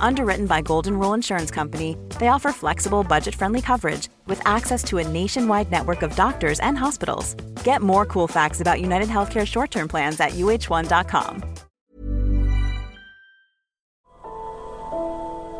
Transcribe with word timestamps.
Underwritten 0.00 0.46
by 0.46 0.62
Golden 0.62 0.98
Rule 0.98 1.14
Insurance 1.14 1.50
Company, 1.50 1.96
they 2.18 2.28
offer 2.28 2.52
flexible, 2.52 3.02
budget-friendly 3.02 3.60
coverage 3.62 4.08
with 4.26 4.40
access 4.44 4.84
to 4.84 4.98
a 4.98 5.08
nationwide 5.08 5.70
network 5.70 6.02
of 6.02 6.16
doctors 6.16 6.60
and 6.60 6.78
hospitals. 6.78 7.34
Get 7.64 7.82
more 7.82 8.06
cool 8.06 8.28
facts 8.28 8.60
about 8.60 8.80
United 8.80 9.08
Healthcare 9.08 9.46
short-term 9.46 9.88
plans 9.88 10.20
at 10.20 10.30
uh1.com. 10.30 11.42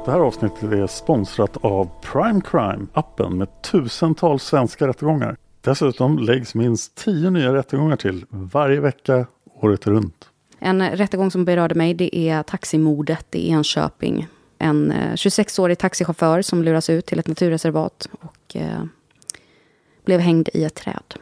Det 0.05 0.11
här 0.11 0.20
avsnittet 0.20 0.72
är 0.72 0.87
sponsrat 0.87 1.56
av 1.64 1.91
Prime 2.12 2.41
Crime, 2.41 2.87
appen 2.92 3.39
med 3.39 3.62
tusentals 3.62 4.42
svenska 4.42 4.89
rättegångar. 4.89 5.37
Dessutom 5.61 6.19
läggs 6.19 6.55
minst 6.55 6.94
tio 6.94 7.31
nya 7.31 7.55
rättegångar 7.55 7.97
till 7.97 8.27
varje 8.31 8.81
vecka, 8.81 9.27
året 9.62 9.87
runt. 9.87 10.28
En 10.65 10.91
rättegång 10.91 11.31
som 11.31 11.45
berörde 11.45 11.75
mig 11.75 11.95
det 11.95 12.17
är 12.17 12.43
taximordet 12.43 13.34
i 13.34 13.48
Enköping. 13.48 14.29
En 14.59 14.91
eh, 14.91 15.12
26-årig 15.12 15.79
taxichaufför 15.79 16.43
som 16.43 16.62
luras 16.62 16.91
ut 16.91 17.06
till 17.06 17.19
ett 17.19 17.27
naturreservat 17.27 18.09
och 18.21 18.56
eh, 18.56 18.84
blev 20.05 20.21
hängd 20.21 20.48
i 20.55 20.65
ett 20.65 20.75
träd. 20.75 21.15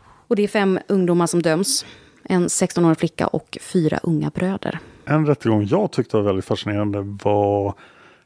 Och 0.00 0.36
det 0.36 0.42
är 0.42 0.48
fem 0.48 0.78
ungdomar 0.88 1.26
som 1.26 1.42
döms. 1.42 1.86
En 2.22 2.46
16-årig 2.46 2.98
flicka 2.98 3.26
och 3.26 3.58
fyra 3.60 3.98
unga 4.02 4.30
bröder. 4.30 4.78
En 5.04 5.26
rättegång 5.26 5.66
jag 5.66 5.92
tyckte 5.92 6.16
var 6.16 6.24
väldigt 6.24 6.44
fascinerande 6.44 7.00
var 7.24 7.74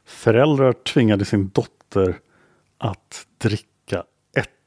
föräldrar 0.05 0.73
tvingade 0.73 1.25
sin 1.25 1.49
dotter 1.49 2.19
att 2.77 3.25
dricka 3.37 3.67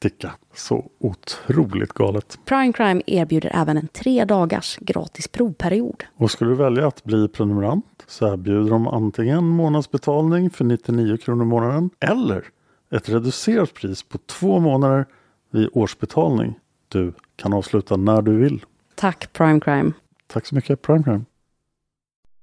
ättika. 0.06 0.32
Så 0.54 0.90
otroligt 0.98 1.92
galet. 1.92 2.38
Prime 2.44 2.72
Crime 2.72 3.02
erbjuder 3.06 3.50
även 3.54 3.76
en 3.76 3.88
tre 3.88 4.24
dagars 4.24 4.78
gratis 4.80 5.28
provperiod. 5.28 6.04
Och 6.16 6.30
skulle 6.30 6.50
du 6.50 6.56
välja 6.56 6.86
att 6.86 7.04
bli 7.04 7.28
prenumerant 7.28 8.04
så 8.06 8.32
erbjuder 8.32 8.70
de 8.70 8.88
antingen 8.88 9.44
månadsbetalning 9.44 10.50
för 10.50 10.64
99 10.64 11.16
kronor 11.16 11.42
i 11.42 11.46
månaden 11.46 11.90
eller 12.00 12.44
ett 12.90 13.08
reducerat 13.08 13.74
pris 13.74 14.02
på 14.02 14.18
två 14.18 14.60
månader 14.60 15.06
vid 15.52 15.68
årsbetalning. 15.72 16.58
Du 16.88 17.12
kan 17.36 17.52
avsluta 17.52 17.96
när 17.96 18.22
du 18.22 18.36
vill. 18.36 18.64
Tack 18.94 19.32
Prime 19.32 19.60
Crime. 19.60 19.92
Tack 20.26 20.46
så 20.46 20.54
mycket 20.54 20.82
Prime 20.82 21.02
Crime. 21.02 21.24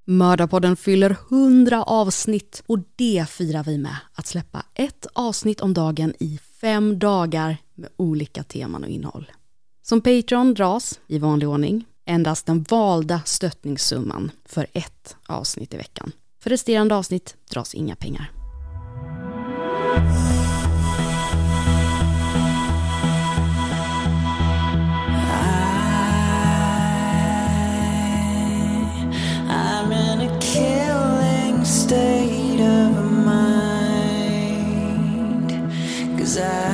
Mördarpodden 0.05 0.75
fyller 0.75 1.17
100 1.29 1.83
avsnitt 1.83 2.63
och 2.67 2.79
det 2.95 3.25
firar 3.29 3.63
vi 3.63 3.77
med 3.77 3.95
att 4.13 4.27
släppa 4.27 4.65
ett 4.73 5.07
avsnitt 5.13 5.61
om 5.61 5.73
dagen 5.73 6.13
i 6.19 6.39
fem 6.63 6.99
dagar 6.99 7.57
med 7.75 7.89
olika 7.97 8.43
teman 8.43 8.83
och 8.83 8.89
innehåll. 8.89 9.31
Som 9.81 10.01
Patreon 10.01 10.53
dras, 10.53 10.99
i 11.07 11.19
vanlig 11.19 11.49
ordning, 11.49 11.85
endast 12.05 12.45
den 12.45 12.65
valda 12.69 13.21
stöttningssumman 13.25 14.31
för 14.45 14.67
ett 14.73 15.15
avsnitt 15.27 15.73
i 15.73 15.77
veckan. 15.77 16.11
För 16.43 16.49
resterande 16.49 16.95
avsnitt 16.95 17.35
dras 17.51 17.75
inga 17.75 17.95
pengar. 17.95 18.31
desire. 36.33 36.72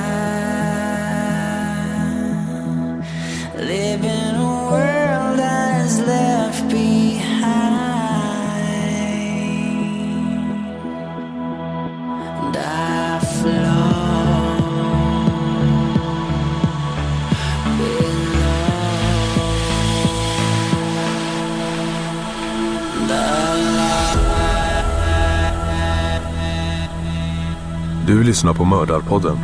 Du 28.10 28.24
lyssnar 28.24 28.54
på 28.54 28.66
Mördarpodden. 28.66 29.38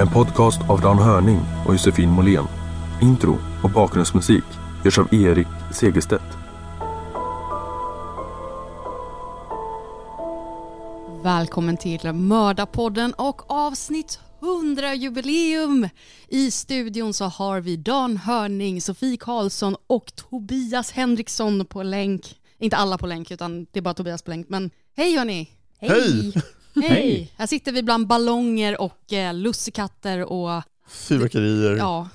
En 0.00 0.08
podcast 0.08 0.60
av 0.70 0.80
Dan 0.80 0.98
Hörning 0.98 1.40
och 1.66 1.72
Josefin 1.72 2.10
Måhlén. 2.10 2.44
Intro 3.02 3.38
och 3.62 3.70
bakgrundsmusik 3.70 4.44
görs 4.84 4.98
av 4.98 5.14
Erik 5.14 5.46
Segerstedt. 5.72 6.22
Välkommen 11.22 11.76
till 11.76 12.12
Mördarpodden 12.12 13.12
och 13.12 13.50
avsnitt 13.50 14.18
100-jubileum. 14.40 15.88
I 16.28 16.50
studion 16.50 17.14
så 17.14 17.24
har 17.24 17.60
vi 17.60 17.76
Dan 17.76 18.16
Hörning, 18.16 18.80
Sofie 18.80 19.16
Karlsson 19.16 19.76
och 19.86 20.14
Tobias 20.14 20.90
Henriksson 20.90 21.66
på 21.66 21.82
länk. 21.82 22.34
Inte 22.58 22.76
alla 22.76 22.98
på 22.98 23.06
länk, 23.06 23.30
utan 23.30 23.66
det 23.72 23.78
är 23.78 23.82
bara 23.82 23.94
Tobias 23.94 24.22
på 24.22 24.30
länk. 24.30 24.48
Men 24.48 24.70
hej 24.96 25.16
hörni! 25.16 25.50
Hej! 25.78 25.90
Hej! 25.90 26.42
Här 27.36 27.46
sitter 27.46 27.72
vi 27.72 27.82
bland 27.82 28.06
ballonger 28.06 28.80
och 28.80 29.12
eh, 29.12 29.34
lussekatter 29.34 30.24
och 30.32 30.62
Fyrverkerier. 30.88 31.76
ja, 31.76 32.08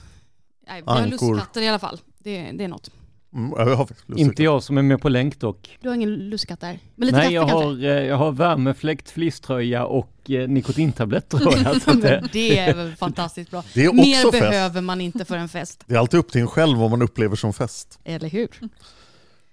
nej, 0.68 0.82
vi 0.82 0.88
har 0.92 0.98
Ankor. 0.98 1.12
lussekatter 1.12 1.62
i 1.62 1.68
alla 1.68 1.80
fall. 1.80 2.00
Det, 2.20 2.52
det 2.52 2.64
är 2.64 2.68
något. 2.68 2.92
Mm, 3.34 3.54
ja, 3.58 3.70
jag 3.70 3.76
har 3.76 3.86
faktiskt 3.86 4.20
Inte 4.20 4.44
jag 4.44 4.64
som 4.64 4.78
är 4.78 4.82
med 4.82 5.02
på 5.02 5.10
länk 5.10 5.40
dock. 5.40 5.78
Du 5.82 5.88
har 5.88 5.96
ingen 5.96 6.14
lussekatt 6.30 6.60
där? 6.60 6.80
Men 6.96 7.06
lite 7.06 7.18
Nej, 7.18 7.26
kaffe 7.26 7.34
jag 7.36 7.50
kanske? 7.50 7.66
har, 7.66 7.98
eh, 7.98 8.06
jag 8.06 8.16
har 8.16 8.32
värmefläkt, 8.32 9.10
fleecetröja 9.10 9.86
och 9.86 10.30
eh, 10.32 10.48
nikotintablett 10.48 11.30
tror 11.30 11.54
jag. 11.58 11.82
Så 11.82 11.90
att, 11.92 11.98
Men 11.98 12.30
det 12.32 12.58
är 12.60 12.76
väl 12.76 12.96
fantastiskt 12.96 13.52
bra. 13.52 13.64
Det 13.74 13.86
är 13.86 13.94
Mer 13.94 14.02
också 14.26 14.32
fest. 14.32 14.50
behöver 14.50 14.82
man 14.82 15.02
inte 15.02 15.26
för 15.26 15.38
en 15.38 15.50
fest, 15.50 15.84
Det 15.88 15.94
är 15.96 16.00
alltid 16.00 16.20
upp 16.20 16.32
till 16.32 16.42
en 16.42 16.48
själv 16.48 16.78
vad 16.78 16.90
man 16.90 17.02
upplever 17.02 17.36
som 17.36 17.54
fest. 17.54 18.00
eller 18.04 18.30
hur? 18.30 18.48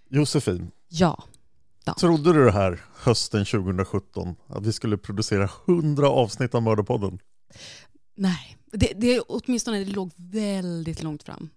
Josefin, 0.09 0.71
Ja. 0.89 1.25
Trodde 1.93 2.33
du 2.33 2.45
det 2.45 2.53
här 2.53 2.81
hösten 2.95 3.45
2017? 3.45 4.37
Att 4.47 4.67
vi 4.67 4.73
skulle 4.73 4.97
producera 4.97 5.49
100 5.69 6.09
avsnitt 6.09 6.55
av 6.55 6.63
Mördarpodden? 6.63 7.19
Nej, 8.17 8.57
det, 8.73 8.93
det, 8.97 9.21
åtminstone 9.21 9.79
det 9.85 9.91
låg 9.91 10.11
väldigt 10.17 11.03
långt 11.03 11.23
fram. 11.23 11.49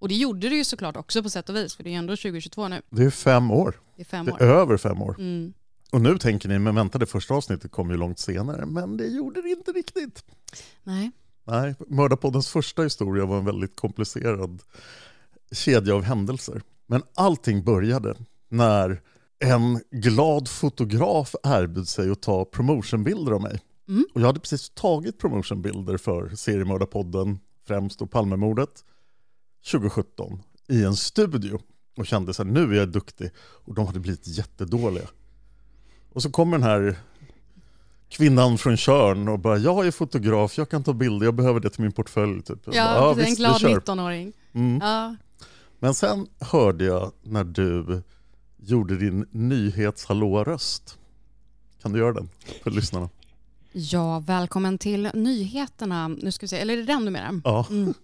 Och 0.00 0.08
det 0.08 0.14
gjorde 0.14 0.48
det 0.48 0.56
ju 0.56 0.64
såklart 0.64 0.96
också 0.96 1.22
på 1.22 1.30
sätt 1.30 1.48
och 1.48 1.56
vis, 1.56 1.76
för 1.76 1.82
det 1.84 1.88
är 1.88 1.92
ju 1.92 1.96
ändå 1.98 2.16
2022 2.16 2.68
nu. 2.68 2.82
Det 2.90 3.02
är 3.02 3.10
fem 3.10 3.50
år. 3.50 3.80
Det 3.96 4.02
är 4.02 4.06
fem 4.06 4.26
Det 4.26 4.32
år. 4.32 4.42
är 4.42 4.46
över 4.46 4.76
fem 4.76 5.02
år. 5.02 5.16
Mm. 5.18 5.52
Och 5.92 6.00
nu 6.00 6.18
tänker 6.18 6.48
ni, 6.48 6.58
men 6.58 6.74
vänta 6.74 6.98
det 6.98 7.06
första 7.06 7.34
avsnittet 7.34 7.70
kom 7.70 7.90
ju 7.90 7.96
långt 7.96 8.18
senare. 8.18 8.66
Men 8.66 8.96
det 8.96 9.06
gjorde 9.06 9.42
det 9.42 9.48
inte 9.48 9.72
riktigt. 9.72 10.24
Nej. 10.82 11.10
Nej, 11.44 11.74
Mördarpoddens 11.86 12.48
första 12.48 12.82
historia 12.82 13.26
var 13.26 13.38
en 13.38 13.44
väldigt 13.44 13.76
komplicerad 13.76 14.62
kedja 15.52 15.94
av 15.94 16.02
händelser. 16.02 16.62
Men 16.86 17.02
allting 17.14 17.64
började 17.64 18.14
när 18.48 19.00
en 19.38 19.80
glad 19.90 20.48
fotograf 20.48 21.34
erbjöd 21.42 21.88
sig 21.88 22.10
att 22.10 22.22
ta 22.22 22.44
promotionbilder 22.44 23.32
av 23.32 23.42
mig. 23.42 23.60
Mm. 23.88 24.06
Och 24.14 24.20
jag 24.20 24.26
hade 24.26 24.40
precis 24.40 24.70
tagit 24.70 25.18
promotionbilder 25.18 25.96
för 25.96 26.28
seriemördarpodden, 26.28 27.38
främst 27.66 28.02
och 28.02 28.10
Palmemordet, 28.10 28.84
2017 29.70 30.42
i 30.68 30.84
en 30.84 30.96
studio 30.96 31.60
och 31.96 32.06
kände 32.06 32.34
så 32.34 32.44
här, 32.44 32.50
nu 32.50 32.74
är 32.74 32.78
jag 32.78 32.88
duktig. 32.88 33.30
Och 33.38 33.74
de 33.74 33.86
hade 33.86 34.00
blivit 34.00 34.26
jättedåliga. 34.26 35.08
Och 36.12 36.22
så 36.22 36.30
kommer 36.30 36.58
den 36.58 36.62
här 36.66 36.96
kvinnan 38.08 38.58
från 38.58 38.76
Körn 38.76 39.28
och 39.28 39.38
bara, 39.38 39.58
jag 39.58 39.86
är 39.86 39.90
fotograf, 39.90 40.58
jag 40.58 40.68
kan 40.68 40.84
ta 40.84 40.92
bilder, 40.92 41.26
jag 41.26 41.34
behöver 41.34 41.60
det 41.60 41.70
till 41.70 41.82
min 41.82 41.92
portfölj. 41.92 42.42
Typ. 42.42 42.58
Ja, 42.64 43.00
bara, 43.00 43.10
en 43.10 43.16
visst, 43.16 43.30
vi 43.30 43.34
glad 43.34 43.60
kör." 43.60 43.80
19-åring. 43.80 44.32
Mm. 44.52 44.78
Ja. 44.82 45.16
Men 45.78 45.94
sen 45.94 46.26
hörde 46.40 46.84
jag 46.84 47.12
när 47.22 47.44
du 47.44 48.02
gjorde 48.58 48.96
din 48.98 49.26
nyhetshallå-röst. 49.30 50.98
Kan 51.82 51.92
du 51.92 51.98
göra 51.98 52.12
den 52.12 52.28
för 52.62 52.70
lyssnarna? 52.70 53.08
Ja, 53.72 54.18
välkommen 54.18 54.78
till 54.78 55.10
nyheterna. 55.14 56.08
Nu 56.08 56.32
ska 56.32 56.44
vi 56.44 56.48
se, 56.48 56.58
eller 56.58 56.74
är 56.74 56.76
det 56.76 56.82
den 56.84 57.04
du 57.04 57.10
menar? 57.10 57.40
Ja. 57.44 57.66
Mm. 57.70 57.94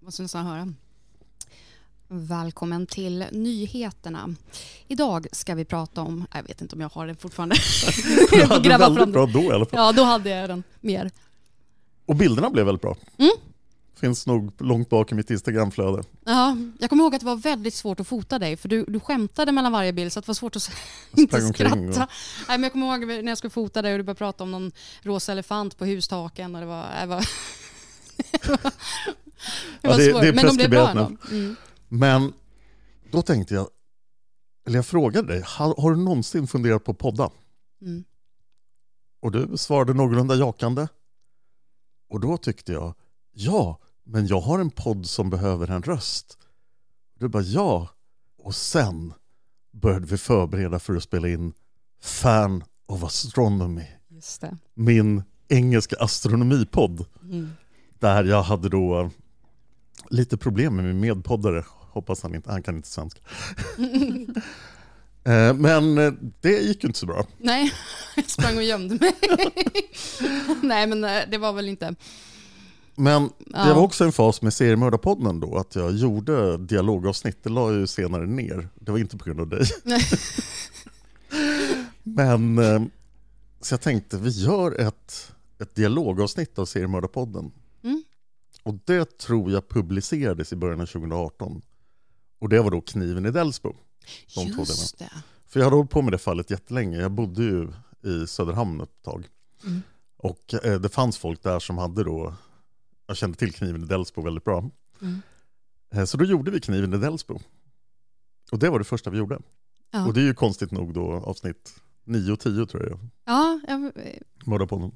Måste 0.00 0.22
nästan 0.22 0.46
höra. 0.46 0.72
Välkommen 2.08 2.86
till 2.86 3.24
nyheterna. 3.32 4.34
Idag 4.88 5.26
ska 5.32 5.54
vi 5.54 5.64
prata 5.64 6.00
om, 6.00 6.26
jag 6.34 6.42
vet 6.42 6.60
inte 6.60 6.74
om 6.74 6.80
jag 6.80 6.88
har 6.88 7.06
den 7.06 7.16
fortfarande. 7.16 7.56
Du 8.30 8.44
hade 8.44 8.68
gräva 8.68 8.78
väldigt 8.78 8.98
fram 8.98 9.12
bra 9.12 9.26
den. 9.26 9.32
då 9.32 9.42
i 9.42 9.50
alla 9.52 9.66
fall. 9.66 9.78
Ja, 9.80 9.92
då 9.92 10.02
hade 10.04 10.30
jag 10.30 10.48
den 10.48 10.62
mer. 10.80 11.10
Och 12.06 12.16
bilderna 12.16 12.50
blev 12.50 12.66
väldigt 12.66 12.82
bra. 12.82 12.96
Mm. 13.18 13.32
Finns 13.94 14.26
nog 14.26 14.52
långt 14.62 14.88
bak 14.88 15.12
i 15.12 15.14
mitt 15.14 15.30
Instagramflöde. 15.30 16.02
Ja, 16.24 16.56
jag 16.78 16.90
kommer 16.90 17.04
ihåg 17.04 17.14
att 17.14 17.20
det 17.20 17.26
var 17.26 17.36
väldigt 17.36 17.74
svårt 17.74 18.00
att 18.00 18.06
fota 18.08 18.38
dig 18.38 18.56
för 18.56 18.68
du, 18.68 18.84
du 18.88 19.00
skämtade 19.00 19.52
mellan 19.52 19.72
varje 19.72 19.92
bild 19.92 20.12
så 20.12 20.20
det 20.20 20.28
var 20.28 20.34
svårt 20.34 20.56
att 20.56 20.70
inte 21.16 21.44
omkring 21.44 21.88
och- 21.88 21.94
skratta. 21.94 22.12
Nej, 22.48 22.58
men 22.58 22.62
jag 22.62 22.72
kommer 22.72 22.86
ihåg 22.86 23.06
när 23.24 23.28
jag 23.30 23.38
skulle 23.38 23.50
fota 23.50 23.82
dig 23.82 23.92
och 23.92 23.98
du 23.98 24.02
började 24.04 24.18
prata 24.18 24.44
om 24.44 24.50
någon 24.50 24.72
rosa 25.02 25.32
elefant 25.32 25.78
på 25.78 25.84
hustaken 25.84 26.54
och 26.54 26.60
det 26.60 26.66
var... 26.66 26.86
Det 27.00 27.06
var, 27.06 27.20
det 28.42 28.48
var, 28.62 28.72
Ja, 29.82 29.96
det- 29.96 30.10
svårt, 30.12 30.22
det 30.22 30.28
är 30.28 30.32
men 30.32 30.46
de 30.46 30.56
blev 30.56 30.70
bra 30.70 30.86
preskriberat 30.86 31.10
ändå. 31.10 31.16
Mm. 31.30 31.56
Men 31.88 32.32
då 33.10 33.22
tänkte 33.22 33.54
jag, 33.54 33.68
eller 34.66 34.78
jag 34.78 34.86
frågade 34.86 35.28
dig, 35.28 35.42
har, 35.46 35.74
har 35.82 35.90
du 35.90 35.96
någonsin 35.96 36.46
funderat 36.46 36.84
på 36.84 36.90
att 36.92 36.98
podda? 36.98 37.30
Mm. 37.82 38.04
Och 39.22 39.32
du 39.32 39.56
svarade 39.56 39.94
någorlunda 39.94 40.34
jakande. 40.34 40.88
Och 42.10 42.20
då 42.20 42.36
tyckte 42.36 42.72
jag, 42.72 42.94
ja, 43.32 43.78
men 44.04 44.26
jag 44.26 44.40
har 44.40 44.58
en 44.58 44.70
podd 44.70 45.06
som 45.06 45.30
behöver 45.30 45.70
en 45.70 45.82
röst. 45.82 46.38
Du 47.18 47.28
bara, 47.28 47.42
ja. 47.42 47.88
Och 48.38 48.54
sen 48.54 49.14
började 49.72 50.06
vi 50.06 50.18
förbereda 50.18 50.78
för 50.78 50.96
att 50.96 51.02
spela 51.02 51.28
in 51.28 51.52
Fan 52.02 52.64
of 52.86 53.04
Astronomy, 53.04 53.86
min 54.74 55.22
engelska 55.48 55.96
astronomipodd. 56.00 57.04
Mm. 57.22 57.50
Där 57.98 58.24
jag 58.24 58.42
hade 58.42 58.68
då 58.68 59.10
lite 60.10 60.36
problem 60.36 60.76
med 60.76 60.84
min 60.84 61.00
medpoddare. 61.00 61.64
Hoppas 61.68 62.22
han 62.22 62.34
inte, 62.34 62.50
han 62.50 62.62
kan 62.62 62.76
inte 62.76 62.88
svenska. 62.88 63.20
Eh, 65.24 65.54
Men 65.54 65.98
eh, 65.98 66.12
det 66.40 66.58
gick 66.60 66.84
ju 66.84 66.86
inte 66.86 66.98
så 66.98 67.06
bra. 67.06 67.26
Nej, 67.38 67.72
jag 68.16 68.30
sprang 68.30 68.56
och 68.56 68.62
gömde 68.62 68.94
mig. 68.94 69.14
Nej, 70.62 70.86
men 70.86 71.04
eh, 71.04 71.22
det 71.30 71.38
var 71.38 71.52
väl 71.52 71.68
inte... 71.68 71.94
Men 72.94 73.30
Ja. 73.46 73.64
det 73.64 73.74
var 73.74 73.82
också 73.82 74.04
en 74.04 74.12
fas 74.12 74.42
med 74.42 74.54
seriemördarpodden 74.54 75.40
då, 75.40 75.56
att 75.56 75.74
jag 75.74 75.92
gjorde 75.92 76.56
dialogavsnitt. 76.56 77.42
Det 77.42 77.50
la 77.50 77.70
jag 77.70 77.80
ju 77.80 77.86
senare 77.86 78.26
ner. 78.26 78.68
Det 78.74 78.92
var 78.92 78.98
inte 78.98 79.16
på 79.16 79.24
grund 79.24 79.40
av 79.40 79.48
dig. 79.48 79.66
Men 82.02 82.58
eh, 82.58 82.82
så 83.60 83.72
jag 83.72 83.80
tänkte, 83.80 84.16
vi 84.16 84.30
gör 84.30 84.80
ett, 84.80 85.32
ett 85.58 85.74
dialogavsnitt 85.74 86.58
av 86.58 86.64
seriemördarpodden. 86.64 87.52
Mm. 87.82 88.02
Och 88.62 88.74
det 88.84 89.18
tror 89.18 89.50
jag 89.50 89.68
publicerades 89.68 90.52
i 90.52 90.56
början 90.56 90.80
av 90.80 90.86
2018. 90.86 91.62
Och 92.40 92.48
det 92.48 92.60
var 92.60 92.70
då 92.70 92.80
Kniven 92.80 93.26
i 93.26 93.30
Delsbo. 93.30 93.74
De 94.34 94.46
Just 94.46 94.98
det. 94.98 95.10
För 95.46 95.60
jag 95.60 95.64
hade 95.64 95.76
hållit 95.76 95.90
på 95.90 96.02
med 96.02 96.12
det 96.12 96.18
fallet 96.18 96.50
jättelänge. 96.50 97.00
Jag 97.00 97.12
bodde 97.12 97.42
ju 97.42 97.68
i 98.04 98.26
Söderhamn 98.26 98.80
ett 98.80 99.02
tag. 99.04 99.28
Mm. 99.64 99.82
Och 100.16 100.54
eh, 100.64 100.80
det 100.80 100.88
fanns 100.88 101.18
folk 101.18 101.42
där 101.42 101.58
som 101.58 101.78
hade 101.78 102.04
då, 102.04 102.34
jag 103.12 103.16
kände 103.16 103.38
till 103.38 103.52
kniven 103.52 103.82
i 103.82 103.86
Delsbo 103.86 104.22
väldigt 104.22 104.44
bra. 104.44 104.70
Mm. 105.02 105.22
Eh, 105.94 106.04
Så 106.04 106.16
då 106.16 106.24
gjorde 106.24 106.50
vi 106.50 106.60
kniven 106.60 106.94
i 106.94 106.96
Delsbo. 106.98 107.38
Och 108.52 108.58
det 108.58 108.70
var 108.70 108.78
det 108.78 108.84
första 108.84 109.10
vi 109.10 109.18
gjorde. 109.18 109.38
Ja. 109.90 110.06
Och 110.06 110.14
det 110.14 110.20
är 110.20 110.24
ju 110.24 110.34
konstigt 110.34 110.70
nog 110.70 110.94
då 110.94 111.12
avsnitt 111.12 111.74
9 112.04 112.32
och 112.32 112.40
10 112.40 112.66
tror 112.66 112.88
jag, 112.88 112.98
Ja, 113.24 113.60
jag, 113.68 113.92
Mördarpodden. 114.46 114.92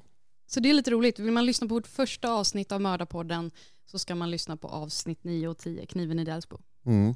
så 0.47 0.59
det 0.59 0.69
är 0.69 0.73
lite 0.73 0.91
roligt. 0.91 1.19
Vill 1.19 1.31
man 1.33 1.45
lyssna 1.45 1.67
på 1.67 1.73
vårt 1.73 1.87
första 1.87 2.31
avsnitt 2.31 2.71
av 2.71 2.81
Mördarpodden 2.81 3.51
så 3.85 3.99
ska 3.99 4.15
man 4.15 4.31
lyssna 4.31 4.57
på 4.57 4.67
avsnitt 4.67 5.23
9 5.23 5.47
och 5.47 5.57
10, 5.57 5.85
Kniven 5.85 6.19
i 6.19 6.23
Delsbo. 6.23 6.59
Mm. 6.85 7.15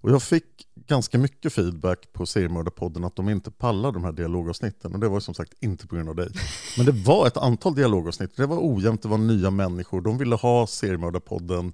Och 0.00 0.10
jag 0.10 0.22
fick 0.22 0.68
ganska 0.86 1.18
mycket 1.18 1.52
feedback 1.52 2.12
på 2.12 2.26
seriemördarpodden 2.26 3.04
att 3.04 3.16
de 3.16 3.28
inte 3.28 3.50
pallar 3.50 3.92
de 3.92 4.04
här 4.04 4.12
dialogavsnitten. 4.12 4.94
Och 4.94 5.00
det 5.00 5.08
var 5.08 5.20
som 5.20 5.34
sagt 5.34 5.54
inte 5.60 5.86
på 5.86 5.94
grund 5.94 6.08
av 6.08 6.16
dig. 6.16 6.28
Men 6.76 6.86
det 6.86 6.92
var 6.92 7.26
ett 7.26 7.36
antal 7.36 7.74
dialogavsnitt. 7.74 8.36
Det 8.36 8.46
var 8.46 8.58
ojämnt, 8.60 9.02
det 9.02 9.08
var 9.08 9.18
nya 9.18 9.50
människor. 9.50 10.00
De 10.00 10.18
ville 10.18 10.36
ha 10.36 10.66
seriemördarpodden 10.66 11.72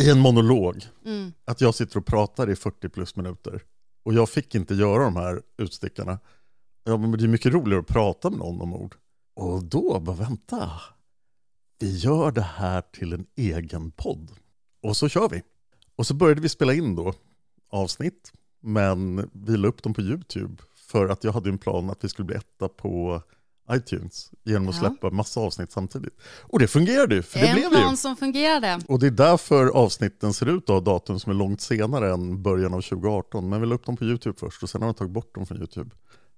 i 0.00 0.10
en 0.10 0.18
monolog. 0.18 0.86
Mm. 1.04 1.32
Att 1.44 1.60
jag 1.60 1.74
sitter 1.74 1.98
och 1.98 2.06
pratar 2.06 2.50
i 2.50 2.56
40 2.56 2.88
plus 2.88 3.16
minuter. 3.16 3.62
Och 4.04 4.14
jag 4.14 4.28
fick 4.28 4.54
inte 4.54 4.74
göra 4.74 5.04
de 5.04 5.16
här 5.16 5.42
utstickarna. 5.58 6.18
Ja, 6.84 6.96
men 6.96 7.12
det 7.12 7.24
är 7.24 7.28
mycket 7.28 7.52
roligare 7.52 7.80
att 7.80 7.86
prata 7.86 8.30
med 8.30 8.38
någon 8.38 8.60
om 8.60 8.74
ord. 8.74 8.94
Och 9.36 9.64
då, 9.64 10.00
bara 10.00 10.16
vänta. 10.16 10.70
Vi 11.78 11.96
gör 11.96 12.30
det 12.30 12.46
här 12.56 12.80
till 12.80 13.12
en 13.12 13.26
egen 13.36 13.90
podd. 13.90 14.30
Och 14.82 14.96
så 14.96 15.08
kör 15.08 15.28
vi. 15.28 15.42
Och 15.96 16.06
så 16.06 16.14
började 16.14 16.40
vi 16.40 16.48
spela 16.48 16.74
in 16.74 16.94
då 16.96 17.14
avsnitt. 17.70 18.32
Men 18.60 19.30
vi 19.32 19.56
la 19.56 19.68
upp 19.68 19.82
dem 19.82 19.94
på 19.94 20.00
YouTube. 20.00 20.56
För 20.74 21.08
att 21.08 21.24
jag 21.24 21.32
hade 21.32 21.48
en 21.50 21.58
plan 21.58 21.90
att 21.90 22.04
vi 22.04 22.08
skulle 22.08 22.26
bli 22.26 22.36
etta 22.36 22.68
på 22.68 23.22
iTunes. 23.72 24.30
Genom 24.44 24.68
att 24.68 24.74
Ja. 24.74 24.80
släppa 24.80 25.10
massa 25.10 25.40
avsnitt 25.40 25.72
samtidigt. 25.72 26.14
Och 26.42 26.58
det 26.58 26.68
fungerade 26.68 27.14
ju, 27.14 27.22
för 27.22 27.38
det 27.38 27.46
en 27.46 27.54
blev 27.54 27.70
det 27.70 27.76
ju. 27.76 27.82
plan 27.82 27.96
som 27.96 28.16
fungerade. 28.16 28.80
Och 28.88 28.98
det 28.98 29.06
är 29.06 29.10
därför 29.10 29.66
avsnitten 29.66 30.32
ser 30.34 30.46
ut 30.46 30.62
att 30.62 30.68
ha 30.68 30.80
datum 30.80 31.20
som 31.20 31.30
är 31.32 31.36
långt 31.36 31.60
senare 31.60 32.12
än 32.12 32.42
början 32.42 32.74
av 32.74 32.80
2018. 32.80 33.48
Men 33.48 33.60
vi 33.60 33.66
la 33.66 33.74
upp 33.74 33.86
dem 33.86 33.96
på 33.96 34.04
YouTube 34.04 34.38
först 34.38 34.62
och 34.62 34.70
sen 34.70 34.82
har 34.82 34.88
de 34.88 34.94
tagit 34.94 35.12
bort 35.12 35.34
dem 35.34 35.46
från 35.46 35.58
YouTube. 35.58 35.90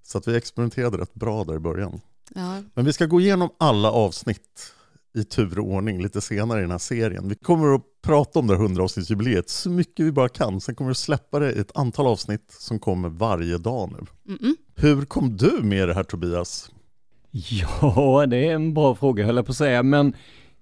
Så 0.03 0.19
att 0.19 0.29
vi 0.29 0.37
experimenterade 0.37 0.99
rätt 0.99 1.15
bra 1.15 1.45
där 1.45 1.55
i 1.57 1.59
början. 1.59 2.01
Ja. 2.35 2.63
Men 2.75 2.85
vi 2.85 2.93
ska 2.93 3.07
gå 3.07 3.21
igenom 3.21 3.51
alla 3.59 3.91
avsnitt 3.91 4.73
i 5.19 5.25
tur 5.25 5.59
och 5.59 5.67
ordning 5.67 6.03
lite 6.03 6.21
senare 6.21 6.59
i 6.59 6.63
den 6.63 6.71
här 6.71 6.79
serien. 6.79 7.29
Vi 7.29 7.35
kommer 7.35 7.75
att 7.75 7.83
prata 8.03 8.39
om 8.39 8.47
det 8.47 8.57
här 8.57 8.63
100 8.63 8.83
avsnittsjubileet 8.83 9.49
så 9.49 9.71
mycket 9.71 10.07
vi 10.07 10.13
bara 10.13 10.29
kan. 10.29 10.61
Sen 10.61 10.75
kommer 10.75 10.89
vi 10.89 10.93
att 10.93 10.97
släppa 10.99 11.39
det 11.39 11.53
i 11.53 11.59
ett 11.59 11.77
antal 11.77 12.07
avsnitt 12.07 12.45
som 12.49 12.79
kommer 12.79 13.09
varje 13.09 13.59
dag 13.59 13.93
nu. 13.93 14.33
Mm-mm. 14.35 14.55
Hur 14.75 15.05
kom 15.05 15.37
du 15.37 15.61
med 15.63 15.89
det 15.89 15.95
här 15.95 16.03
Tobias? 16.03 16.71
Ja, 17.31 18.27
det 18.27 18.37
är 18.37 18.55
en 18.55 18.75
bra 18.75 18.95
fråga 18.95 19.27
höll 19.27 19.37
jag 19.37 19.47
på 19.47 19.51
att 19.51 19.57
säga, 19.57 19.83
men 19.83 20.15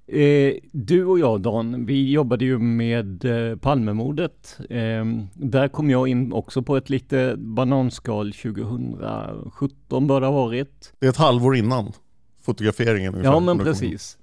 eh, 0.06 0.54
du 0.72 1.04
och 1.04 1.18
jag 1.18 1.40
Dan, 1.40 1.86
vi 1.86 2.10
jobbade 2.10 2.44
ju 2.44 2.58
med 2.58 3.24
eh, 3.24 3.56
Palmemordet. 3.56 4.58
Eh, 4.70 5.04
där 5.34 5.68
kom 5.68 5.90
jag 5.90 6.08
in 6.08 6.32
också 6.32 6.62
på 6.62 6.76
ett 6.76 6.90
lite 6.90 7.34
bananskal 7.36 8.32
2017 8.32 10.06
bör 10.06 10.20
det 10.20 10.26
ha 10.26 10.34
varit. 10.34 10.92
Det 10.98 11.06
är 11.06 11.10
ett 11.10 11.16
halvår 11.16 11.56
innan 11.56 11.92
fotograferingen. 12.42 13.14
ungefär, 13.14 13.32
Ja, 13.32 13.40
men 13.40 13.58
precis. 13.58 14.18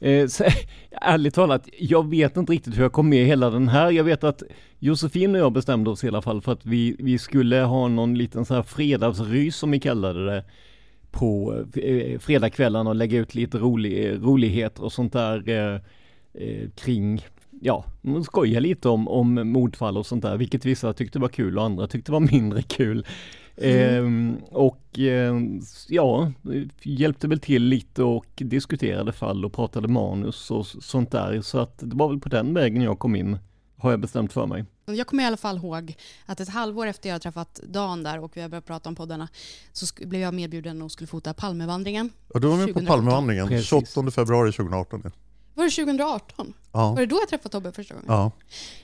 Eh, 0.00 0.26
så, 0.26 0.44
ärligt 0.90 1.34
talat, 1.34 1.68
jag 1.78 2.10
vet 2.10 2.36
inte 2.36 2.52
riktigt 2.52 2.76
hur 2.76 2.82
jag 2.82 2.92
kom 2.92 3.08
med 3.08 3.22
i 3.22 3.24
hela 3.24 3.50
den 3.50 3.68
här. 3.68 3.90
Jag 3.90 4.04
vet 4.04 4.24
att 4.24 4.42
Josefin 4.78 5.34
och 5.34 5.40
jag 5.40 5.52
bestämde 5.52 5.90
oss 5.90 6.04
i 6.04 6.08
alla 6.08 6.22
fall 6.22 6.42
för 6.42 6.52
att 6.52 6.66
vi, 6.66 6.96
vi 6.98 7.18
skulle 7.18 7.60
ha 7.60 7.88
någon 7.88 8.18
liten 8.18 8.44
så 8.44 8.54
här 8.54 8.62
fredagsrys 8.62 9.56
som 9.56 9.70
vi 9.70 9.80
kallade 9.80 10.26
det 10.26 10.44
på 11.10 11.64
eh, 11.74 12.18
fredagskvällarna 12.18 12.90
och 12.90 12.96
lägga 12.96 13.18
ut 13.18 13.34
lite 13.34 13.58
rolig, 13.58 14.18
roligheter 14.22 14.84
och 14.84 14.92
sånt 14.92 15.12
där 15.12 15.48
eh, 15.48 15.80
eh, 16.34 16.68
kring, 16.74 17.26
ja, 17.60 17.84
man 18.00 18.24
skoja 18.24 18.60
lite 18.60 18.88
om, 18.88 19.08
om 19.08 19.34
mordfall 19.34 19.98
och 19.98 20.06
sånt 20.06 20.22
där, 20.22 20.36
vilket 20.36 20.64
vissa 20.64 20.92
tyckte 20.92 21.18
var 21.18 21.28
kul 21.28 21.58
och 21.58 21.64
andra 21.64 21.86
tyckte 21.86 22.12
var 22.12 22.20
mindre 22.20 22.62
kul. 22.62 23.06
Ehm, 23.56 24.36
och 24.50 24.98
eh, 24.98 25.34
ja, 25.88 26.32
hjälpte 26.82 27.28
väl 27.28 27.40
till 27.40 27.62
lite 27.64 28.02
och 28.02 28.26
diskuterade 28.36 29.12
fall 29.12 29.44
och 29.44 29.52
pratade 29.52 29.88
manus 29.88 30.50
och 30.50 30.66
sånt 30.66 31.10
där. 31.10 31.40
Så 31.40 31.58
att 31.58 31.78
det 31.78 31.96
var 31.96 32.08
väl 32.08 32.20
på 32.20 32.28
den 32.28 32.54
vägen 32.54 32.82
jag 32.82 32.98
kom 32.98 33.16
in, 33.16 33.38
har 33.76 33.90
jag 33.90 34.00
bestämt 34.00 34.32
för 34.32 34.46
mig. 34.46 34.64
Jag 34.86 35.06
kommer 35.06 35.22
i 35.22 35.26
alla 35.26 35.36
fall 35.36 35.56
ihåg 35.56 35.94
att 36.26 36.40
ett 36.40 36.48
halvår 36.48 36.86
efter 36.86 37.08
jag 37.08 37.22
träffat 37.22 37.60
Dan 37.68 38.02
där 38.02 38.20
och 38.20 38.36
vi 38.36 38.40
har 38.40 38.48
börjat 38.48 38.66
prata 38.66 38.88
om 38.88 38.94
poddarna 38.94 39.28
så 39.72 39.86
blev 40.06 40.20
jag 40.20 40.34
medbjuden 40.34 40.82
och 40.82 40.92
skulle 40.92 41.06
fota 41.06 41.34
Palmevandringen. 41.34 42.10
Ja, 42.34 42.40
du 42.40 42.48
var 42.48 42.56
med 42.56 42.66
på 42.66 42.72
2018. 42.72 42.86
Palmevandringen 42.86 43.48
Precis. 43.48 43.68
28 43.68 44.10
februari 44.10 44.52
2018. 44.52 45.00
ja. 45.04 45.10
Var 45.66 45.70
det 45.70 45.76
2018? 45.76 46.54
Ja. 46.72 46.92
Var 46.92 47.00
det 47.00 47.06
då 47.06 47.16
jag 47.16 47.28
träffade 47.28 47.48
Tobbe 47.52 47.72
första 47.72 47.94
gången? 47.94 48.06
ja, 48.08 48.30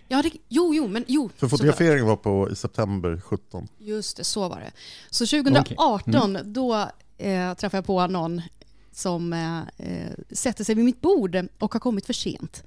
Ja, 0.09 0.23
det, 0.23 0.31
jo, 0.49 0.75
jo, 0.75 0.89
men 0.89 1.05
jo. 1.09 1.31
för 1.37 1.49
fotograferingen 1.49 2.07
var 2.07 2.17
på 2.17 2.51
i 2.51 2.57
september 2.57 3.21
17. 3.25 3.69
Just 3.79 4.17
det, 4.17 4.25
så 4.25 4.49
var 4.49 4.61
det. 4.61 4.71
Så 5.11 5.27
2018, 5.27 6.15
Mm. 6.37 6.53
då 6.53 6.75
eh, 7.19 7.55
träffade 7.55 7.77
jag 7.77 7.85
på 7.87 8.07
någon 8.07 8.43
som 8.93 9.33
eh, 9.33 9.59
eh, 9.59 10.11
sätter 10.31 10.65
sig 10.65 10.75
vid 10.75 10.85
mitt 10.85 11.01
bord 11.01 11.37
och 11.59 11.73
har 11.73 11.81
kommit 11.81 12.07
för 12.07 12.13
sent. 12.13 12.63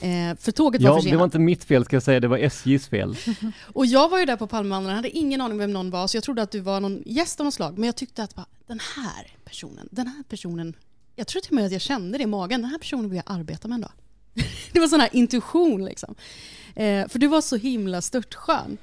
Eh, 0.00 0.36
för 0.38 0.52
tåget 0.52 0.82
var 0.82 0.88
Ja, 0.90 0.94
det 0.94 1.00
försenat. 1.02 1.18
var 1.18 1.24
inte 1.24 1.38
mitt 1.38 1.64
fel 1.64 1.84
ska 1.84 1.96
jag 1.96 2.02
säga, 2.02 2.20
det 2.20 2.28
var 2.28 2.38
SJs 2.38 2.88
fel. 2.88 3.16
Och 3.72 3.86
jag 3.86 4.08
var 4.08 4.18
ju 4.18 4.24
där 4.24 4.36
på 4.36 4.46
Palmevandringen, 4.46 4.96
hade 4.96 5.10
ingen 5.10 5.40
aning 5.40 5.58
vem 5.58 5.72
någon 5.72 5.90
var, 5.90 6.06
så 6.06 6.16
jag 6.16 6.24
trodde 6.24 6.42
att 6.42 6.50
du 6.50 6.60
var 6.60 6.80
någon 6.80 7.02
gäst 7.06 7.40
av 7.40 7.44
något 7.44 7.54
slag. 7.54 7.78
Men 7.78 7.86
jag 7.86 7.96
tyckte 7.96 8.22
att 8.22 8.34
bara, 8.34 8.46
den 8.66 8.80
här 8.96 9.36
personen, 9.44 9.88
den 9.90 10.06
här 10.06 10.22
personen, 10.28 10.74
jag 11.20 11.26
tror 11.26 11.40
till 11.42 11.50
och 11.50 11.54
med 11.54 11.66
att 11.66 11.72
jag 11.72 11.80
kände 11.80 12.18
det 12.18 12.24
i 12.24 12.26
magen, 12.26 12.62
den 12.62 12.70
här 12.70 12.78
personen 12.78 13.10
vill 13.10 13.16
jag 13.26 13.36
arbeta 13.38 13.68
med 13.68 13.74
en 13.74 13.80
dag. 13.80 13.92
det 14.72 14.80
var 14.80 14.88
sån 14.88 15.00
här 15.00 15.08
intuition 15.12 15.84
liksom. 15.84 16.14
Eh, 16.74 17.08
för 17.08 17.18
du 17.18 17.26
var 17.26 17.40
så 17.40 17.56
himla 17.56 18.00
störtskön. 18.02 18.78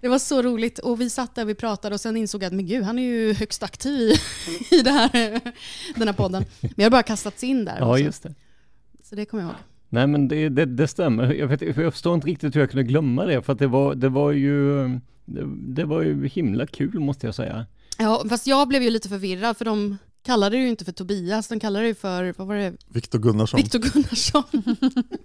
Det 0.00 0.08
var 0.08 0.18
så 0.18 0.42
roligt 0.42 0.78
och 0.78 1.00
vi 1.00 1.10
satt 1.10 1.34
där 1.34 1.42
och 1.42 1.48
vi 1.48 1.54
pratade 1.54 1.94
och 1.94 2.00
sen 2.00 2.16
insåg 2.16 2.42
jag 2.42 2.46
att 2.46 2.52
men 2.52 2.66
gud, 2.66 2.84
han 2.84 2.98
är 2.98 3.02
ju 3.02 3.34
högst 3.34 3.62
aktiv 3.62 4.10
i, 4.70 4.74
i 4.74 4.82
det 4.82 4.90
här, 4.90 5.10
den 5.94 6.08
här 6.08 6.12
podden. 6.12 6.44
Men 6.60 6.72
jag 6.76 6.84
har 6.84 6.90
bara 6.90 7.02
kastats 7.02 7.44
in 7.44 7.64
där 7.64 7.76
Ja, 7.78 7.90
också. 7.90 8.04
just 8.04 8.22
det. 8.22 8.34
Så 9.02 9.14
det 9.14 9.24
kommer 9.24 9.42
jag 9.42 9.48
ihåg. 9.50 9.56
Nej 9.88 10.06
men 10.06 10.28
det, 10.28 10.48
det, 10.48 10.64
det 10.64 10.88
stämmer. 10.88 11.32
Jag, 11.34 11.46
vet, 11.46 11.62
jag 11.62 11.92
förstår 11.92 12.14
inte 12.14 12.26
riktigt 12.26 12.56
hur 12.56 12.60
jag 12.60 12.70
kunde 12.70 12.84
glömma 12.84 13.24
det 13.24 13.42
för 13.42 13.52
att 13.52 13.58
det 13.58 13.66
var, 13.66 13.94
det 13.94 14.08
var 14.08 14.32
ju 14.32 14.88
det, 15.24 15.44
det 15.56 15.84
var 15.84 16.02
ju 16.02 16.26
himla 16.28 16.66
kul 16.66 17.00
måste 17.00 17.26
jag 17.26 17.34
säga. 17.34 17.66
Ja, 17.98 18.24
fast 18.28 18.46
jag 18.46 18.68
blev 18.68 18.82
ju 18.82 18.90
lite 18.90 19.08
förvirrad 19.08 19.56
för 19.56 19.64
de 19.64 19.98
kallade 20.22 20.56
det 20.56 20.62
ju 20.62 20.68
inte 20.68 20.84
för 20.84 20.92
Tobias, 20.92 21.48
de 21.48 21.60
kallade 21.60 21.86
det 21.86 21.94
för, 21.94 22.34
vad 22.36 22.46
var 22.46 22.54
det, 22.54 22.72
Viktor 22.88 23.18
Gunnarsson. 23.18 23.58
Viktor 23.58 23.78
Gunnarsson. 23.78 24.76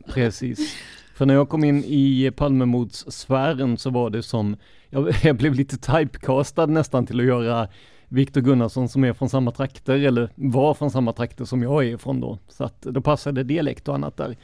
Precis. 0.13 0.75
För 1.15 1.25
när 1.25 1.33
jag 1.33 1.49
kom 1.49 1.63
in 1.63 1.83
i 1.83 2.31
Palmemordssfären 2.35 3.77
så 3.77 3.89
var 3.89 4.09
det 4.09 4.23
som, 4.23 4.57
jag, 4.89 5.15
jag 5.23 5.35
blev 5.35 5.53
lite 5.53 5.77
typecastad 5.77 6.65
nästan 6.65 7.05
till 7.05 7.19
att 7.19 7.25
göra 7.25 7.67
Viktor 8.07 8.41
Gunnarsson 8.41 8.89
som 8.89 9.03
är 9.03 9.13
från 9.13 9.29
samma 9.29 9.51
trakter, 9.51 9.93
eller 9.93 10.29
var 10.35 10.73
från 10.73 10.91
samma 10.91 11.13
trakter 11.13 11.45
som 11.45 11.63
jag 11.63 11.85
är 11.85 11.93
ifrån 11.93 12.21
då. 12.21 12.39
Så 12.47 12.63
att 12.63 12.81
då 12.81 13.01
passade 13.01 13.43
dialekt 13.43 13.87
och 13.87 13.95
annat 13.95 14.17
där. 14.17 14.37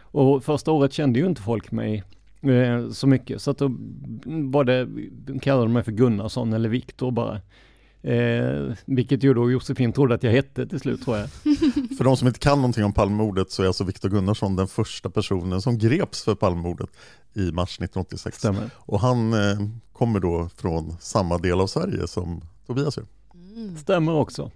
Och 0.00 0.44
första 0.44 0.72
året 0.72 0.92
kände 0.92 1.18
ju 1.18 1.26
inte 1.26 1.42
folk 1.42 1.72
mig 1.72 2.04
eh, 2.42 2.90
så 2.90 3.06
mycket, 3.06 3.42
så 3.42 3.50
att 3.50 3.58
då 3.58 3.76
var 4.24 4.64
det, 4.64 4.86
de 5.10 5.38
kallade 5.38 5.68
mig 5.68 5.82
för 5.82 5.92
Gunnarsson 5.92 6.52
eller 6.52 6.68
Viktor 6.68 7.10
bara. 7.10 7.40
Eh, 8.06 8.72
vilket 8.84 9.24
ju 9.24 9.34
då 9.34 9.50
Josefin 9.50 9.92
trodde 9.92 10.14
att 10.14 10.22
jag 10.22 10.32
hette 10.32 10.66
till 10.66 10.80
slut 10.80 11.04
tror 11.04 11.16
jag. 11.16 11.28
För 11.98 12.04
de 12.04 12.16
som 12.16 12.28
inte 12.28 12.40
kan 12.40 12.58
någonting 12.58 12.84
om 12.84 12.92
Palmemordet 12.92 13.50
så 13.50 13.62
är 13.62 13.66
alltså 13.66 13.84
Viktor 13.84 14.08
Gunnarsson 14.08 14.56
den 14.56 14.68
första 14.68 15.10
personen 15.10 15.62
som 15.62 15.78
greps 15.78 16.24
för 16.24 16.34
Palmemordet 16.34 16.90
i 17.34 17.52
mars 17.52 17.74
1986. 17.74 18.38
Stämmer. 18.38 18.70
Och 18.76 19.00
han 19.00 19.32
eh, 19.32 19.58
kommer 19.92 20.20
då 20.20 20.48
från 20.56 20.96
samma 21.00 21.38
del 21.38 21.60
av 21.60 21.66
Sverige 21.66 22.06
som 22.08 22.40
Tobias 22.66 22.96
gör. 22.96 23.06
Stämmer 23.76 24.14
också. 24.14 24.50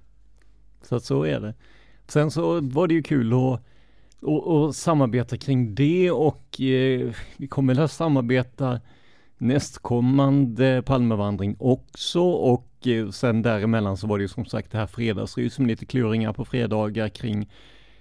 Så 0.88 0.96
att 0.96 1.04
så 1.04 1.24
är 1.24 1.40
det. 1.40 1.54
Sen 2.08 2.30
så 2.30 2.60
var 2.60 2.86
det 2.86 2.94
ju 2.94 3.02
kul 3.02 3.32
att, 3.32 3.60
att, 4.22 4.48
att 4.48 4.76
samarbeta 4.76 5.36
kring 5.36 5.74
det 5.74 6.10
och 6.10 6.60
eh, 6.60 7.12
vi 7.36 7.48
kommer 7.48 7.80
att 7.80 7.92
samarbeta 7.92 8.80
nästkommande 9.38 10.82
Palmevandring 10.86 11.56
också 11.58 12.20
och 12.22 12.69
eh, 12.86 13.10
sen 13.10 13.42
däremellan 13.42 13.96
så 13.96 14.06
var 14.06 14.18
det 14.18 14.22
ju 14.22 14.28
som 14.28 14.44
sagt 14.44 14.72
det 14.72 14.78
här 14.78 14.86
fredagsrys 14.86 15.58
med 15.58 15.68
lite 15.68 15.86
kluringar 15.86 16.32
på 16.32 16.44
fredagar 16.44 17.08
kring 17.08 17.50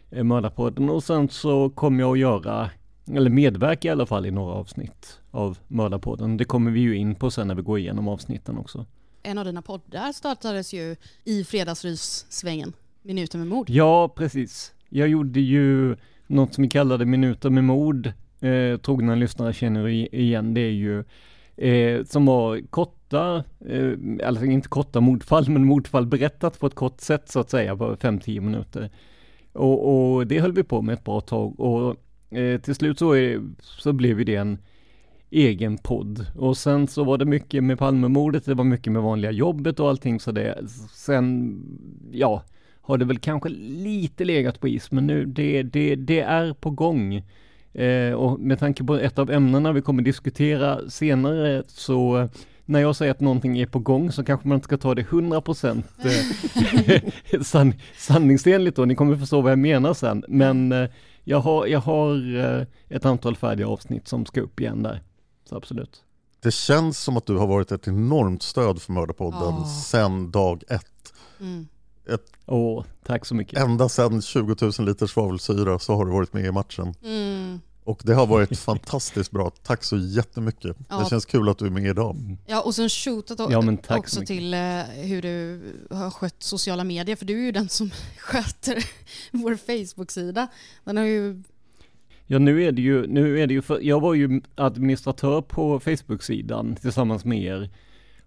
eh, 0.10 0.24
Mördarpodden 0.24 0.90
och 0.90 1.04
sen 1.04 1.30
så 1.30 1.70
kommer 1.70 2.00
jag 2.00 2.12
att 2.12 2.20
göra, 2.20 2.70
eller 3.14 3.30
medverka 3.30 3.88
i 3.88 3.92
alla 3.92 4.06
fall 4.06 4.26
i 4.26 4.32
några 4.32 4.54
avsnitt 4.54 5.20
av 5.32 5.58
Mördarpodden. 5.68 6.38
Det 6.38 6.46
kommer 6.46 6.72
vi 6.72 6.80
ju 6.80 6.96
in 6.96 7.16
på 7.16 7.32
sen 7.32 7.48
när 7.48 7.56
vi 7.56 7.62
går 7.62 7.80
igenom 7.80 8.08
avsnitten 8.08 8.58
också. 8.58 8.86
En 9.24 9.38
av 9.38 9.46
dina 9.46 9.62
poddar 9.62 10.12
startades 10.12 10.74
ju 10.74 10.96
i 11.24 11.44
fredagsrys-svängen, 11.44 12.74
Minuten 13.02 13.40
med 13.40 13.50
mord. 13.50 13.70
Ja, 13.70 14.10
precis. 14.16 14.74
Jag 14.90 15.08
gjorde 15.08 15.40
ju 15.40 15.96
något 16.28 16.54
som 16.54 16.62
vi 16.62 16.70
kallade 16.70 17.06
minuter 17.06 17.50
med 17.50 17.64
mord. 17.64 18.12
Eh, 18.40 18.78
trogna 18.78 19.16
lyssnare 19.16 19.54
känner 19.54 19.88
igen. 20.16 20.54
Det 20.54 20.62
är 20.62 20.72
ju 20.72 21.04
eh, 21.58 22.04
som 22.04 22.26
var 22.26 22.62
korta, 23.10 23.44
eh, 23.66 24.28
alltså 24.28 24.46
inte 24.46 24.70
korta 24.70 25.02
mordfall, 25.02 25.50
men 25.50 25.66
mordfall 25.66 26.06
berättat 26.06 26.60
på 26.60 26.68
ett 26.68 26.76
kort 26.76 27.02
sätt 27.02 27.30
så 27.30 27.40
att 27.40 27.50
säga, 27.50 27.76
på 27.76 27.96
5-10 27.96 28.40
minuter. 28.42 28.90
Och, 29.54 30.16
och 30.16 30.28
det 30.28 30.40
höll 30.40 30.54
vi 30.54 30.64
på 30.64 30.82
med 30.82 30.94
ett 30.94 31.04
bra 31.04 31.22
tag 31.22 31.60
och 31.60 31.96
eh, 32.38 32.62
till 32.62 32.76
slut 32.76 33.00
så, 33.00 33.14
är, 33.14 33.42
så 33.62 33.94
blev 33.94 34.20
ju 34.20 34.24
det 34.26 34.36
en 34.36 34.58
egen 35.32 35.78
podd. 35.78 36.26
Och 36.38 36.58
sen 36.58 36.88
så 36.88 37.04
var 37.04 37.18
det 37.18 37.26
mycket 37.26 37.64
med 37.64 37.80
Palmemordet, 37.80 38.46
det 38.46 38.54
var 38.54 38.64
mycket 38.64 38.94
med 38.94 39.02
vanliga 39.02 39.32
jobbet 39.32 39.80
och 39.80 39.90
allting 39.90 40.20
så 40.20 40.32
det, 40.32 40.58
sen, 40.94 41.60
ja, 42.12 42.44
har 42.82 42.98
det 42.98 43.06
väl 43.06 43.20
kanske 43.20 43.50
lite 43.50 44.26
legat 44.26 44.60
på 44.60 44.68
is, 44.68 44.92
men 44.92 45.08
nu 45.08 45.26
det, 45.26 45.64
det, 45.64 45.96
det 45.96 46.20
är 46.20 46.54
på 46.54 46.70
gång. 46.70 47.24
Eh, 47.74 48.14
och 48.14 48.40
med 48.40 48.60
tanke 48.60 48.84
på 48.84 48.96
ett 48.96 49.20
av 49.20 49.32
ämnena 49.32 49.72
vi 49.72 49.82
kommer 49.82 50.04
diskutera 50.04 50.90
senare 50.90 51.64
så 51.68 52.30
när 52.70 52.80
jag 52.80 52.96
säger 52.96 53.12
att 53.12 53.20
någonting 53.20 53.60
är 53.60 53.66
på 53.66 53.80
gång 53.80 54.12
så 54.12 54.24
kanske 54.24 54.48
man 54.48 54.56
inte 54.56 54.66
ska 54.66 54.78
ta 54.78 54.96
det 54.96 55.04
100% 55.04 55.84
eh, 57.36 57.42
san, 57.44 57.74
sanningsenligt 57.98 58.78
då, 58.78 58.86
ni 58.86 58.96
kommer 58.96 59.16
förstå 59.16 59.42
vad 59.42 59.52
jag 59.52 59.60
menar 59.60 59.94
sen. 59.94 60.24
Men 60.28 60.72
eh, 60.72 60.90
jag 61.24 61.40
har, 61.40 61.66
jag 61.68 61.80
har 61.80 62.38
eh, 62.38 62.66
ett 62.90 63.06
antal 63.06 63.36
färdiga 63.36 63.68
avsnitt 63.68 64.08
som 64.08 64.26
ska 64.26 64.42
upp 64.42 64.60
igen 64.60 64.84
där. 64.84 65.04
Så 65.50 65.56
absolut. 65.58 66.04
Det 66.42 66.52
känns 66.52 67.00
som 67.00 67.18
att 67.18 67.26
du 67.26 67.38
har 67.38 67.48
varit 67.48 67.72
ett 67.72 67.88
enormt 67.88 68.44
stöd 68.44 68.82
för 68.82 68.94
Mördarpodden 68.94 69.56
Ja. 69.60 69.66
sedan 69.66 70.32
dag 70.32 70.64
ett. 70.70 71.14
Mm. 71.40 71.68
Åh, 72.46 72.84
tack 73.06 73.26
så 73.26 73.36
mycket. 73.36 73.60
Ända 73.60 73.90
sedan 73.90 74.22
20 74.22 74.56
000 74.62 74.72
liter 74.88 75.08
svavelsyra 75.08 75.80
så 75.80 75.96
har 75.96 76.06
du 76.06 76.12
varit 76.12 76.34
med 76.34 76.46
i 76.46 76.52
matchen. 76.52 76.94
Mm. 77.04 77.60
Och 77.90 78.02
det 78.04 78.14
har 78.14 78.28
varit 78.28 78.60
fantastiskt 78.60 79.32
bra. 79.32 79.52
Tack 79.64 79.84
så 79.84 79.98
jättemycket. 79.98 80.78
Ja. 80.90 81.00
Det 81.00 81.10
känns 81.10 81.26
kul 81.26 81.50
att 81.50 81.58
du 81.58 81.66
är 81.66 81.70
med 81.70 81.86
idag. 81.86 82.38
Ja, 82.46 82.62
och 82.62 82.76
sen 82.76 82.90
shootat 82.90 83.40
Ja, 83.50 83.98
också 83.98 84.22
till 84.22 84.54
eh, 84.54 84.60
hur 84.84 85.22
du 85.22 85.62
har 85.90 86.12
skött 86.12 86.36
sociala 86.44 86.84
medier, 86.84 87.16
för 87.16 87.26
du 87.26 87.34
är 87.34 87.44
ju 87.44 87.52
den 87.52 87.70
som 87.70 87.92
sköter 88.18 88.86
vår 89.32 89.56
Facebook-sida. 89.56 90.48
Den 90.84 90.98
har 90.98 91.04
ju... 91.04 91.44
Ja 92.26 92.40
nu 92.40 92.64
är 92.64 92.72
det 92.72 92.82
ju, 92.82 93.08
nu 93.08 93.40
är 93.40 93.48
det 93.48 93.54
ju 93.54 93.62
för, 93.62 93.80
jag 93.82 94.00
var 94.00 94.14
ju 94.14 94.42
administratör 94.56 95.42
på 95.42 95.80
Facebook-sidan 95.80 96.76
tillsammans 96.76 97.26
med 97.26 97.44
er. 97.44 97.70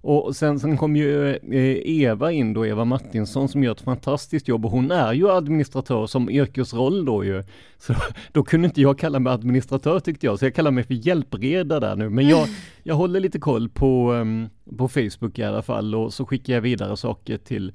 Och 0.05 0.37
sen, 0.37 0.61
sen 0.61 0.77
kom 0.77 0.97
ju 0.97 1.29
eh, 1.29 2.03
Eva 2.03 2.33
in 2.33 2.53
då, 2.53 2.67
Eva 2.67 2.85
Martinsson 2.85 3.49
som 3.49 3.65
gör 3.65 3.73
ett 3.73 3.81
fantastiskt 3.81 4.49
jobb 4.49 4.65
och 4.65 4.71
hon 4.71 4.91
är 4.91 5.13
ju 5.13 5.31
administratör 5.31 6.07
som 6.07 6.31
yrkesroll 6.31 7.05
då 7.05 7.25
ju. 7.25 7.45
Så 7.79 7.95
då 8.33 8.43
kunde 8.45 8.67
inte 8.67 8.81
jag 8.81 8.99
kalla 8.99 9.19
mig 9.19 9.33
administratör 9.33 10.01
tyckte 10.01 10.27
jag, 10.27 10.39
så 10.39 10.45
jag 10.45 10.55
kallar 10.55 10.71
mig 10.71 10.85
för 10.85 10.95
hjälpreda 10.95 11.81
där 11.81 11.97
nu. 11.97 12.09
Men 12.09 12.29
jag, 12.29 12.49
jag 12.83 12.95
håller 12.95 13.21
lite 13.21 13.39
koll 13.39 13.69
på, 13.69 14.13
ehm, 14.13 14.49
på 14.79 14.89
Facebook 14.89 15.39
i 15.39 15.43
alla 15.43 15.63
fall 15.63 15.95
och 15.95 16.15
så 16.15 16.27
skickar 16.27 16.55
jag 16.55 16.61
vidare 16.61 16.97
saker 16.97 17.39
till, 17.39 17.73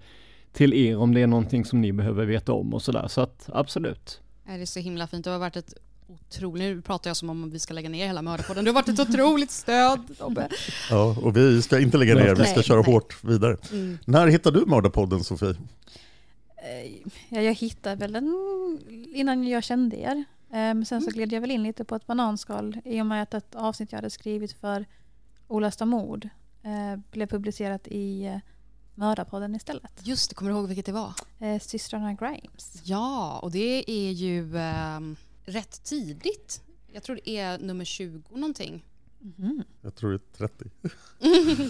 till 0.53 0.73
er 0.73 0.97
om 0.97 1.13
det 1.13 1.21
är 1.21 1.27
någonting 1.27 1.65
som 1.65 1.81
ni 1.81 1.93
behöver 1.93 2.25
veta 2.25 2.53
om 2.53 2.73
och 2.73 2.81
sådär. 2.81 3.07
Så 3.07 3.21
att 3.21 3.49
absolut. 3.53 4.21
Det 4.45 4.51
är 4.51 4.65
så 4.65 4.79
himla 4.79 5.07
fint. 5.07 5.23
Det 5.23 5.31
har 5.31 5.39
varit 5.39 5.55
ett 5.55 5.73
otroligt... 6.07 6.59
Nu 6.59 6.81
pratar 6.81 7.09
jag 7.09 7.17
som 7.17 7.29
om 7.29 7.49
vi 7.49 7.59
ska 7.59 7.73
lägga 7.73 7.89
ner 7.89 8.07
hela 8.07 8.21
Mördarpodden. 8.21 8.65
Du 8.65 8.69
har 8.71 8.75
varit 8.75 8.89
ett 8.89 8.99
otroligt 8.99 9.51
stöd, 9.51 9.99
Tobbe. 10.17 10.49
Ja, 10.89 11.15
och 11.21 11.37
vi 11.37 11.61
ska 11.61 11.79
inte 11.79 11.97
lägga 11.97 12.15
ner, 12.15 12.35
vi 12.35 12.43
ska 12.45 12.55
Nej, 12.55 12.63
köra 12.63 12.81
nej. 12.81 12.93
hårt 12.93 13.23
vidare. 13.23 13.57
Mm. 13.71 13.97
När 14.05 14.27
hittade 14.27 14.59
du 14.59 14.65
Mördarpodden 14.65 15.23
Sofie? 15.23 15.49
Eh, 15.49 16.91
Ja, 17.29 17.41
jag 17.41 17.53
hittade 17.53 17.95
väl 17.95 18.11
den 18.13 18.33
innan 19.13 19.47
jag 19.47 19.63
kände 19.63 19.95
er. 19.97 20.23
Um, 20.53 20.85
sen 20.85 21.01
så 21.01 21.11
gled 21.11 21.33
jag 21.33 21.41
väl 21.41 21.51
in 21.51 21.63
lite 21.63 21.83
på 21.83 21.95
ett 21.95 22.07
bananskal 22.07 22.77
i 22.85 23.01
och 23.01 23.05
med 23.05 23.23
att 23.23 23.33
ett 23.33 23.55
avsnitt 23.55 23.91
jag 23.91 23.97
hade 23.97 24.09
skrivit 24.09 24.51
för 24.51 24.85
Olasta 25.47 25.85
mord 25.85 26.29
eh, 26.63 26.99
blev 27.11 27.27
publicerat 27.27 27.87
i 27.87 28.27
uh, 28.27 28.39
Mördarpodden 28.95 29.55
istället. 29.55 29.91
Just 30.03 30.29
det, 30.29 30.35
kommer 30.35 30.51
du 30.51 30.57
ihåg 30.57 30.67
vilket 30.67 30.85
det 30.85 30.91
var? 30.91 31.13
Systrarna 31.59 32.13
Grimes. 32.13 32.81
Ja, 32.83 33.39
och 33.41 33.51
det 33.51 33.91
är 33.91 34.11
ju 34.11 34.57
ehm, 34.57 35.15
rätt 35.47 35.83
tidigt. 35.83 36.61
Jag 36.93 37.03
tror 37.03 37.19
det 37.25 37.37
är 37.37 37.57
nummer 37.57 37.85
20 37.85 38.21
någonting. 38.31 38.85
Mhm. 39.37 39.63
Jag 39.81 39.95
tror 39.95 40.11
det 40.11 40.43
är 40.43 40.47
30. 40.47 40.69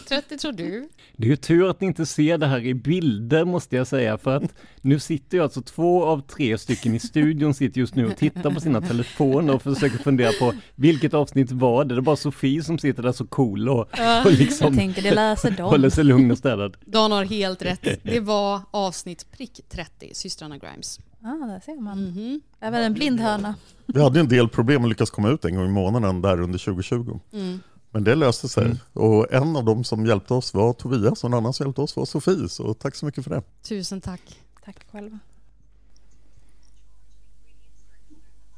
30 0.08 0.38
tror 0.42 0.52
du. 0.52 0.90
Det 1.16 1.26
är 1.28 1.30
ju 1.30 1.36
tur 1.36 1.70
att 1.70 1.82
ni 1.82 1.88
inte 1.88 2.06
ser 2.06 2.38
det 2.38 2.48
här 2.48 2.60
i 2.66 2.74
bilder 2.74 3.46
måste 3.46 3.76
jag 3.76 3.88
säga 3.88 4.18
för 4.18 4.36
att 4.36 4.54
nu 4.82 5.00
sitter 5.00 5.38
ju 5.38 5.44
alltså 5.44 5.62
två 5.62 6.06
av 6.06 6.22
tre 6.22 6.58
stycken 6.58 6.96
i 6.96 7.00
studion 7.00 7.54
sitter 7.54 7.80
just 7.80 7.96
nu 7.96 8.06
och 8.06 8.18
tittar 8.18 8.52
på 8.52 8.60
sina 8.62 8.82
telefoner 8.82 9.54
och 9.56 9.62
försöker 9.62 9.98
fundera 9.98 10.32
på 10.40 10.54
vilket 10.76 11.14
avsnitt 11.14 11.52
var 11.52 11.86
det? 11.86 11.96
Det 11.96 12.00
är 12.00 12.02
bara 12.02 12.16
Sofie 12.16 12.64
som 12.64 12.80
sitter 12.80 13.04
där 13.04 13.12
så 13.12 13.28
cool 13.28 13.70
och, 13.70 13.80
och 13.80 13.88
Jag 13.98 14.34
liksom 14.34 14.76
tänker 14.76 15.02
det 15.02 15.16
läser 15.16 15.52
de. 15.52 15.62
håller 15.64 15.90
sig 15.90 16.04
lugn 16.04 16.32
och 16.32 16.38
städad. 16.38 16.78
Dan 16.86 17.12
har 17.12 17.26
helt 17.26 17.62
rätt. 17.62 18.00
Det 18.04 18.20
var 18.20 18.62
avsnitt 18.72 19.32
prick 19.32 19.62
30, 19.70 20.10
Systrarna 20.14 20.58
Grimes. 20.58 21.00
Ah, 21.28 21.46
där 21.48 21.60
ser 21.60 21.82
man. 21.82 22.04
Mhm. 22.04 22.42
Även 22.60 22.84
en 22.84 22.94
blind 22.94 23.20
höna. 23.20 23.56
Vi 23.86 24.02
hade 24.04 24.20
ju 24.20 24.24
en 24.24 24.30
del 24.30 24.50
problem 24.50 24.84
att 24.84 24.90
lyckas 24.90 25.10
komma 25.10 25.30
ut 25.30 25.46
en 25.46 25.56
gång 25.56 25.66
i 25.66 25.70
månaden 25.70 26.22
där 26.22 26.42
under 26.42 26.60
2020. 26.60 27.20
Mm. 27.34 27.60
Men 27.92 28.04
det 28.04 28.16
löste 28.16 28.50
sig. 28.50 28.66
Mm. 28.66 28.78
Och 28.94 29.34
en 29.34 29.56
av 29.56 29.66
dem 29.66 29.84
som 29.84 30.06
hjälpte 30.06 30.34
oss 30.34 30.54
var 30.54 30.74
Tobias 30.74 31.24
och 31.24 31.30
en 31.30 31.34
annan 31.34 31.54
som 31.54 31.66
hjälpte 31.66 31.82
oss 31.82 31.96
var 31.96 32.06
Sofie. 32.06 32.50
Så 32.50 32.74
tack 32.74 32.96
så 32.96 33.06
mycket 33.06 33.24
för 33.24 33.32
det. 33.32 33.42
Tusen 33.64 34.02
tack. 34.02 34.42
Tack 34.66 34.86
själva. 34.92 35.20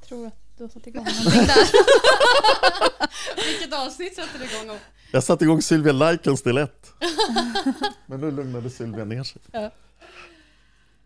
Tror 0.07 0.27
att 0.27 0.57
du 0.57 0.63
har 0.63 0.69
satt 0.69 0.87
igång 0.87 1.03
någonting 1.23 1.47
där. 1.47 1.69
Vilket 3.49 3.73
avsnitt 3.73 4.15
sätter 4.15 4.39
du 4.39 4.45
igång? 4.45 4.69
Av? 4.69 4.77
Jag 5.11 5.23
satte 5.23 5.43
igång 5.43 5.61
Sylvia 5.61 5.93
Likens 5.93 6.41
del 6.41 6.57
1. 6.57 6.93
Men 8.05 8.21
nu 8.21 8.31
lugnade 8.31 8.69
Sylvia 8.69 9.05
ner 9.05 9.23
sig. 9.23 9.41
Ja. 9.51 9.71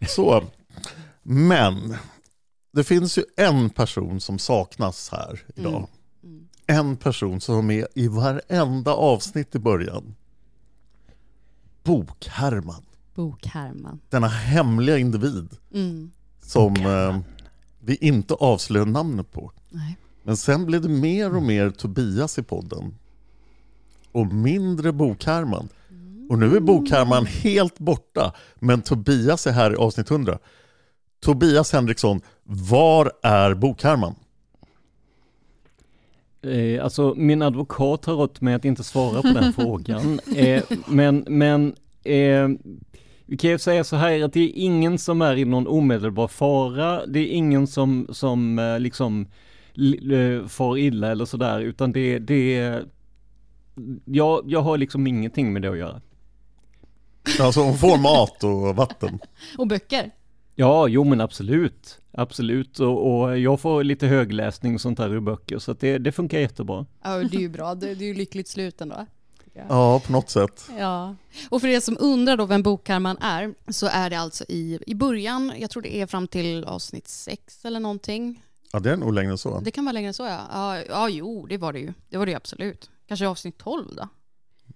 Så, 0.07 0.43
men 1.23 1.95
det 2.71 2.83
finns 2.83 3.17
ju 3.17 3.23
en 3.37 3.69
person 3.69 4.21
som 4.21 4.39
saknas 4.39 5.09
här 5.11 5.41
idag. 5.55 5.87
Mm. 6.23 6.47
en 6.67 6.97
person 6.97 7.41
som 7.41 7.67
med 7.67 7.87
i 7.95 8.07
varenda 8.07 8.93
avsnitt 8.93 9.55
i 9.55 9.59
början. 9.59 10.15
Bok-Herman. 11.83 12.83
Bok-Herman. 13.15 13.99
Denna 14.09 14.27
hemliga 14.27 14.97
individ 14.97 15.49
Mm. 15.73 16.11
som 16.41 16.75
eh, 16.75 17.19
vi 17.79 17.95
inte 17.95 18.33
avslöjar 18.33 18.85
namnet 18.85 19.31
på. 19.31 19.51
Nej. 19.69 19.97
Men 20.23 20.37
sen 20.37 20.65
blev 20.65 20.81
det 20.81 20.89
mer 20.89 21.35
och 21.35 21.43
mer 21.43 21.69
Tobias 21.69 22.37
i 22.37 22.43
podden. 22.43 22.95
Och 24.11 24.27
mindre 24.27 24.91
Bok-Herman. 24.91 25.69
Och 26.29 26.39
nu 26.39 26.55
är 26.55 26.59
Bok-Herman 26.59 27.25
helt 27.25 27.79
borta. 27.79 28.33
Men 28.55 28.81
Tobias 28.81 29.47
är 29.47 29.51
här 29.51 29.73
i 29.73 29.75
avsnitt 29.75 30.11
100. 30.11 30.39
Tobias 31.23 31.73
Henriksson, 31.73 32.21
var 32.43 33.11
är 33.23 33.53
Bok-Herman? 33.53 34.15
Eh, 36.41 36.83
alltså 36.83 37.13
min 37.17 37.41
advokat 37.41 38.05
har 38.05 38.13
rått 38.15 38.41
mig 38.41 38.53
att 38.53 38.65
inte 38.65 38.83
svara 38.83 39.21
på 39.21 39.27
den 39.27 39.53
frågan. 39.57 40.19
Eh, 40.35 40.63
men 40.87 41.25
men 41.27 41.75
eh, 42.03 42.47
vi 43.25 43.37
kan 43.37 43.49
ju 43.49 43.59
säga 43.59 43.83
så 43.83 43.95
här 43.95 44.23
att 44.23 44.33
det 44.33 44.39
är 44.39 44.51
ingen 44.55 44.97
som 44.99 45.21
är 45.21 45.35
i 45.35 45.45
någon 45.45 45.67
omedelbar 45.67 46.27
fara. 46.27 47.05
Det 47.05 47.19
är 47.19 47.27
ingen 47.27 47.67
som, 47.67 48.07
som 48.11 48.59
eh, 48.59 48.79
liksom 48.79 49.27
li- 49.73 50.35
eh, 50.41 50.47
far 50.47 50.77
illa 50.77 51.11
eller 51.11 51.25
sådär 51.25 51.59
utan 51.59 51.91
det, 51.91 52.19
det 52.19 52.57
är 52.57 52.85
jag, 54.05 54.43
jag 54.47 54.61
har 54.61 54.77
liksom 54.77 55.07
ingenting 55.07 55.53
med 55.53 55.61
det 55.61 55.69
att 55.71 55.77
göra. 55.77 56.01
Alltså 57.41 57.61
hon 57.61 57.77
får 57.77 57.97
mat 57.97 58.43
och 58.43 58.75
vatten. 58.75 59.19
Och 59.57 59.67
böcker. 59.67 60.11
Ja, 60.55 60.87
jo 60.87 61.03
men 61.03 61.21
absolut. 61.21 61.99
Absolut, 62.11 62.79
och, 62.79 63.21
och 63.21 63.39
jag 63.39 63.59
får 63.59 63.83
lite 63.83 64.07
högläsning 64.07 64.75
och 64.75 64.81
sånt 64.81 64.97
där 64.97 65.13
ur 65.13 65.19
böcker 65.19 65.59
så 65.59 65.71
att 65.71 65.79
det, 65.79 65.97
det 65.97 66.11
funkar 66.11 66.39
jättebra. 66.39 66.85
Ja, 67.03 67.17
det 67.17 67.37
är 67.37 67.41
ju 67.41 67.49
bra. 67.49 67.75
Det, 67.75 67.95
det 67.95 68.05
är 68.05 68.07
ju 68.07 68.13
lyckligt 68.13 68.47
slut 68.47 68.81
ändå. 68.81 69.05
Ja, 69.53 70.01
på 70.05 70.11
något 70.11 70.29
sätt. 70.29 70.69
Ja, 70.77 71.15
och 71.49 71.61
för 71.61 71.67
er 71.67 71.79
som 71.79 71.97
undrar 71.99 72.37
då 72.37 72.45
vem 72.45 72.63
Bokkarman 72.63 73.17
är 73.17 73.53
så 73.71 73.87
är 73.87 74.09
det 74.09 74.19
alltså 74.19 74.45
i, 74.47 74.79
i 74.87 74.95
början, 74.95 75.53
jag 75.57 75.69
tror 75.69 75.83
det 75.83 75.95
är 75.95 76.07
fram 76.07 76.27
till 76.27 76.63
avsnitt 76.63 77.07
sex 77.07 77.65
eller 77.65 77.79
någonting. 77.79 78.43
Ja, 78.71 78.79
det 78.79 78.91
är 78.91 78.97
nog 78.97 79.13
längre 79.13 79.31
än 79.31 79.37
så. 79.37 79.59
Det 79.59 79.71
kan 79.71 79.85
vara 79.85 79.93
längre 79.93 80.07
än 80.07 80.13
så 80.13 80.23
ja. 80.23 80.39
Ja, 80.51 80.81
ja 80.89 81.09
jo 81.09 81.45
det 81.45 81.57
var 81.57 81.73
det 81.73 81.79
ju. 81.79 81.93
Det 82.09 82.17
var 82.17 82.25
det 82.25 82.31
ju 82.31 82.37
absolut. 82.37 82.89
Kanske 83.07 83.27
avsnitt 83.27 83.57
12 83.57 83.95
då. 83.95 84.07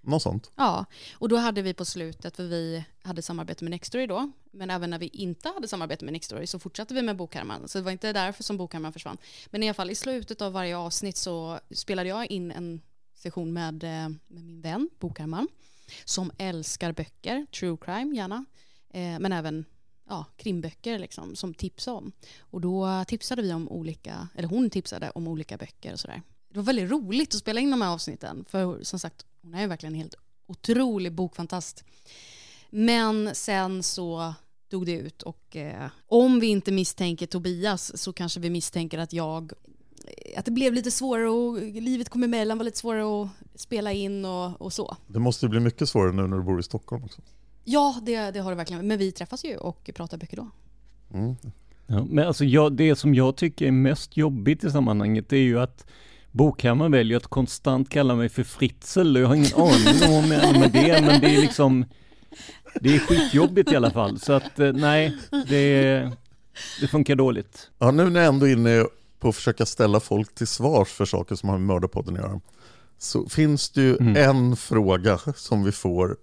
Något 0.02 0.22
sånt. 0.22 0.52
Ja, 0.56 0.86
och 1.14 1.30
då 1.30 1.38
hade 1.38 1.62
vi 1.62 1.74
på 1.74 1.86
slutet, 1.86 2.36
för 2.36 2.44
vi 2.44 2.86
hade 3.08 3.22
samarbete 3.22 3.64
med 3.64 3.72
Nextory 3.72 4.08
då, 4.08 4.32
men 4.52 4.70
även 4.70 4.90
när 4.90 5.00
vi 5.00 5.08
inte 5.08 5.50
hade 5.50 5.68
samarbete 5.68 6.06
med 6.06 6.12
Nextory 6.12 6.48
så 6.48 6.60
fortsatte 6.60 6.94
vi 6.94 7.02
med 7.02 7.16
Bokharman. 7.16 7.68
Så 7.68 7.78
det 7.78 7.84
var 7.84 7.92
inte 7.92 8.14
därför 8.14 8.44
som 8.44 8.58
Bokharman 8.58 8.94
försvann. 8.94 9.18
Men 9.48 9.64
i 9.64 9.68
alla 9.68 9.74
fall 9.74 9.90
i 9.90 9.96
slutet 9.96 10.42
av 10.42 10.54
varje 10.54 10.78
avsnitt 10.78 11.18
så 11.18 11.60
spelade 11.72 12.10
jag 12.10 12.32
in 12.32 12.52
en 12.52 12.82
session 13.14 13.54
med, 13.54 13.84
eh, 13.84 14.10
med 14.28 14.44
min 14.44 14.62
vän 14.62 14.90
Bokharman 15.00 15.48
som 16.06 16.32
älskar 16.38 16.92
böcker, 16.92 17.46
true 17.60 17.78
crime 17.82 18.16
gärna, 18.16 18.46
eh, 18.90 19.20
men 19.20 19.34
även 19.34 19.66
ja, 20.10 20.26
krimböcker 20.38 21.00
liksom, 21.00 21.36
som 21.36 21.54
tips 21.54 21.88
om. 21.88 22.12
Och 22.40 22.62
då 22.62 23.04
tipsade 23.08 23.42
vi 23.42 23.54
om 23.54 23.70
olika, 23.70 24.28
eller 24.36 24.48
hon 24.48 24.70
tipsade 24.70 25.10
om 25.10 25.28
olika 25.28 25.58
böcker 25.58 25.94
och 25.94 26.00
sådär. 26.00 26.22
Det 26.50 26.60
var 26.60 26.64
väldigt 26.64 26.92
roligt 26.92 27.36
att 27.36 27.40
spela 27.40 27.60
in 27.60 27.72
de 27.72 27.82
här 27.82 27.90
avsnitten, 27.90 28.46
för 28.50 28.84
som 28.84 29.00
sagt, 29.00 29.26
hon 29.42 29.54
är 29.54 29.62
ju 29.62 29.68
verkligen 29.68 29.94
en 29.94 30.00
helt 30.00 30.16
otrolig 30.48 31.14
bokfantast. 31.14 31.84
Men 32.70 33.36
sen 33.36 33.84
så 33.84 34.34
dog 34.70 34.86
det 34.86 34.94
ut 34.94 35.22
och 35.22 35.56
eh, 35.56 35.90
om 36.08 36.40
vi 36.40 36.48
inte 36.48 36.72
misstänker 36.72 37.26
Tobias 37.28 38.02
så 38.02 38.14
kanske 38.14 38.40
vi 38.40 38.50
misstänker 38.50 38.98
att 38.98 39.14
jag 39.14 39.54
att 40.38 40.46
det 40.46 40.52
blev 40.52 40.74
lite 40.74 40.92
svårare 40.92 41.30
och 41.30 41.62
livet 41.62 42.10
kom 42.10 42.24
emellan, 42.24 42.58
var 42.58 42.66
lite 42.66 42.78
svårare 42.78 43.24
att 43.24 43.62
spela 43.62 43.92
in 43.92 44.26
och, 44.26 44.62
och 44.62 44.74
så. 44.74 44.98
Det 45.08 45.20
måste 45.20 45.46
ju 45.46 45.50
bli 45.50 45.60
mycket 45.60 45.90
svårare 45.90 46.12
nu 46.12 46.28
när 46.28 46.38
du 46.38 46.44
bor 46.44 46.60
i 46.60 46.64
Stockholm 46.64 47.04
också. 47.04 47.22
Ja, 47.64 47.96
det, 48.02 48.32
det 48.32 48.40
har 48.40 48.52
det 48.52 48.58
verkligen. 48.58 48.88
Men 48.88 48.98
vi 48.98 49.12
träffas 49.12 49.46
ju 49.46 49.58
och 49.58 49.90
pratar 49.96 50.18
böcker 50.18 50.38
då. 50.38 50.50
Mm. 51.14 51.36
Ja, 51.88 52.04
men 52.10 52.28
alltså 52.28 52.46
jag, 52.46 52.74
det 52.74 52.96
som 52.96 53.16
jag 53.16 53.36
tycker 53.36 53.68
är 53.68 53.72
mest 53.72 54.18
jobbigt 54.18 54.64
i 54.64 54.72
sammanhanget 54.72 55.34
är 55.34 55.38
ju 55.38 55.60
att 55.60 55.86
Bokhammar 56.32 56.90
väljer 56.90 57.18
att 57.18 57.28
konstant 57.28 57.90
kalla 57.90 58.16
mig 58.16 58.30
för 58.30 58.44
Fritzl 58.44 59.16
och 59.16 59.22
jag 59.22 59.28
har 59.28 59.36
ingen 59.36 59.54
aning 59.56 60.04
om 60.08 60.14
vad 60.14 60.30
menar 60.30 60.60
med 60.60 60.72
det, 60.72 61.02
men 61.02 61.22
det 61.22 61.36
är 61.36 61.42
liksom 61.42 61.86
Det 62.82 62.96
är 62.96 63.00
skitjobbigt 63.00 63.72
i 63.72 63.76
alla 63.76 63.92
fall, 63.92 64.20
så 64.20 64.34
att 64.34 64.60
eh, 64.60 64.74
nej, 64.74 65.18
det, 65.48 66.12
det 66.82 66.88
funkar 66.88 67.16
dåligt. 67.16 67.70
Ja, 67.80 67.92
nu 67.92 68.10
när 68.10 68.20
jag 68.20 68.28
ändå 68.34 68.48
är 68.48 68.52
inne 68.54 68.86
på 69.20 69.30
att 69.30 69.36
försöka 69.36 69.66
ställa 69.66 70.00
folk 70.00 70.36
till 70.36 70.48
svars 70.48 70.88
för 70.88 71.06
saker 71.06 71.36
som 71.36 71.50
har 71.50 71.58
med 71.58 71.68
Mördarpodden 71.68 72.14
att 72.16 72.22
göra, 72.22 72.42
så 72.98 73.30
finns 73.30 73.70
det 73.70 73.82
ju 73.82 73.98
Mm. 73.98 74.16
en 74.30 74.56
fråga 74.56 75.20
som 75.36 75.64
vi 75.64 75.72
får 75.72 76.18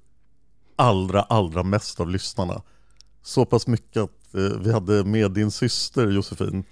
allra, 0.76 1.22
allra 1.22 1.62
mest 1.62 2.00
av 2.00 2.10
lyssnarna. 2.10 2.62
Så 3.22 3.44
pass 3.44 3.66
mycket 3.66 4.02
att 4.02 4.34
eh, 4.34 4.40
vi 4.60 4.72
hade 4.72 5.04
med 5.04 5.30
din 5.30 5.50
syster 5.50 6.06
Josefin 6.10 6.64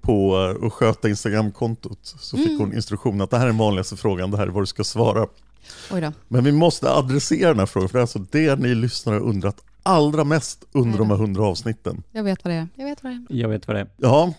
på 0.00 0.36
eh, 0.60 0.66
att 0.66 0.72
sköta 0.72 1.08
Instagramkontot. 1.08 1.98
Så 2.02 2.36
fick 2.36 2.58
hon 2.60 2.74
instruktion 2.74 3.20
att 3.20 3.30
det 3.30 3.36
här 3.36 3.44
är 3.44 3.48
den 3.48 3.58
vanligaste 3.58 3.96
frågan, 3.96 4.30
det 4.30 4.36
här 4.36 4.46
är 4.46 4.50
vad 4.50 4.62
du 4.62 4.66
ska 4.66 4.84
svara. 4.84 5.26
Oj 5.90 6.00
då. 6.00 6.12
Men 6.28 6.44
vi 6.44 6.52
måste 6.52 6.90
adressera 6.90 7.48
den 7.48 7.58
här 7.58 7.66
frågan, 7.66 7.88
för 7.88 7.98
det 7.98 8.00
är 8.00 8.02
alltså 8.02 8.18
det 8.18 8.58
ni 8.58 8.74
lyssnare 8.74 9.18
undrat 9.20 9.62
allra 9.82 10.24
mest 10.24 10.64
under 10.72 10.98
de 10.98 11.10
här 11.10 11.16
hundra 11.16 11.44
avsnitten. 11.44 12.02
Jag 12.12 12.22
vet 12.22 12.44
vad 12.44 12.52
det 12.54 12.58
är. 12.58 12.68
Jag 12.74 12.84
vet 12.84 13.02
vad 13.02 13.12
det 13.12 13.16
är. 13.16 13.36
Jag 13.40 13.48
vet 13.48 13.66
vad 13.66 13.76
det 13.76 13.80
är. 13.80 13.88
Ja, 13.96 14.34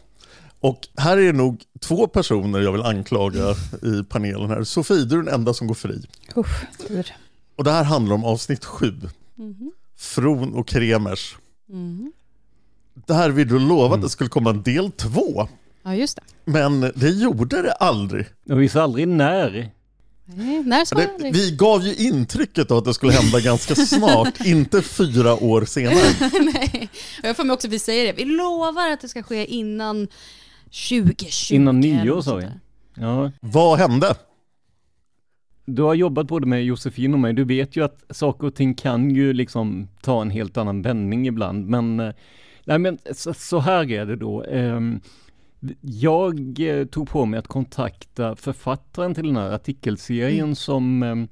och 0.60 0.88
här 0.98 1.18
är 1.18 1.22
det 1.26 1.38
nog 1.38 1.64
två 1.80 2.08
personer 2.08 2.60
jag 2.60 2.72
vill 2.72 2.82
anklaga 2.82 3.52
i 3.84 4.04
panelen 4.10 4.50
här. 4.50 4.64
Sofie, 4.64 5.06
du 5.06 5.20
är 5.20 5.24
den 5.24 5.34
enda 5.34 5.54
som 5.54 5.68
går 5.68 5.76
fri. 5.76 6.02
Usch, 6.38 6.88
tur. 6.88 7.12
Och 7.56 7.64
det 7.64 7.72
här 7.72 7.84
handlar 7.84 8.16
om 8.16 8.24
avsnitt 8.26 8.66
sju. 8.66 8.94
Mhm. 9.36 9.72
Fron 9.98 10.54
och 10.54 10.68
Kremers. 10.68 11.38
Mhm. 11.70 12.12
Där 13.06 13.30
vi 13.30 13.44
då 13.44 13.58
lovade 13.58 13.96
att 13.96 14.02
det 14.02 14.10
skulle 14.10 14.30
komma 14.30 14.50
en 14.50 14.64
del 14.64 14.92
två. 14.92 15.48
Ja, 15.84 15.96
just 15.96 16.16
det. 16.16 16.52
Men 16.52 16.82
det 16.96 17.10
gjorde 17.10 17.62
det 17.62 17.72
aldrig. 17.72 18.26
Jag 18.44 18.56
visste 18.56 18.84
aldrig 18.84 19.08
när. 19.08 19.72
Nej, 20.30 20.64
när 20.64 20.96
Det, 21.24 21.32
vi 21.32 21.56
gav 21.56 21.84
ju 21.84 21.96
intrycket 21.96 22.72
av 22.72 22.78
att 22.78 22.86
det 22.86 22.94
skulle 22.94 23.12
hända 23.12 23.40
ganska 23.40 23.76
snart, 23.76 24.34
inte 24.46 24.82
fyra 24.82 25.44
år 25.44 25.66
senare. 25.66 26.30
Nej. 26.54 26.90
Och 27.24 27.28
jag 27.28 27.36
får 27.36 27.44
mig 27.44 27.54
också 27.54 27.68
att 27.68 27.74
vi 27.74 27.80
säger 27.80 28.06
det. 28.06 28.14
Vi 28.14 28.26
lovar 28.26 28.92
att 28.92 29.02
det 29.02 29.08
ska 29.10 29.24
ske 29.24 29.46
innan 29.46 30.08
2020. 30.90 31.54
Innan 31.56 31.80
nyår 31.80 32.22
sa 32.22 32.36
vi. 32.36 32.46
Ja, 32.96 33.32
Vad 33.40 33.80
hände? 33.80 34.16
du 35.70 35.82
har 35.82 35.94
jobbat 35.94 36.28
både 36.28 36.48
med 36.48 36.66
Josefin 36.66 37.14
och 37.14 37.20
mig, 37.20 37.34
du 37.34 37.44
vet 37.44 37.76
ju 37.76 37.84
att 37.84 38.04
saker 38.10 38.48
och 38.48 38.56
ting 38.56 38.74
kan 38.74 39.12
ju 39.12 39.34
liksom 39.34 39.88
ta 40.02 40.22
en 40.22 40.30
helt 40.30 40.58
annan 40.58 40.82
vändning 40.82 41.28
ibland, 41.28 41.68
men 41.68 42.00
eh, 42.00 42.14
Nej 42.68 42.80
men 42.80 42.98
så, 43.14 43.34
så 43.34 43.60
här 43.60 43.92
är 43.92 44.06
det 44.06 44.16
då. 44.16 44.44
Jag 45.82 46.60
eh, 46.60 46.86
tog 46.86 47.10
på 47.10 47.26
mig 47.26 47.40
att 47.40 47.48
kontakta 47.48 48.36
författaren 48.36 49.14
till 49.16 49.26
den 49.26 49.36
här 49.38 49.52
artikelserien 49.52 50.44
Mm. 50.44 50.56
som 50.56 51.04
ehm, 51.04 51.28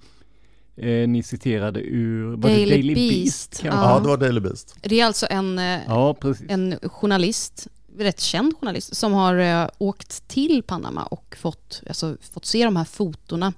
eh, 0.75 1.07
ni 1.07 1.23
citerade 1.23 1.79
ur 1.81 2.25
var 2.35 2.37
Daily 2.49 2.65
det 2.65 2.71
Daily 2.71 2.95
Beast. 2.95 3.51
Beast? 3.51 3.61
Ja, 3.63 3.71
Ja. 3.93 3.99
det 3.99 4.07
var 4.07 4.17
Daily 4.17 4.39
Beast. 4.39 4.75
Det 4.81 4.99
är 5.01 5.05
alltså 5.05 5.27
en, 5.29 5.59
eh, 5.59 5.79
ja, 5.87 6.13
precis. 6.13 6.45
en 6.49 6.79
journalist, 6.83 7.67
rätt 7.97 8.19
känd 8.19 8.53
journalist, 8.59 8.95
som 8.95 9.13
har 9.13 9.35
eh, 9.35 9.69
åkt 9.77 10.27
till 10.27 10.63
Panama 10.63 11.03
och 11.03 11.35
fått, 11.39 11.81
alltså, 11.87 12.17
fått 12.31 12.45
se 12.45 12.65
de 12.65 12.75
här 12.75 12.85
fotona 12.85 13.53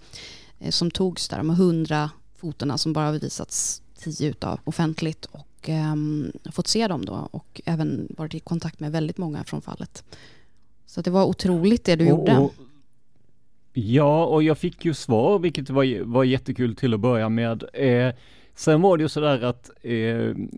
eh, 0.60 0.70
som 0.72 0.92
togs 0.92 1.28
där, 1.30 1.38
de 1.38 1.50
hundra 1.50 2.10
fotona 2.38 2.78
som 2.78 2.94
bara 2.94 3.06
har 3.06 3.14
visats 3.20 3.82
tio 4.00 4.30
utav 4.30 4.60
offentligt 4.64 5.26
och 5.26 5.48
ehm, 5.70 6.32
fått 6.52 6.68
se 6.68 6.88
dem 6.88 7.06
då 7.06 7.28
och 7.32 7.62
även 7.66 8.08
varit 8.18 8.34
i 8.36 8.40
kontakt 8.40 8.80
med 8.80 8.92
väldigt 8.92 9.18
många 9.18 9.44
från 9.44 9.62
fallet. 9.62 10.04
Så 10.98 11.02
det 11.02 11.10
var 11.12 11.26
otroligt 11.26 11.84
det 11.86 11.96
du 11.96 12.08
gjorde. 12.08 12.38
Och- 12.38 12.54
Ja, 13.74 14.26
och 14.26 14.44
jag 14.44 14.58
fick 14.58 14.86
ju 14.86 14.94
svar, 14.94 15.40
vilket 15.40 15.70
var, 15.70 16.04
var 16.04 16.24
jättekul 16.24 16.76
till 16.76 16.94
att 16.94 17.00
börja 17.00 17.30
med. 17.30 17.64
Eh, 17.74 18.14
sen 18.56 18.82
var 18.82 18.98
det 18.98 19.02
ju 19.04 19.10
sådär 19.10 19.42
att 19.44 19.70
eh, 19.84 19.94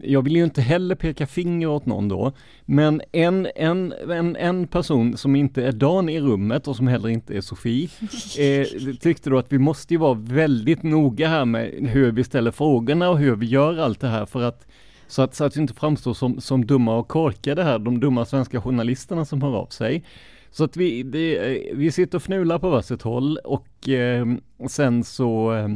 jag 0.04 0.22
vill 0.22 0.36
ju 0.36 0.44
inte 0.44 0.62
heller 0.62 0.96
peka 0.96 1.28
finger 1.28 1.68
åt 1.68 1.86
någon 1.86 2.08
då, 2.08 2.32
men 2.66 3.02
en, 3.12 3.48
en, 3.56 3.94
en, 4.10 4.36
en 4.36 4.68
person 4.68 5.18
som 5.18 5.36
inte 5.36 5.64
är 5.64 5.72
Dan 5.72 6.10
i 6.10 6.20
rummet 6.22 6.68
och 6.68 6.76
som 6.76 6.88
heller 6.88 7.10
inte 7.10 7.38
är 7.38 7.42
Sofie, 7.42 7.90
eh, 8.40 8.68
tyckte 9.00 9.30
då 9.30 9.38
att 9.38 9.52
vi 9.54 9.58
måste 9.58 9.94
ju 9.94 9.98
vara 9.98 10.14
väldigt 10.14 10.84
noga 10.84 11.28
här 11.28 11.46
med 11.46 11.90
hur 11.90 12.12
vi 12.12 12.24
ställer 12.24 12.52
frågorna 12.52 13.10
och 13.10 13.18
hur 13.20 13.36
vi 13.36 13.46
gör 13.46 13.78
allt 13.78 14.00
det 14.00 14.08
här 14.08 14.26
för 14.26 14.42
att 14.44 14.68
så 15.10 15.22
att, 15.22 15.36
så 15.36 15.44
att 15.44 15.58
vi 15.58 15.62
inte 15.62 15.74
framstår 15.74 16.14
som, 16.14 16.42
som 16.42 16.66
dumma 16.66 16.98
och 16.98 17.08
korkade 17.08 17.64
här, 17.64 17.80
de 17.80 18.00
dumma 18.00 18.26
svenska 18.26 18.62
journalisterna 18.62 19.26
som 19.26 19.42
hör 19.42 19.56
av 19.56 19.68
sig. 19.68 20.04
Så 20.52 20.64
att 20.64 20.78
vi, 20.78 21.04
det, 21.04 21.60
vi 21.74 21.92
sitter 21.92 22.18
och 22.18 22.24
fnular 22.24 22.60
på 22.60 22.70
varsitt 22.70 23.02
håll 23.02 23.38
och 23.38 23.90
eh, 23.90 24.28
sen 24.68 25.04
så, 25.04 25.54
eh, 25.54 25.70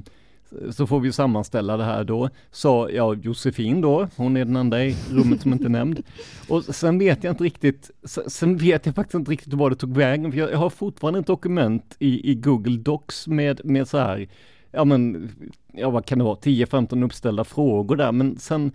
så 0.71 0.87
får 0.87 0.99
vi 0.99 1.11
sammanställa 1.11 1.77
det 1.77 1.83
här 1.83 2.03
då. 2.03 2.29
Sa 2.51 2.89
ja, 2.89 3.13
Josefin 3.13 3.81
då, 3.81 4.07
hon 4.15 4.37
är 4.37 4.45
den 4.45 4.55
enda 4.55 4.85
i 4.85 4.95
rummet 5.11 5.41
som 5.41 5.53
inte 5.53 5.65
är 5.65 5.69
nämnd. 5.69 6.03
Och 6.49 6.63
sen 6.63 6.99
vet 6.99 7.23
jag 7.23 7.31
inte 7.31 7.43
riktigt, 7.43 7.91
sen 8.27 8.57
vet 8.57 8.85
jag 8.85 8.95
faktiskt 8.95 9.15
inte 9.15 9.31
riktigt 9.31 9.53
var 9.53 9.69
det 9.69 9.75
tog 9.75 9.97
vägen, 9.97 10.31
för 10.31 10.39
jag 10.39 10.57
har 10.57 10.69
fortfarande 10.69 11.19
ett 11.19 11.27
dokument 11.27 11.95
i, 11.99 12.31
i 12.31 12.35
Google 12.35 12.77
Docs 12.77 13.27
med, 13.27 13.65
med 13.65 13.87
så 13.87 13.97
här, 13.97 14.27
ja 14.71 14.85
men, 14.85 15.31
ja 15.73 15.89
vad 15.89 16.05
kan 16.05 16.17
det 16.17 16.23
vara, 16.23 16.37
10-15 16.37 17.05
uppställda 17.05 17.43
frågor 17.43 17.95
där, 17.95 18.11
men 18.11 18.37
sen 18.39 18.71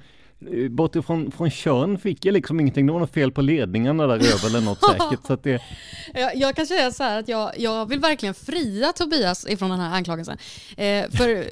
Eh, 0.46 0.68
bortifrån 0.68 1.30
från 1.30 1.50
kön 1.50 1.98
fick 1.98 2.24
jag 2.24 2.32
liksom 2.32 2.60
ingenting, 2.60 2.86
det 2.86 2.92
var 2.92 3.00
något 3.00 3.14
fel 3.14 3.32
på 3.32 3.42
ledningarna 3.42 4.06
där 4.06 4.14
över 4.14 4.46
eller 4.46 4.60
något 4.60 4.80
säkert. 4.80 5.26
Så 5.26 5.32
att 5.32 5.42
det... 5.42 5.62
jag, 6.14 6.36
jag 6.36 6.56
kan 6.56 6.66
säga 6.66 6.90
så 6.90 7.02
här 7.02 7.18
att 7.18 7.28
jag, 7.28 7.52
jag 7.58 7.86
vill 7.88 8.00
verkligen 8.00 8.34
fria 8.34 8.92
Tobias 8.92 9.46
ifrån 9.48 9.70
den 9.70 9.80
här 9.80 9.96
anklagelsen. 9.96 10.38
Eh, 10.76 11.10
för, 11.10 11.44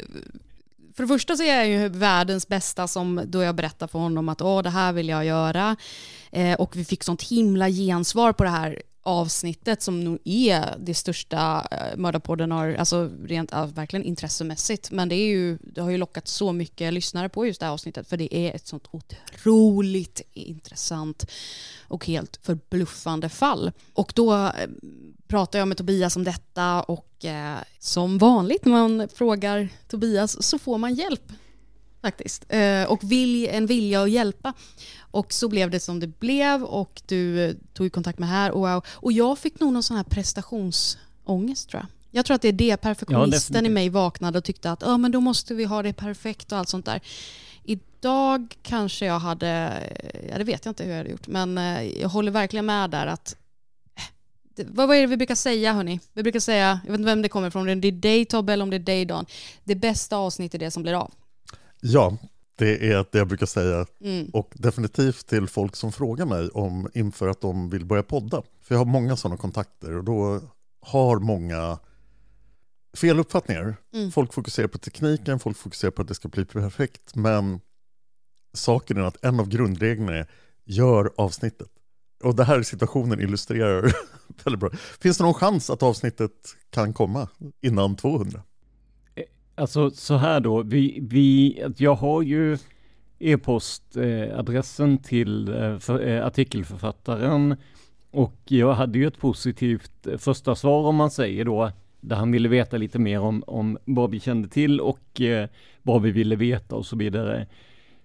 för 0.94 1.02
det 1.02 1.08
första 1.08 1.36
så 1.36 1.42
är 1.42 1.56
jag 1.56 1.68
ju 1.68 1.88
världens 1.88 2.48
bästa 2.48 2.88
som 2.88 3.20
då 3.26 3.42
jag 3.42 3.54
berättar 3.54 3.86
för 3.86 3.98
honom 3.98 4.28
att 4.28 4.42
Åh, 4.42 4.62
det 4.62 4.70
här 4.70 4.92
vill 4.92 5.08
jag 5.08 5.24
göra. 5.24 5.76
Eh, 6.30 6.54
och 6.54 6.76
vi 6.76 6.84
fick 6.84 7.04
sånt 7.04 7.22
himla 7.22 7.68
gensvar 7.68 8.32
på 8.32 8.44
det 8.44 8.50
här 8.50 8.82
avsnittet 9.06 9.82
som 9.82 10.00
nog 10.00 10.18
är 10.24 10.76
det 10.78 10.94
största 10.94 11.68
eh, 11.70 11.96
Mördarpodden 11.96 12.52
har, 12.52 12.74
alltså 12.74 13.10
rent 13.24 13.52
av 13.52 13.74
verkligen 13.74 14.04
intressemässigt. 14.04 14.90
Men 14.90 15.08
det, 15.08 15.14
är 15.14 15.26
ju, 15.26 15.58
det 15.60 15.80
har 15.80 15.90
ju 15.90 15.98
lockat 15.98 16.28
så 16.28 16.52
mycket 16.52 16.92
lyssnare 16.92 17.28
på 17.28 17.46
just 17.46 17.60
det 17.60 17.66
här 17.66 17.72
avsnittet 17.72 18.08
för 18.08 18.16
det 18.16 18.36
är 18.36 18.54
ett 18.54 18.66
sånt 18.66 18.88
otroligt 18.90 20.20
intressant 20.32 21.30
och 21.88 22.06
helt 22.06 22.38
förbluffande 22.42 23.28
fall. 23.28 23.72
Och 23.92 24.12
då 24.14 24.34
eh, 24.34 24.50
pratar 24.50 25.26
pratade 25.28 25.58
jag 25.58 25.68
med 25.68 25.76
Tobias 25.76 26.16
om 26.16 26.24
detta 26.24 26.82
och 26.82 27.24
eh, 27.24 27.58
som 27.78 28.18
vanligt 28.18 28.64
när 28.64 28.72
man 28.72 29.08
frågar 29.14 29.68
Tobias 29.88 30.42
så 30.42 30.58
får 30.58 30.78
man 30.78 30.94
hjälp 30.94 31.32
faktiskt. 32.06 32.44
Eh, 32.48 32.84
och 32.84 33.04
vilj, 33.04 33.48
en 33.48 33.66
vilja 33.66 34.02
att 34.02 34.10
hjälpa. 34.10 34.52
Och 35.16 35.32
så 35.32 35.48
blev 35.48 35.70
det 35.70 35.80
som 35.80 36.00
det 36.00 36.06
blev 36.06 36.64
och 36.64 37.02
du 37.06 37.44
eh, 37.44 37.54
tog 37.72 37.92
kontakt 37.92 38.18
med 38.18 38.28
här 38.28 38.50
och 38.50 38.60
wow. 38.60 38.84
Och 38.88 39.12
jag 39.12 39.38
fick 39.38 39.60
nog 39.60 39.72
någon 39.72 39.82
sån 39.82 39.96
här 39.96 40.04
prestationsångest 40.04 41.68
tror 41.68 41.82
jag. 41.82 41.86
Jag 42.10 42.26
tror 42.26 42.34
att 42.34 42.42
det 42.42 42.48
är 42.48 42.52
det, 42.52 42.76
perfektionisten 42.76 43.64
Ja, 43.64 43.70
i 43.70 43.74
mig 43.74 43.88
vaknade 43.88 44.38
och 44.38 44.44
tyckte 44.44 44.70
att 44.70 44.82
ah, 44.82 44.98
men 44.98 45.12
då 45.12 45.20
måste 45.20 45.54
vi 45.54 45.64
ha 45.64 45.82
det 45.82 45.92
perfekt 45.92 46.52
och 46.52 46.58
allt 46.58 46.68
sånt 46.68 46.86
där. 46.86 47.00
Idag 47.64 48.56
kanske 48.62 49.06
jag 49.06 49.18
hade, 49.18 49.48
eh, 49.48 50.30
ja 50.30 50.38
det 50.38 50.44
vet 50.44 50.64
jag 50.64 50.70
inte 50.70 50.84
hur 50.84 50.90
jag 50.90 50.98
hade 50.98 51.10
gjort, 51.10 51.26
men 51.26 51.58
eh, 51.58 51.82
jag 51.82 52.08
håller 52.08 52.32
verkligen 52.32 52.66
med 52.66 52.90
där 52.90 53.06
att 53.06 53.36
det, 54.56 54.66
vad 54.68 54.88
vad 54.88 54.96
är 54.96 55.00
det 55.00 55.06
vi 55.06 55.16
brukar 55.16 55.34
säga 55.34 55.72
hörni? 55.72 56.00
Vi 56.12 56.22
brukar 56.22 56.40
säga, 56.40 56.80
jag 56.84 56.92
vet 56.92 57.00
inte 57.00 57.10
vem 57.10 57.22
det 57.22 57.28
kommer 57.28 57.48
ifrån, 57.48 57.68
om 57.68 57.80
det 57.80 57.88
är 57.88 57.92
dig 57.92 58.24
Tobbe 58.24 58.52
eller 58.52 58.62
om 58.62 58.70
det 58.70 58.76
är 58.76 58.86
dig 58.94 59.04
Dan. 59.04 59.26
Det 59.64 59.74
bästa 59.74 60.16
avsnittet 60.16 60.54
är 60.54 60.64
det 60.64 60.70
som 60.70 60.82
blir 60.82 60.94
av. 60.94 61.10
Ja, 61.80 62.16
det 62.56 62.92
är 62.92 63.06
det 63.12 63.18
jag 63.18 63.28
brukar 63.28 63.46
säga. 63.46 63.86
Mm. 64.00 64.30
Och 64.32 64.52
definitivt 64.54 65.26
till 65.26 65.46
folk 65.46 65.76
som 65.76 65.92
frågar 65.92 66.26
mig 66.26 66.48
om 66.48 66.88
inför 66.94 67.28
att 67.28 67.40
de 67.40 67.70
vill 67.70 67.84
börja 67.84 68.02
podda. 68.02 68.42
För 68.62 68.74
jag 68.74 68.80
har 68.80 68.84
många 68.84 69.16
sådana 69.16 69.36
kontakter 69.36 69.96
och 69.96 70.04
då 70.04 70.40
har 70.80 71.18
många 71.18 71.78
fel 72.96 73.18
uppfattningar. 73.18 73.76
Mm. 73.94 74.10
Folk 74.12 74.32
fokuserar 74.32 74.68
på 74.68 74.78
tekniken, 74.78 75.38
folk 75.38 75.56
fokuserar 75.56 75.90
på 75.90 76.02
att 76.02 76.08
det 76.08 76.14
ska 76.14 76.28
bli 76.28 76.44
perfekt. 76.44 77.14
Men 77.14 77.60
saken 78.54 78.96
är 78.96 79.02
att 79.02 79.24
en 79.24 79.40
av 79.40 79.48
grundreglerna 79.48 80.14
är 80.14 80.26
gör 80.64 81.12
avsnittet. 81.16 81.68
Och 82.22 82.34
det 82.34 82.44
här 82.44 82.62
situationen 82.62 83.20
illustrerar 83.20 83.92
väldigt 84.44 84.60
bra. 84.60 84.70
Finns 85.00 85.18
det 85.18 85.24
någon 85.24 85.34
chans 85.34 85.70
att 85.70 85.82
avsnittet 85.82 86.32
kan 86.70 86.92
komma 86.92 87.28
innan 87.62 87.96
200? 87.96 88.42
Alltså 89.58 89.90
så 89.90 90.16
här 90.16 90.40
då, 90.40 90.62
vi, 90.62 90.98
vi, 91.02 91.58
jag 91.76 91.94
har 91.94 92.22
ju 92.22 92.58
e-postadressen 93.18 94.98
till 94.98 95.48
eh, 95.48 95.78
för, 95.78 96.06
eh, 96.08 96.26
artikelförfattaren 96.26 97.56
och 98.10 98.40
jag 98.44 98.74
hade 98.74 98.98
ju 98.98 99.06
ett 99.06 99.18
positivt 99.18 100.06
eh, 100.06 100.18
första 100.18 100.54
svar 100.54 100.88
om 100.88 100.96
man 100.96 101.10
säger 101.10 101.44
då, 101.44 101.72
där 102.00 102.16
han 102.16 102.32
ville 102.32 102.48
veta 102.48 102.76
lite 102.76 102.98
mer 102.98 103.20
om, 103.20 103.44
om 103.46 103.78
vad 103.84 104.10
vi 104.10 104.20
kände 104.20 104.48
till 104.48 104.80
och 104.80 105.20
eh, 105.20 105.48
vad 105.82 106.02
vi 106.02 106.10
ville 106.10 106.36
veta 106.36 106.76
och 106.76 106.86
så 106.86 106.96
vidare. 106.96 107.46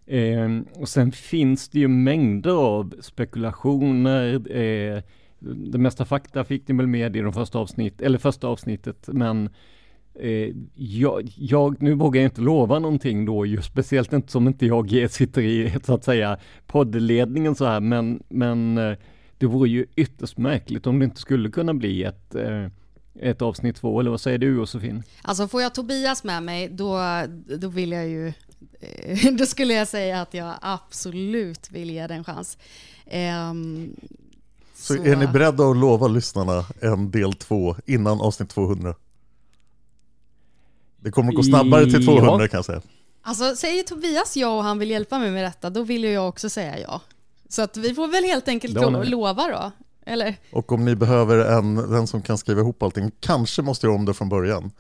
Eh, 0.06 0.60
och 0.76 0.90
sen 0.90 1.12
finns 1.12 1.70
det 1.70 1.80
ju 1.80 1.88
mängder 1.88 2.52
av 2.52 2.94
spekulationer, 3.02 4.34
eh, 4.56 5.04
det 5.40 5.78
mesta 5.78 6.06
fakta 6.06 6.44
fick 6.44 6.68
ni 6.68 6.76
väl 6.76 6.88
med 6.88 7.16
i 7.16 7.20
de 7.20 7.34
första 7.34 7.60
avsnitt, 7.60 8.02
eller 8.02 8.18
första 8.18 8.48
avsnittet, 8.48 9.10
men 9.12 9.50
Eh, 10.20 10.54
jag, 10.76 11.34
jag, 11.36 11.82
nu 11.82 11.94
vågar 11.94 12.22
jag 12.22 12.28
inte 12.28 12.42
lova 12.42 12.80
någonting 12.80 13.26
då, 13.26 13.46
just 13.46 13.68
speciellt 13.72 14.14
inte 14.14 14.32
som 14.32 14.48
inte 14.48 14.66
jag 14.66 15.12
sitter 15.12 15.42
i, 15.42 15.76
så 15.84 15.94
att 15.94 16.04
säga, 16.04 16.38
poddledningen 16.68 17.56
så 17.56 17.66
här, 17.66 17.80
men, 17.80 18.24
men 18.30 18.78
eh, 18.78 18.98
det 19.38 19.46
vore 19.46 19.70
ju 19.70 19.86
ytterst 19.96 20.38
märkligt 20.38 20.88
om 20.88 21.00
det 21.00 21.06
inte 21.06 21.20
skulle 21.20 21.50
kunna 21.50 21.74
bli 21.74 22.04
ett, 22.04 22.36
eh, 22.36 22.68
ett 23.20 23.42
avsnitt 23.42 23.76
två, 23.76 24.00
eller 24.00 24.12
vad 24.12 24.22
säger 24.22 24.38
du 24.38 24.56
Josefin? 24.56 25.04
Alltså 25.22 25.48
får 25.48 25.62
jag 25.62 25.76
Tobias 25.76 26.24
med 26.24 26.44
mig, 26.44 26.70
då, 26.70 27.00
då 27.58 27.68
vill 27.68 27.92
jag 27.92 28.08
ju... 28.08 28.34
Då 29.38 29.46
skulle 29.46 29.74
jag 29.74 29.88
säga 29.88 30.22
att 30.22 30.34
jag 30.34 30.54
absolut 30.62 31.72
vill 31.72 31.90
ge 31.90 32.08
den 32.08 32.18
en 32.18 32.24
chans. 32.24 32.58
Ehm, 33.06 33.96
Så, 34.76 34.94
är 34.94 35.16
ni 35.16 35.28
beredda 35.28 35.64
att 35.64 35.78
lova 35.78 36.08
lyssnarna 36.08 36.66
en 36.82 37.12
del 37.12 37.34
två 37.34 37.76
innan 37.86 38.22
avsnitt 38.22 38.50
200? 38.50 38.96
Det 41.04 41.12
kommer 41.12 41.30
att 41.30 41.36
gå 41.36 41.44
snabbare 41.44 41.86
till 41.86 42.06
200 42.06 42.32
Ja. 42.44 42.48
kan 42.48 42.58
jag 42.58 42.66
säga. 42.66 42.82
Alltså 43.24 43.56
säger 43.56 43.84
Tobias 43.84 44.38
ja 44.38 44.48
och 44.58 44.64
han 44.64 44.80
vill 44.80 44.92
hjälpa 44.92 45.20
mig 45.20 45.32
med 45.32 45.44
detta, 45.44 45.70
då 45.70 45.84
vill 45.84 46.04
ju 46.04 46.12
jag 46.12 46.30
också 46.30 46.50
säga 46.50 46.80
ja. 46.80 47.02
Så 47.50 47.62
att 47.62 47.78
vi 47.78 47.94
får 47.94 48.08
väl 48.08 48.24
helt 48.24 48.48
enkelt 48.48 48.76
Då 48.76 48.90
lo- 48.90 49.04
lova 49.04 49.48
då. 49.48 49.72
Eller? 50.06 50.36
Och 50.52 50.72
om 50.72 50.86
ni 50.86 50.96
behöver 50.96 51.38
en, 51.38 51.76
den 51.76 52.08
som 52.08 52.22
kan 52.22 52.38
skriva 52.38 52.62
ihop 52.62 52.84
allting, 52.84 53.12
kanske 53.20 53.62
måste 53.62 53.88
göra 53.88 53.96
om 53.96 54.06
det 54.06 54.14
från 54.14 54.30
början. 54.30 54.72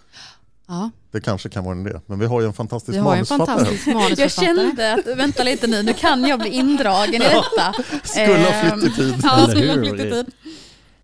Ja, 0.67 0.89
Det 1.11 1.21
kanske 1.21 1.49
kan 1.49 1.63
vara 1.63 1.75
en 1.75 1.87
idé. 1.87 1.99
Men 2.05 2.19
vi 2.19 2.25
har 2.25 2.41
ju 2.41 2.47
en 2.47 2.53
fantastisk 2.53 2.93
vi 2.95 2.99
har 2.99 3.15
ju 3.15 3.19
en 3.19 3.25
manusförfattare. 3.29 3.57
fantastisk 3.57 3.87
Jag 3.87 3.93
manusförfattare. 3.95 4.45
kände 4.65 4.93
att, 4.93 5.17
vänta 5.17 5.43
lite 5.43 5.67
nu, 5.67 5.83
nu 5.83 5.93
kan 5.93 6.23
jag 6.23 6.39
bli 6.39 6.49
indragen 6.49 7.13
i 7.15 7.19
detta. 7.19 7.73
Skulle 8.03 8.37
ha 8.37 8.77
flytt 8.79 8.93
i 8.93 8.95
tid. 8.95 9.15
Ja, 9.23 9.47
skulle 9.49 9.67
ha 9.73 9.77
flytt 9.79 9.93
i 10.05 10.11
tid. 10.11 10.25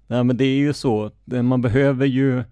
Nej 0.08 0.24
men 0.24 0.38
det 0.38 0.46
är 0.46 0.58
ju 0.58 0.74
så, 0.74 1.12
man 1.44 1.62
behöver 1.62 2.06
ju 2.06 2.44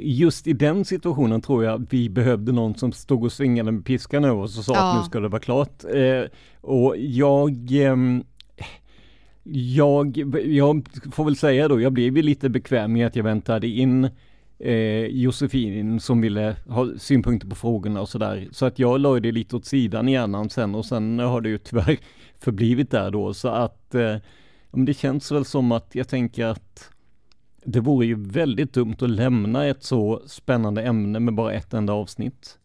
Just 0.00 0.46
i 0.46 0.52
den 0.52 0.84
situationen 0.84 1.40
tror 1.40 1.64
jag 1.64 1.86
vi 1.90 2.08
behövde 2.08 2.52
någon 2.52 2.74
som 2.74 2.92
stod 2.92 3.24
och 3.24 3.32
svingade 3.32 3.72
med 3.72 3.84
piskan 3.84 4.24
över 4.24 4.40
oss 4.42 4.58
och 4.58 4.64
sa 4.64 4.74
Ja. 4.74 4.90
att 4.92 4.98
nu 5.00 5.04
ska 5.04 5.20
det 5.20 5.28
vara 5.28 5.40
klart. 5.40 5.84
Eh, 5.94 6.22
och 6.60 6.94
jag 6.98 7.72
ehm, 7.72 8.24
jag, 9.52 10.16
jag 10.46 10.88
får 11.12 11.24
väl 11.24 11.36
säga 11.36 11.68
då, 11.68 11.80
jag 11.80 11.92
blev 11.92 12.16
ju 12.16 12.22
lite 12.22 12.48
bekväm 12.48 12.92
med 12.92 13.06
att 13.06 13.16
jag 13.16 13.24
väntade 13.24 13.66
in 13.68 14.08
eh, 14.58 15.06
Josefin 15.06 16.00
som 16.00 16.20
ville 16.20 16.56
ha 16.68 16.88
synpunkter 16.98 17.48
på 17.48 17.54
frågorna 17.54 18.00
och 18.00 18.08
sådär. 18.08 18.48
Så 18.52 18.66
att 18.66 18.78
jag 18.78 19.00
la 19.00 19.20
det 19.20 19.32
lite 19.32 19.56
åt 19.56 19.64
sidan 19.64 20.08
i 20.08 20.12
hjärnan 20.12 20.50
sen 20.50 20.74
och 20.74 20.84
sen 20.86 21.18
har 21.18 21.40
det 21.40 21.48
ju 21.48 21.58
tyvärr 21.58 21.98
förblivit 22.38 22.90
där 22.90 23.10
då. 23.10 23.34
Så 23.34 23.48
att 23.48 23.94
eh, 23.94 24.16
det 24.70 24.94
känns 24.94 25.32
väl 25.32 25.44
som 25.44 25.72
att 25.72 25.90
jag 25.94 26.08
tänker 26.08 26.46
att 26.46 26.90
det 27.66 27.80
vore 27.80 28.06
ju 28.06 28.14
väldigt 28.28 28.72
dumt 28.72 28.96
att 29.00 29.10
lämna 29.10 29.66
ett 29.66 29.84
så 29.84 30.22
spännande 30.26 30.82
ämne 30.82 31.20
med 31.20 31.34
bara 31.34 31.52
ett 31.52 31.74
enda 31.74 31.92
avsnitt. 31.92 32.58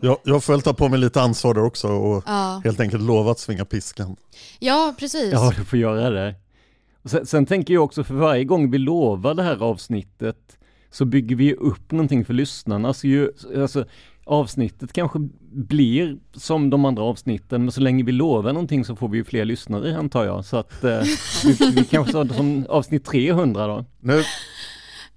Jag, 0.00 0.18
jag 0.24 0.44
får 0.44 0.52
väl 0.52 0.62
ta 0.62 0.74
på 0.74 0.88
mig 0.88 0.98
lite 0.98 1.22
ansvar 1.22 1.54
där 1.54 1.64
också 1.64 1.88
och 1.88 2.22
Ja. 2.26 2.60
helt 2.64 2.80
enkelt 2.80 3.02
lova 3.02 3.30
att 3.30 3.38
svinga 3.38 3.64
piskan. 3.64 4.16
ja, 4.58 4.94
precis. 4.98 5.32
Ja, 5.32 5.52
du 5.56 5.64
får 5.64 5.78
göra 5.78 6.10
det. 6.10 6.34
Och 7.02 7.10
sen, 7.10 7.26
sen 7.26 7.46
tänker 7.46 7.74
jag 7.74 7.84
också 7.84 8.04
för 8.04 8.14
varje 8.14 8.44
gång 8.44 8.70
vi 8.70 8.78
lovar 8.78 9.34
det 9.34 9.42
här 9.42 9.62
avsnittet 9.62 10.58
så 10.90 11.04
bygger 11.04 11.36
vi 11.36 11.54
upp 11.54 11.90
någonting 11.92 12.24
för 12.24 12.34
lyssnarna. 12.34 12.94
Så 12.94 13.06
ju, 13.06 13.30
alltså, 13.56 13.84
avsnittet 14.28 14.92
kanske 14.92 15.18
blir 15.52 16.16
som 16.32 16.70
de 16.70 16.84
andra 16.84 17.02
avsnitten, 17.02 17.62
men 17.62 17.72
så 17.72 17.80
länge 17.80 18.04
vi 18.04 18.12
lovar 18.12 18.52
någonting 18.52 18.84
så 18.84 18.96
får 18.96 19.08
vi 19.08 19.18
ju 19.18 19.24
fler 19.24 19.44
lyssnare 19.44 19.98
antar 19.98 20.24
jag. 20.24 20.44
Så 20.44 20.56
att 20.56 20.84
eh, 20.84 21.00
vi, 21.44 21.70
vi 21.70 21.84
kanske 21.84 22.12
sa 22.12 22.24
det 22.24 22.34
som 22.34 22.66
avsnitt 22.68 23.04
300 23.04 23.66
då. 23.66 23.84
Nu, 24.00 24.22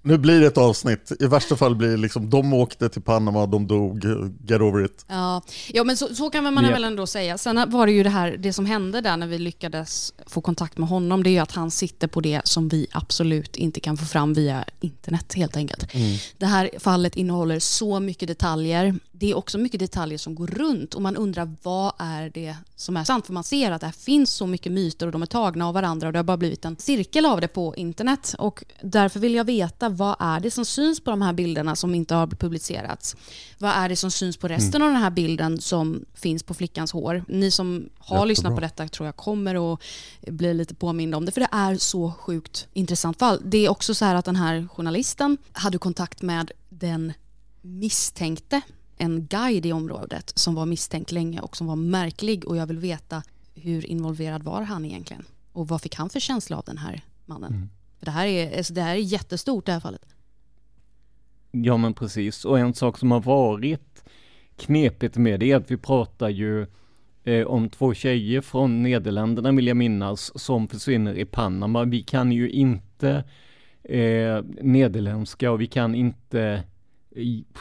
nu 0.02 0.18
blir 0.18 0.40
det 0.40 0.46
ett 0.46 0.58
avsnitt. 0.58 1.12
I 1.20 1.26
värsta 1.26 1.56
fall 1.56 1.74
blir 1.76 1.88
det 1.88 1.96
liksom, 1.96 2.30
de 2.30 2.52
åkte 2.52 2.88
till 2.88 3.02
Panama, 3.02 3.46
de 3.46 3.66
dog, 3.66 4.04
get 4.48 4.60
over 4.60 4.84
it. 4.84 5.04
Ja, 5.08 5.42
ja 5.72 5.84
men 5.84 5.96
så, 5.96 6.14
så 6.14 6.30
kan 6.30 6.44
man 6.44 6.64
Ja. 6.64 6.70
väl 6.70 6.84
ändå 6.84 7.06
säga. 7.06 7.38
Sen 7.38 7.70
var 7.70 7.86
det 7.86 7.92
ju 7.92 8.02
det 8.02 8.10
här, 8.10 8.36
det 8.38 8.52
som 8.52 8.66
hände 8.66 9.00
där 9.00 9.16
när 9.16 9.26
vi 9.26 9.38
lyckades 9.38 10.14
få 10.26 10.40
kontakt 10.40 10.78
med 10.78 10.88
honom, 10.88 11.22
det 11.22 11.30
är 11.30 11.32
ju 11.32 11.38
att 11.38 11.52
han 11.52 11.70
sitter 11.70 12.08
på 12.08 12.20
det 12.20 12.40
som 12.44 12.68
vi 12.68 12.86
absolut 12.92 13.56
inte 13.56 13.80
kan 13.80 13.96
få 13.96 14.04
fram 14.04 14.34
via 14.34 14.64
internet 14.80 15.34
helt 15.34 15.56
enkelt. 15.56 15.86
Det 16.38 16.46
här 16.46 16.70
fallet 16.78 17.16
innehåller 17.16 17.58
så 17.58 18.00
mycket 18.00 18.28
detaljer. 18.28 18.94
Det 19.22 19.30
är 19.30 19.36
också 19.36 19.58
mycket 19.58 19.80
detaljer 19.80 20.18
som 20.18 20.34
går 20.34 20.46
runt 20.46 20.94
och 20.94 21.02
man 21.02 21.16
undrar 21.16 21.56
vad 21.62 21.92
är 21.98 22.30
det 22.30 22.56
som 22.76 22.96
är 22.96 23.04
sant? 23.04 23.26
För 23.26 23.32
man 23.32 23.44
ser 23.44 23.70
att 23.70 23.80
det 23.80 23.92
finns 23.92 24.30
så 24.30 24.46
mycket 24.46 24.72
myter 24.72 25.06
och 25.06 25.12
de 25.12 25.22
är 25.22 25.26
tagna 25.26 25.68
av 25.68 25.74
varandra 25.74 26.06
och 26.06 26.12
det 26.12 26.18
har 26.18 26.24
bara 26.24 26.36
blivit 26.36 26.64
en 26.64 26.76
cirkel 26.76 27.26
av 27.26 27.40
det 27.40 27.48
på 27.48 27.76
internet. 27.76 28.34
Och 28.38 28.64
därför 28.82 29.20
vill 29.20 29.34
jag 29.34 29.44
veta 29.44 29.88
vad 29.88 30.16
är 30.18 30.40
det 30.40 30.50
som 30.50 30.64
syns 30.64 31.00
på 31.00 31.10
de 31.10 31.22
här 31.22 31.32
bilderna 31.32 31.76
som 31.76 31.94
inte 31.94 32.14
har 32.14 32.26
publicerats? 32.26 33.16
Vad 33.58 33.70
är 33.70 33.88
det 33.88 33.96
som 33.96 34.10
syns 34.10 34.36
på 34.36 34.48
resten 34.48 34.82
av 34.82 34.88
den 34.88 35.02
här 35.02 35.10
bilden 35.10 35.60
som 35.60 36.04
finns 36.14 36.42
på 36.42 36.54
flickans 36.54 36.92
hår? 36.92 37.24
Ni 37.28 37.50
som 37.50 37.88
har 37.98 38.16
Jättebra. 38.16 38.24
lyssnat 38.24 38.54
på 38.54 38.60
detta 38.60 38.88
tror 38.88 39.06
jag 39.06 39.16
kommer 39.16 39.72
att 39.72 39.80
bli 40.20 40.54
lite 40.54 40.74
påminda 40.74 41.16
om 41.16 41.24
det 41.24 41.32
för 41.32 41.40
det 41.40 41.48
är 41.52 41.76
så 41.76 42.12
sjukt 42.12 42.66
intressant 42.72 43.18
fall. 43.18 43.40
Det 43.44 43.66
är 43.66 43.68
också 43.68 43.94
så 43.94 44.04
här 44.04 44.14
att 44.14 44.24
den 44.24 44.36
här 44.36 44.68
journalisten 44.74 45.38
hade 45.52 45.78
kontakt 45.78 46.22
med 46.22 46.50
den 46.68 47.12
misstänkte 47.60 48.60
en 49.02 49.26
guide 49.26 49.66
i 49.66 49.72
området 49.72 50.32
som 50.34 50.54
var 50.54 50.66
misstänkt 50.66 51.12
länge 51.12 51.40
och 51.40 51.56
som 51.56 51.66
var 51.66 51.76
märklig 51.76 52.44
och 52.44 52.56
jag 52.56 52.66
vill 52.66 52.78
veta 52.78 53.22
hur 53.54 53.86
involverad 53.86 54.42
var 54.42 54.62
han 54.62 54.84
egentligen? 54.84 55.24
Och 55.52 55.68
vad 55.68 55.82
fick 55.82 55.94
han 55.94 56.10
för 56.10 56.20
känsla 56.20 56.56
av 56.56 56.64
den 56.64 56.78
här 56.78 57.04
mannen? 57.26 57.70
För 57.98 58.06
det 58.06 58.12
här, 58.12 58.26
är, 58.26 58.56
alltså 58.56 58.74
det 58.74 58.82
här 58.82 58.94
är 58.94 58.98
jättestort 58.98 59.66
det 59.66 59.72
här 59.72 59.80
fallet. 59.80 60.14
Ja 61.50 61.76
men 61.76 61.94
precis, 61.94 62.44
och 62.44 62.58
en 62.58 62.74
sak 62.74 62.98
som 62.98 63.10
har 63.10 63.20
varit 63.20 64.04
knepigt 64.56 65.16
med 65.16 65.40
det 65.40 65.52
är 65.52 65.56
att 65.56 65.70
vi 65.70 65.76
pratar 65.76 66.28
ju 66.28 66.66
eh, 67.24 67.46
om 67.46 67.68
två 67.68 67.94
tjejer 67.94 68.40
från 68.40 68.82
Nederländerna 68.82 69.52
vill 69.52 69.66
jag 69.66 69.76
minnas 69.76 70.38
som 70.40 70.68
försvinner 70.68 71.14
i 71.14 71.24
Panama. 71.24 71.84
Vi 71.84 72.02
kan 72.02 72.32
ju 72.32 72.50
inte 72.50 73.24
eh, 73.82 74.44
nederländska 74.62 75.50
och 75.50 75.60
vi 75.60 75.66
kan 75.66 75.94
inte, 75.94 76.62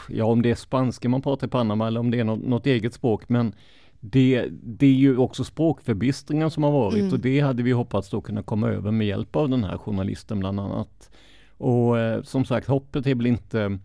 ja 0.10 0.26
om 0.26 0.42
det 0.42 0.52
är 0.52 0.56
spanska 0.56 1.10
man 1.10 1.22
pratar 1.22 1.48
i 1.48 1.50
Panama 1.50 1.88
eller 1.88 2.00
om 2.00 2.12
det 2.12 2.20
är 2.20 2.24
något, 2.24 2.44
något 2.44 2.66
eget 2.66 2.94
språk 2.94 3.30
men 3.30 3.54
det, 4.00 4.48
det 4.52 4.86
är 4.86 4.94
ju 4.94 5.18
också 5.18 5.44
språkförbistringen 5.44 6.52
som 6.52 6.64
har 6.64 6.72
varit 6.72 7.00
Mm. 7.00 7.14
och 7.14 7.20
det 7.20 7.40
hade 7.40 7.64
vi 7.64 7.72
hoppats 7.72 8.10
då 8.10 8.22
kunna 8.22 8.44
komma 8.44 8.70
över 8.70 8.92
med 8.92 9.08
hjälp 9.08 9.36
av 9.36 9.50
den 9.50 9.64
här 9.64 9.78
journalisten 9.78 10.40
bland 10.40 10.60
annat. 10.60 11.12
Och 11.58 12.00
eh, 12.00 12.22
som 12.22 12.46
sagt 12.46 12.68
hoppet 12.68 13.08
är 13.08 13.16
väl 13.16 13.26
inte 13.26 13.80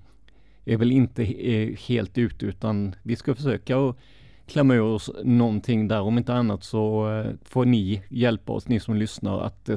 är 0.65 0.77
väl 0.77 0.93
inte 0.93 1.23
eh, 1.25 1.77
helt 1.89 2.19
ute 2.19 2.47
utan 2.47 2.95
vi 3.03 3.17
ska 3.17 3.35
försöka 3.35 3.79
att 3.79 3.97
klämma 4.47 4.75
ur 4.75 4.83
oss 4.83 5.11
någonting 5.25 5.89
där. 5.89 6.01
Om 6.01 6.19
inte 6.19 6.35
annat 6.35 6.65
så 6.65 7.13
eh, 7.13 7.33
får 7.43 7.65
ni 7.65 8.03
hjälpa 8.09 8.53
oss, 8.53 8.69
ni 8.69 8.81
som 8.81 8.97
lyssnar, 8.97 9.41
att 9.41 9.69
eh, 9.69 9.77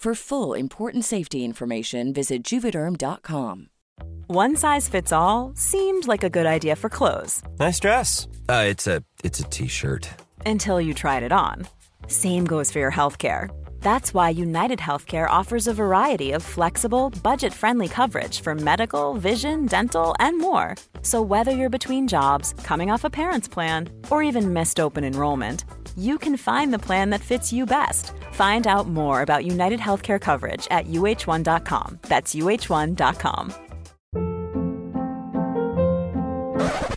For 0.00 0.14
full 0.14 0.54
important 0.54 1.04
safety 1.04 1.44
information, 1.44 2.14
visit 2.14 2.42
juvederm.com. 2.42 3.68
One 4.28 4.56
size 4.56 4.88
fits 4.88 5.12
all 5.12 5.52
seemed 5.54 6.08
like 6.08 6.24
a 6.24 6.30
good 6.30 6.46
idea 6.46 6.74
for 6.74 6.88
clothes 6.88 7.42
Nice 7.58 7.78
dress. 7.80 8.26
Uh, 8.48 8.64
it's 8.66 8.86
a 8.86 9.02
it's 9.22 9.40
a 9.40 9.44
t-shirt. 9.50 10.08
until 10.46 10.80
you 10.80 10.94
tried 10.94 11.22
it 11.22 11.32
on. 11.32 11.66
Same 12.06 12.46
goes 12.46 12.72
for 12.72 12.78
your 12.78 12.90
healthcare. 12.90 13.50
That's 13.80 14.14
why 14.14 14.30
United 14.30 14.78
Healthcare 14.78 15.28
offers 15.28 15.66
a 15.66 15.74
variety 15.74 16.32
of 16.32 16.42
flexible, 16.42 17.10
budget 17.22 17.52
friendly 17.52 17.88
coverage 17.88 18.40
for 18.40 18.54
medical, 18.54 19.14
vision, 19.14 19.66
dental, 19.66 20.14
and 20.20 20.38
more. 20.38 20.76
So, 21.02 21.20
whether 21.22 21.50
you're 21.50 21.70
between 21.70 22.06
jobs, 22.06 22.54
coming 22.62 22.90
off 22.90 23.04
a 23.04 23.10
parent's 23.10 23.48
plan, 23.48 23.88
or 24.10 24.22
even 24.22 24.52
missed 24.52 24.78
open 24.78 25.02
enrollment, 25.04 25.64
you 25.96 26.18
can 26.18 26.36
find 26.36 26.72
the 26.72 26.78
plan 26.78 27.10
that 27.10 27.20
fits 27.20 27.52
you 27.52 27.66
best. 27.66 28.12
Find 28.32 28.66
out 28.66 28.86
more 28.86 29.22
about 29.22 29.44
United 29.44 29.80
Healthcare 29.80 30.20
coverage 30.20 30.68
at 30.70 30.86
uh1.com. 30.86 31.98
That's 32.02 32.34
uh1.com. 32.34 33.54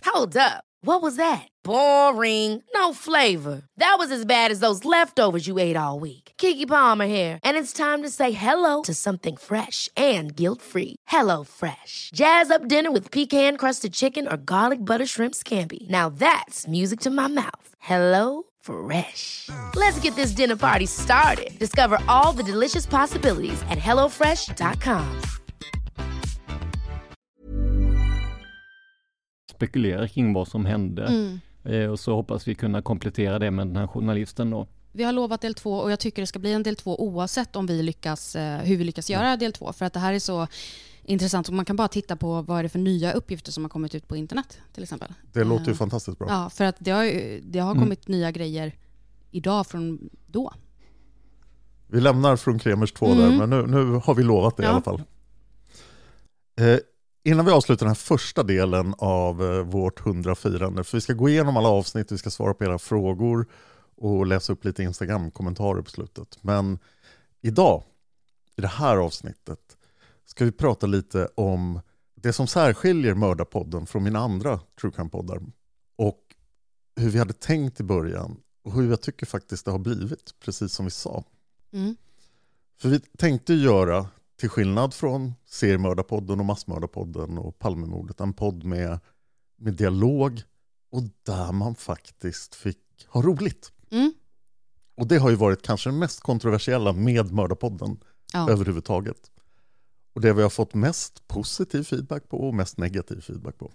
Hold 0.06 0.36
up. 0.36 0.64
What 0.82 1.00
was 1.02 1.16
that? 1.16 1.48
Boring. 1.64 2.62
No 2.74 2.92
flavor. 2.92 3.62
That 3.78 3.96
was 3.98 4.12
as 4.12 4.24
bad 4.26 4.50
as 4.50 4.60
those 4.60 4.84
leftovers 4.84 5.46
you 5.46 5.58
ate 5.58 5.76
all 5.76 5.98
week. 5.98 6.23
Kiki 6.38 6.66
Palmer 6.66 7.06
here, 7.06 7.38
and 7.42 7.56
it's 7.56 7.72
time 7.72 8.02
to 8.02 8.10
say 8.10 8.32
hello 8.32 8.82
to 8.82 8.94
something 8.94 9.36
fresh 9.36 9.88
and 9.96 10.34
guilt-free. 10.36 10.96
Hello 11.06 11.44
Fresh. 11.44 12.10
Jazz 12.14 12.50
up 12.50 12.68
dinner 12.68 12.90
with 12.92 13.10
pecan-crusted 13.10 13.92
chicken 13.92 14.26
or 14.26 14.36
garlic 14.36 14.78
butter 14.78 15.06
shrimp 15.06 15.34
scampi. 15.34 15.88
Now 15.88 16.08
that's 16.18 16.68
music 16.68 17.00
to 17.00 17.10
my 17.10 17.28
mouth. 17.28 17.68
Hello 17.78 18.44
Fresh. 18.60 19.48
Let's 19.76 19.98
get 20.02 20.14
this 20.16 20.34
dinner 20.36 20.56
party 20.56 20.86
started. 20.86 21.50
Discover 21.58 21.98
all 22.08 22.36
the 22.36 22.52
delicious 22.52 22.86
possibilities 22.86 23.62
at 23.70 23.78
hellofresh.com. 23.78 25.20
spekulera 29.54 30.08
kring 30.08 30.32
vad 30.32 30.48
som 30.48 30.66
hände. 30.66 31.06
Mm. 31.06 31.40
Eh, 31.64 31.90
och 31.90 32.00
så 32.00 32.14
hoppas 32.14 32.48
vi 32.48 32.54
kunna 32.54 32.82
komplettera 32.82 33.38
det 33.38 33.50
med 33.50 33.66
den 33.66 33.76
här 33.76 33.86
journalisten 33.86 34.50
då. 34.50 34.66
Vi 34.96 35.04
har 35.04 35.12
lovat 35.12 35.40
del 35.40 35.54
två 35.54 35.72
och 35.78 35.90
jag 35.92 36.00
tycker 36.00 36.22
det 36.22 36.26
ska 36.26 36.38
bli 36.38 36.52
en 36.52 36.62
del 36.62 36.76
två 36.76 37.00
oavsett 37.04 37.56
om 37.56 37.66
vi 37.66 37.82
lyckas, 37.82 38.36
eh, 38.36 38.58
hur 38.58 38.76
vi 38.76 38.84
lyckas 38.84 39.10
göra 39.10 39.36
del 39.36 39.52
två. 39.52 39.72
För 39.72 39.84
att 39.84 39.92
det 39.92 40.00
här 40.00 40.12
är 40.12 40.18
så 40.18 40.46
intressant 41.02 41.48
och 41.48 41.54
man 41.54 41.64
kan 41.64 41.76
bara 41.76 41.88
titta 41.88 42.16
på 42.16 42.42
vad 42.42 42.58
är 42.58 42.62
det 42.62 42.68
för 42.68 42.78
nya 42.78 43.12
uppgifter 43.12 43.52
som 43.52 43.64
har 43.64 43.68
kommit 43.68 43.94
ut 43.94 44.08
på 44.08 44.16
internet 44.16 44.58
till 44.74 44.82
exempel. 44.82 45.12
Det 45.32 45.44
låter 45.44 45.64
ju 45.66 45.70
Eh, 45.72 45.76
fantastiskt 45.76 46.18
bra. 46.18 46.28
Ja, 46.28 46.50
för 46.50 46.64
att 46.64 46.76
det 46.78 46.90
har, 46.90 47.04
det 47.42 47.58
har 47.58 47.70
Mm. 47.70 47.82
kommit 47.82 48.08
nya 48.08 48.30
grejer 48.30 48.74
idag 49.30 49.66
från 49.66 50.10
då. 50.26 50.52
Vi 51.86 52.00
lämnar 52.00 52.36
från 52.36 52.58
Kremers 52.58 52.92
2 52.92 53.06
Mm. 53.06 53.18
där, 53.18 53.46
men 53.46 53.50
nu, 53.50 53.66
nu 53.66 54.00
har 54.04 54.14
vi 54.14 54.22
lovat 54.22 54.56
det 54.56 54.62
i 54.62 54.66
Ja. 54.66 54.72
alla 54.72 54.82
fall. 54.82 55.02
Eh, 56.60 56.78
innan 57.24 57.46
vi 57.46 57.52
avslutar 57.52 57.86
den 57.86 57.90
här 57.90 57.94
första 57.94 58.42
delen 58.42 58.94
av 58.98 59.42
eh, 59.42 59.62
vårt 59.62 60.00
100-firande, 60.00 60.84
för 60.84 60.96
vi 60.96 61.00
ska 61.00 61.12
gå 61.12 61.28
igenom 61.28 61.56
alla 61.56 61.68
avsnitt, 61.68 62.12
vi 62.12 62.18
ska 62.18 62.30
svara 62.30 62.54
på 62.54 62.64
era 62.64 62.78
frågor 62.78 63.46
och 63.96 64.26
läsa 64.26 64.52
upp 64.52 64.64
lite 64.64 64.82
Instagram-kommentarer 64.82 65.82
på 65.82 65.90
slutet. 65.90 66.38
Men 66.40 66.78
idag, 67.40 67.82
i 68.56 68.60
det 68.60 68.68
här 68.68 68.96
avsnittet, 68.96 69.76
ska 70.24 70.44
vi 70.44 70.52
prata 70.52 70.86
lite 70.86 71.28
om 71.34 71.80
det 72.14 72.32
som 72.32 72.46
särskiljer 72.46 73.14
Mördarpodden 73.14 73.86
från 73.86 74.02
mina 74.02 74.18
andra 74.18 74.60
True 74.80 74.92
Crime-poddar. 74.92 75.40
Och 75.96 76.20
hur 76.96 77.10
vi 77.10 77.18
hade 77.18 77.32
tänkt 77.32 77.80
i 77.80 77.82
början 77.84 78.36
och 78.62 78.72
hur 78.72 78.90
jag 78.90 79.00
tycker 79.00 79.26
faktiskt 79.26 79.64
det 79.64 79.70
har 79.70 79.78
blivit, 79.78 80.34
precis 80.40 80.72
som 80.72 80.84
vi 80.84 80.90
sa. 80.90 81.24
Mm. 81.72 81.96
För 82.80 82.88
vi 82.88 83.00
tänkte 83.00 83.54
göra, 83.54 84.08
till 84.36 84.48
skillnad 84.48 84.94
från 84.94 85.34
seriemördarpodden 85.46 86.40
och 86.40 86.46
massmördarpodden 86.46 87.38
och 87.38 87.58
Palmemordet, 87.58 88.20
en 88.20 88.32
podd 88.32 88.64
med, 88.64 88.98
med 89.56 89.74
dialog 89.74 90.42
och 90.90 91.02
där 91.22 91.52
man 91.52 91.74
faktiskt 91.74 92.54
fick 92.54 93.06
ha 93.08 93.22
roligt. 93.22 93.72
Mm. 93.94 94.12
Och 94.96 95.06
det 95.06 95.18
har 95.18 95.30
ju 95.30 95.36
varit 95.36 95.62
kanske 95.62 95.90
det 95.90 95.96
mest 95.96 96.20
kontroversiella 96.20 96.92
med 96.92 97.32
Mördarpodden 97.32 97.96
Ja. 98.32 98.50
överhuvudtaget. 98.50 99.30
Och 100.14 100.20
det 100.20 100.32
vi 100.32 100.42
har 100.42 100.50
fått 100.50 100.74
mest 100.74 101.28
positiv 101.28 101.82
feedback 101.82 102.28
på 102.28 102.36
och 102.48 102.54
mest 102.54 102.78
negativ 102.78 103.20
feedback 103.20 103.58
på. 103.58 103.70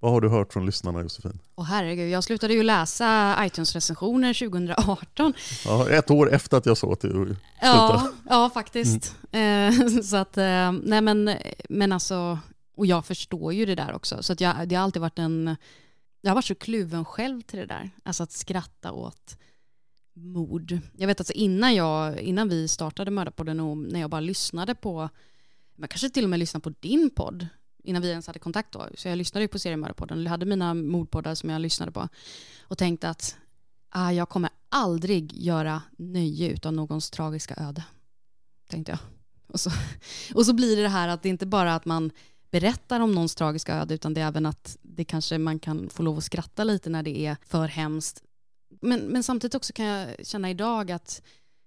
Vad 0.00 0.12
har 0.12 0.20
du 0.20 0.28
hört 0.28 0.52
från 0.52 0.66
lyssnarna 0.66 1.02
Josefin? 1.02 1.38
Och 1.54 1.66
herregud, 1.66 2.10
jag 2.10 2.24
slutade 2.24 2.54
ju 2.54 2.62
läsa 2.62 3.36
iTunes-recensioner 3.40 4.34
2018. 4.34 5.32
Ja, 5.64 5.88
ett 5.90 6.10
år 6.10 6.32
efter 6.32 6.56
att 6.56 6.66
jag 6.66 6.76
såg 6.78 6.92
att 6.92 7.00
du 7.00 7.08
slutade. 7.08 7.36
Ja, 7.60 8.12
ja 8.28 8.50
faktiskt. 8.54 9.14
Eh, 9.32 10.00
så 10.02 10.16
att, 10.16 10.36
eh, 10.36 10.72
nej 10.72 11.00
men, 11.00 11.30
men 11.68 11.92
alltså, 11.92 12.38
och 12.76 12.86
jag 12.86 13.04
förstår 13.06 13.52
ju 13.52 13.66
det 13.66 13.74
där 13.74 13.94
också. 13.94 14.22
Så 14.22 14.32
att 14.32 14.40
jag, 14.40 14.68
det 14.68 14.74
har 14.74 14.82
alltid 14.84 15.02
varit 15.02 15.18
en, 15.18 15.56
jag 16.20 16.30
har 16.30 16.34
varit 16.34 16.44
så 16.44 16.54
kluven 16.54 17.04
själv 17.04 17.40
till 17.40 17.58
det 17.58 17.66
där. 17.66 17.90
Alltså 18.02 18.22
att 18.22 18.32
skratta 18.32 18.92
åt 18.92 19.36
mord. 20.12 20.78
Jag 20.96 21.06
vet 21.06 21.20
alltså 21.20 21.32
innan, 21.32 21.74
jag, 21.74 22.20
innan 22.20 22.48
vi 22.48 22.68
startade 22.68 23.10
Mördarpodden 23.10 23.60
och 23.60 23.76
när 23.76 24.00
jag 24.00 24.10
bara 24.10 24.20
lyssnade 24.20 24.74
på, 24.74 25.08
Man 25.76 25.88
kanske 25.88 26.10
till 26.10 26.24
och 26.24 26.30
med 26.30 26.38
lyssnade 26.38 26.62
på 26.62 26.74
din 26.80 27.10
podd, 27.10 27.46
innan 27.82 28.02
vi 28.02 28.10
ens 28.10 28.26
hade 28.26 28.38
kontakt 28.38 28.72
då. 28.72 28.88
Så 28.94 29.08
jag 29.08 29.18
lyssnade 29.18 29.44
ju 29.44 29.48
på 29.48 29.58
Seriemördarpodden, 29.58 30.22
jag 30.22 30.30
hade 30.30 30.46
mina 30.46 30.74
mordpoddar 30.74 31.34
som 31.34 31.50
jag 31.50 31.60
lyssnade 31.60 31.92
på 31.92 32.08
och 32.62 32.78
tänkte 32.78 33.08
att 33.08 33.36
ah, 33.90 34.10
jag 34.10 34.28
kommer 34.28 34.50
aldrig 34.68 35.32
göra 35.32 35.82
nöje 35.98 36.48
utav 36.48 36.72
någons 36.72 37.10
tragiska 37.10 37.54
öde. 37.58 37.84
Tänkte 38.68 38.92
jag. 38.92 38.98
Och 39.46 39.60
så, 39.60 39.70
och 40.34 40.46
så 40.46 40.52
blir 40.52 40.76
det 40.76 40.82
det 40.82 40.88
här 40.88 41.08
att 41.08 41.22
det 41.22 41.28
inte 41.28 41.46
bara 41.46 41.74
att 41.74 41.84
man 41.84 42.10
berättar 42.50 43.00
om 43.00 43.12
någons 43.12 43.34
tragiska 43.34 43.74
öde 43.74 43.94
utan 43.94 44.14
det 44.14 44.20
är 44.20 44.26
även 44.26 44.46
att 44.46 44.76
det 44.96 45.04
kanske 45.04 45.38
man 45.38 45.58
kan 45.58 45.90
få 45.90 46.02
lov 46.02 46.18
att 46.18 46.24
skratta 46.24 46.64
lite 46.64 46.90
när 46.90 47.02
det 47.02 47.18
är 47.18 47.36
för 47.46 47.68
hemskt. 47.68 48.22
Men, 48.80 49.00
men 49.00 49.22
samtidigt 49.22 49.54
också 49.54 49.72
kan 49.72 49.86
jag 49.86 50.26
känna 50.26 50.50
idag 50.50 50.90
att 50.90 51.22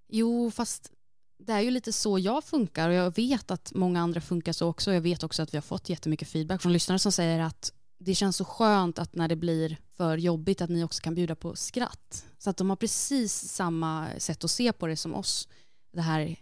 jo, 0.08 0.50
fast 0.50 0.92
det 1.38 1.52
är 1.52 1.60
ju 1.60 1.70
lite 1.70 1.92
så 1.92 2.18
jag 2.18 2.44
funkar 2.44 2.88
och 2.88 2.94
jag 2.94 3.16
vet 3.16 3.50
att 3.50 3.72
många 3.74 4.00
andra 4.00 4.20
funkar 4.20 4.52
så 4.52 4.68
också. 4.68 4.92
Jag 4.92 5.00
vet 5.00 5.22
också 5.22 5.42
att 5.42 5.54
vi 5.54 5.56
har 5.56 5.62
fått 5.62 5.88
jättemycket 5.88 6.28
feedback 6.28 6.62
från 6.62 6.72
lyssnare 6.72 6.98
som 6.98 7.12
säger 7.12 7.40
att 7.40 7.72
det 7.98 8.14
känns 8.14 8.36
så 8.36 8.44
skönt 8.44 8.98
att 8.98 9.14
när 9.14 9.28
det 9.28 9.36
blir 9.36 9.76
för 9.96 10.16
jobbigt 10.16 10.60
att 10.60 10.70
ni 10.70 10.84
också 10.84 11.02
kan 11.02 11.14
bjuda 11.14 11.34
på 11.34 11.56
skratt. 11.56 12.26
Så 12.38 12.50
att 12.50 12.56
de 12.56 12.70
har 12.70 12.76
precis 12.76 13.48
samma 13.48 14.08
sätt 14.18 14.44
att 14.44 14.50
se 14.50 14.72
på 14.72 14.86
det 14.86 14.96
som 14.96 15.14
oss. 15.14 15.48
Det 15.92 16.00
här, 16.00 16.36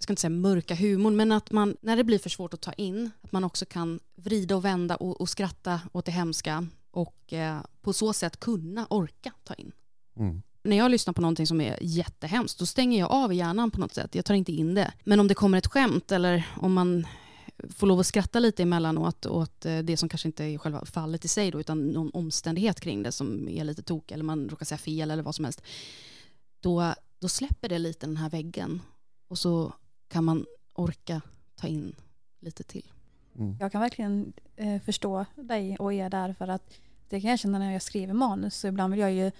jag 0.00 0.04
ska 0.04 0.12
inte 0.12 0.20
säga 0.20 0.30
mörka 0.30 0.74
humorn, 0.74 1.16
men 1.16 1.32
att 1.32 1.50
man 1.50 1.76
när 1.80 1.96
det 1.96 2.04
blir 2.04 2.18
för 2.18 2.30
svårt 2.30 2.54
att 2.54 2.60
ta 2.60 2.72
in, 2.72 3.10
att 3.20 3.32
man 3.32 3.44
också 3.44 3.66
kan 3.66 4.00
vrida 4.16 4.56
och 4.56 4.64
vända 4.64 4.96
och, 4.96 5.20
och 5.20 5.28
skratta 5.28 5.80
åt 5.92 6.04
det 6.04 6.12
hemska 6.12 6.66
och 6.90 7.32
eh, 7.32 7.58
på 7.80 7.92
så 7.92 8.12
sätt 8.12 8.40
kunna 8.40 8.86
orka 8.90 9.32
ta 9.44 9.54
in. 9.54 9.72
Mm. 10.16 10.42
När 10.62 10.76
jag 10.76 10.90
lyssnar 10.90 11.14
på 11.14 11.20
någonting 11.20 11.46
som 11.46 11.60
är 11.60 11.78
jättehemskt, 11.80 12.58
då 12.58 12.66
stänger 12.66 12.98
jag 12.98 13.10
av 13.10 13.34
hjärnan 13.34 13.70
på 13.70 13.80
något 13.80 13.94
sätt. 13.94 14.14
Jag 14.14 14.24
tar 14.24 14.34
inte 14.34 14.52
in 14.52 14.74
det. 14.74 14.92
Men 15.04 15.20
om 15.20 15.28
det 15.28 15.34
kommer 15.34 15.58
ett 15.58 15.66
skämt 15.66 16.12
eller 16.12 16.48
om 16.56 16.72
man 16.72 17.06
får 17.68 17.86
lov 17.86 18.00
att 18.00 18.06
skratta 18.06 18.40
lite 18.40 18.62
emellanåt 18.62 19.26
åt 19.26 19.66
eh, 19.66 19.78
det 19.78 19.96
som 19.96 20.08
kanske 20.08 20.28
inte 20.28 20.44
är 20.44 20.58
själva 20.58 20.84
fallet 20.84 21.24
i 21.24 21.28
sig 21.28 21.50
då, 21.50 21.60
utan 21.60 21.88
någon 21.88 22.10
omständighet 22.14 22.80
kring 22.80 23.02
det 23.02 23.12
som 23.12 23.48
är 23.48 23.64
lite 23.64 23.82
tok 23.82 24.10
eller 24.10 24.24
man 24.24 24.48
råkar 24.48 24.66
säga 24.66 24.78
fel 24.78 25.10
eller 25.10 25.22
vad 25.22 25.34
som 25.34 25.44
helst. 25.44 25.62
Då, 26.60 26.94
då 27.18 27.28
släpper 27.28 27.68
det 27.68 27.78
lite 27.78 28.06
den 28.06 28.16
här 28.16 28.30
väggen 28.30 28.80
och 29.28 29.38
så 29.38 29.72
kan 30.10 30.24
man 30.24 30.46
orka 30.72 31.20
ta 31.56 31.66
in 31.66 31.96
lite 32.40 32.62
till. 32.62 32.92
Mm. 33.38 33.56
Jag 33.60 33.72
kan 33.72 33.80
verkligen 33.80 34.32
eh, 34.56 34.80
förstå 34.80 35.26
dig 35.34 35.76
och 35.76 35.92
er 35.92 36.10
där 36.10 36.32
för 36.32 36.48
att 36.48 36.80
det 37.08 37.20
kan 37.20 37.30
jag 37.30 37.38
känna 37.38 37.58
när 37.58 37.72
jag 37.72 37.82
skriver 37.82 38.14
manus. 38.14 38.56
Så 38.56 38.66
ibland 38.66 38.90
vill 38.90 39.00
jag 39.00 39.12
ju 39.12 39.30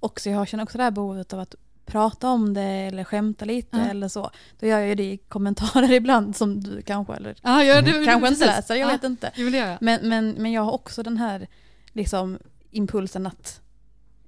också, 0.00 0.30
jag 0.30 0.48
känner 0.48 0.64
också 0.64 0.78
det 0.78 0.84
här 0.84 0.90
behovet 0.90 1.32
av 1.32 1.40
att 1.40 1.54
prata 1.86 2.28
om 2.28 2.54
det 2.54 2.62
eller 2.62 3.04
skämta 3.04 3.44
lite 3.44 3.76
Ja. 3.76 3.84
eller 3.84 4.08
så. 4.08 4.30
Då 4.60 4.66
gör 4.66 4.78
jag 4.78 4.88
ju 4.88 4.94
det 4.94 5.12
i 5.12 5.16
kommentarer 5.16 5.92
ibland 6.00 6.36
som 6.36 6.60
du 6.60 6.82
kanske, 6.82 7.14
eller 7.14 7.36
Ja, 7.42 7.64
ja, 7.64 7.82
det, 7.82 8.04
kanske 8.04 8.28
inte 8.28 8.46
läser, 8.46 8.74
jag 8.74 8.88
vet 8.88 9.04
inte. 9.04 9.32
Det 9.36 9.44
vill 9.44 9.54
jag 9.54 9.66
göra. 9.66 9.78
Men, 9.80 10.08
men, 10.08 10.30
men 10.30 10.52
jag 10.52 10.62
har 10.62 10.72
också 10.72 11.02
den 11.02 11.16
här 11.16 11.48
liksom, 11.92 12.38
impulsen 12.70 13.26
att 13.26 13.60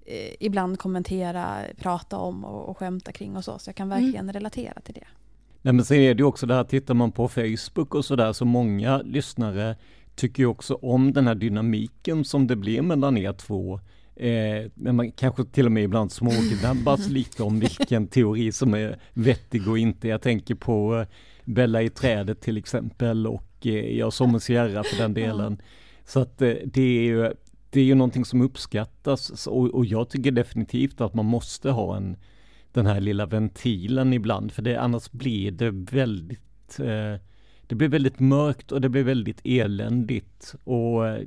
eh, 0.07 0.35
ibland 0.41 0.79
kommentera, 0.79 1.65
prata 1.79 2.19
om 2.19 2.45
och, 2.45 2.69
och 2.69 2.79
skämta 2.79 3.13
kring 3.13 3.37
och 3.37 3.45
så. 3.45 3.59
Så 3.59 3.69
jag 3.69 3.77
kan 3.77 3.89
verkligen 3.89 4.33
relatera 4.33 4.81
till 4.81 4.95
det. 4.95 5.07
Nej 5.62 5.75
men 5.75 5.85
sen 5.85 5.99
är 5.99 6.14
det 6.14 6.21
ju 6.21 6.25
också 6.25 6.47
det 6.47 6.55
här, 6.55 6.64
tittar 6.64 6.95
man 6.95 7.12
på 7.12 7.29
Facebook 7.29 7.95
och 7.95 8.05
sådär, 8.05 8.33
så 8.33 8.45
många 8.45 8.99
lyssnare 8.99 9.77
tycker 10.16 10.42
ju 10.42 10.47
också 10.47 10.75
om 10.75 11.12
den 11.12 11.27
här 11.27 11.35
dynamiken 11.35 12.25
som 12.25 12.47
det 12.47 12.57
blir 12.57 12.83
mellan 12.83 13.19
er 13.19 13.33
två. 13.33 13.81
Eh, 14.16 14.71
men 14.75 14.97
man 14.97 15.12
kanske 15.12 15.45
till 15.45 15.66
och 15.66 15.73
med 15.73 15.85
ibland 15.85 16.12
smågnabbas 16.12 17.09
lite 17.09 17.42
om 17.42 17.61
vilken 17.61 18.07
teori 18.07 18.53
som 18.53 18.75
är 18.75 18.99
vettig 19.12 19.69
och 19.69 19.79
inte. 19.79 20.09
Jag 20.09 20.23
tänker 20.23 20.55
på 20.55 20.97
eh, 21.01 21.07
Bella 21.45 21.83
i 21.83 21.90
trädet 21.90 22.40
till 22.40 22.57
exempel 22.57 23.27
och 23.27 23.66
eh, 23.66 23.97
jag 23.99 24.12
som 24.12 24.35
en 24.35 24.40
Sierra 24.40 24.85
för 24.85 25.03
den 25.03 25.14
delen. 25.14 25.62
Så 26.05 26.21
att 26.21 26.42
eh, 26.42 26.55
det 26.64 26.83
är 26.83 27.03
ju 27.03 27.33
det 27.71 27.81
är 27.81 27.85
ju 27.85 27.95
någonting 27.95 28.25
som 28.25 28.40
uppskattas 28.40 29.47
och, 29.47 29.75
och 29.75 29.87
jag 29.87 30.09
tycker 30.09 30.31
definitivt 30.31 31.01
att 31.01 31.14
man 31.14 31.27
måste 31.27 31.71
ha 31.71 31.97
en 31.97 32.16
den 32.77 32.87
här 32.87 33.01
lilla 33.01 33.27
ventilen 33.27 34.12
ibland 34.12 34.53
för 34.53 34.62
det, 34.62 34.77
annars 34.77 35.11
blir 35.11 35.51
det 35.51 35.71
väldigt 35.71 36.79
eh, 36.81 37.21
det 37.67 37.75
blir 37.75 37.89
väldigt 37.89 38.21
mörkt 38.21 38.73
och 38.73 38.81
det 38.81 38.89
blir 38.89 39.05
väldigt 39.05 39.41
eländigt 39.45 40.55
och 40.65 41.09
eh, 41.09 41.23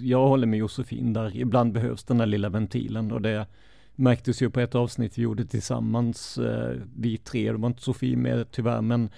jag 0.00 0.28
håller 0.28 0.46
med 0.46 0.58
Josefin 0.58 1.12
där, 1.12 1.36
ibland 1.36 1.72
behövs 1.72 2.04
den 2.04 2.20
här 2.20 2.26
lilla 2.26 2.48
ventilen 2.48 3.12
och 3.12 3.22
det 3.22 3.46
märktes 3.94 4.42
ju 4.42 4.50
på 4.50 4.60
ett 4.60 4.74
avsnitt 4.74 5.18
vi 5.18 5.22
gjorde 5.22 5.44
tillsammans, 5.44 6.38
eh, 6.38 6.76
vi 6.96 7.16
tre, 7.16 7.52
det 7.52 7.58
var 7.58 7.68
inte 7.68 7.82
Sofie 7.82 8.16
med 8.16 8.50
tyvärr, 8.50 8.82
men 8.82 9.10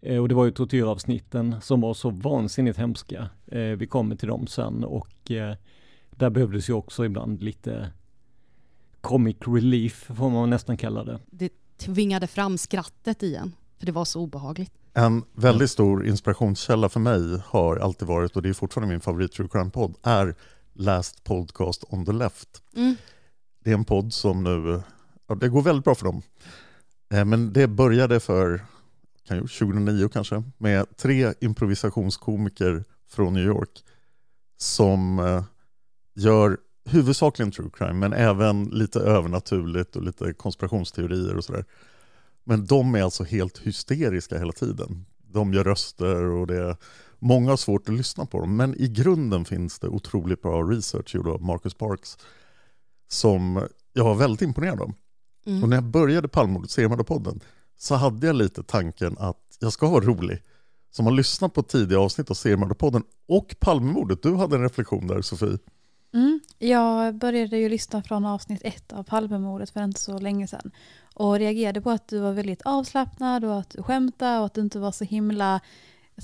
eh, 0.00 0.18
och 0.18 0.28
det 0.28 0.34
var 0.34 0.44
ju 0.44 0.50
tortyravsnitten 0.50 1.60
som 1.60 1.80
var 1.80 1.94
så 1.94 2.10
vansinnigt 2.10 2.78
hemska. 2.78 3.28
Eh, 3.46 3.60
vi 3.60 3.86
kommer 3.86 4.16
till 4.16 4.28
dem 4.28 4.46
sen 4.46 4.84
och 4.84 5.30
eh, 5.30 5.54
där 6.10 6.30
behövdes 6.30 6.68
ju 6.68 6.72
också 6.72 7.04
ibland 7.04 7.42
lite 7.42 7.90
comic 9.08 9.36
relief 9.46 10.10
får 10.16 10.30
man 10.30 10.50
nästan 10.50 10.76
kalla 10.76 11.04
det. 11.04 11.18
Det 11.30 11.52
tvingade 11.76 12.26
fram 12.26 12.58
skrattet 12.58 13.22
igen, 13.22 13.54
för 13.78 13.86
det 13.86 13.92
var 13.92 14.04
så 14.04 14.20
obehagligt. 14.20 14.72
En 14.94 15.24
väldigt 15.34 15.70
stor 15.70 16.06
inspirationskälla 16.06 16.88
för 16.88 17.00
mig 17.00 17.40
har 17.44 17.76
alltid 17.76 18.08
varit, 18.08 18.36
och 18.36 18.42
det 18.42 18.48
är 18.48 18.52
fortfarande 18.52 18.94
min 18.94 19.00
favorit 19.00 19.32
true 19.32 19.48
crime-podd, 19.48 19.94
är 20.02 20.34
Last 20.72 21.24
Podcast 21.24 21.84
on 21.88 22.06
the 22.06 22.12
Left. 22.12 22.62
Mm. 22.76 22.96
Det 23.64 23.70
är 23.70 23.74
en 23.74 23.84
podd 23.84 24.12
som 24.12 24.44
nu, 24.44 24.82
ja, 25.28 25.34
det 25.34 25.48
går 25.48 25.62
väldigt 25.62 25.84
bra 25.84 25.94
för 25.94 26.04
dem. 26.04 26.22
Eh, 27.14 27.24
Men 27.24 27.52
det 27.52 27.66
började 27.66 28.20
för 28.20 28.64
kan 29.26 29.36
ju, 29.36 29.42
2009 29.42 30.08
kanske, 30.08 30.42
med 30.58 30.96
tre 30.96 31.34
improvisationskomiker 31.40 32.84
från 33.08 33.34
New 33.34 33.46
York 33.46 33.84
som 34.56 35.18
eh, 35.18 35.44
gör 36.14 36.58
huvudsakligen 36.88 37.52
true 37.52 37.70
crime, 37.72 37.92
men 37.92 38.12
även 38.12 38.64
lite 38.64 39.00
övernaturligt 39.00 39.96
och 39.96 40.02
lite 40.02 40.32
konspirationsteorier 40.32 41.36
och 41.36 41.44
sådär. 41.44 41.64
Men 42.44 42.66
de 42.66 42.94
är 42.94 43.02
alltså 43.02 43.24
helt 43.24 43.58
hysteriska 43.58 44.38
hela 44.38 44.52
tiden. 44.52 45.04
De 45.26 45.54
gör 45.54 45.64
röster 45.64 46.22
och 46.22 46.46
det 46.46 46.56
är 46.56 46.76
många 47.18 47.50
har 47.50 47.56
svårt 47.56 47.88
att 47.88 47.94
lyssna 47.94 48.26
på 48.26 48.40
dem. 48.40 48.56
Men 48.56 48.74
i 48.74 48.88
grunden 48.88 49.44
finns 49.44 49.78
det 49.78 49.88
otroligt 49.88 50.42
bra 50.42 50.62
research 50.62 51.14
gjord 51.14 51.28
av 51.28 51.42
Marcus 51.42 51.74
Parks 51.74 52.18
som 53.08 53.66
jag 53.92 54.04
var 54.04 54.14
väldigt 54.14 54.42
imponerad 54.42 54.80
av. 54.80 54.92
Mm. 55.46 55.62
Och 55.62 55.68
när 55.68 55.76
jag 55.76 55.84
började 55.84 56.28
Palmemordet, 56.28 56.70
Seriemördarpodden, 56.70 57.40
så 57.76 57.94
hade 57.94 58.26
jag 58.26 58.36
lite 58.36 58.62
tanken 58.62 59.16
att 59.18 59.56
jag 59.60 59.72
ska 59.72 59.88
vara 59.88 60.04
rolig. 60.04 60.42
Så 60.90 61.02
om 61.02 61.04
man 61.04 61.16
lyssnar 61.16 61.48
på 61.48 61.62
tidiga 61.62 62.00
avsnitt 62.00 62.30
av 62.30 62.34
Seriemördarpodden 62.34 63.02
och 63.28 63.56
Palmemordet, 63.60 64.22
du 64.22 64.34
hade 64.34 64.56
en 64.56 64.62
reflektion 64.62 65.06
där 65.06 65.22
Sofie. 65.22 65.58
Mm. 66.14 66.40
Jag 66.58 67.14
började 67.14 67.58
ju 67.58 67.68
lyssna 67.68 68.02
från 68.02 68.24
avsnitt 68.26 68.60
ett 68.64 68.92
av 68.92 69.02
Palmemordet 69.02 69.70
för 69.70 69.84
inte 69.84 70.00
så 70.00 70.18
länge 70.18 70.46
sedan. 70.46 70.70
Och 71.14 71.38
reagerade 71.38 71.80
på 71.80 71.90
att 71.90 72.08
du 72.08 72.18
var 72.18 72.32
väldigt 72.32 72.62
avslappnad 72.64 73.44
och 73.44 73.58
att 73.58 73.70
du 73.70 73.82
skämtade 73.82 74.38
och 74.38 74.46
att 74.46 74.54
du 74.54 74.60
inte 74.60 74.78
var 74.78 74.92
så 74.92 75.04
himla 75.04 75.60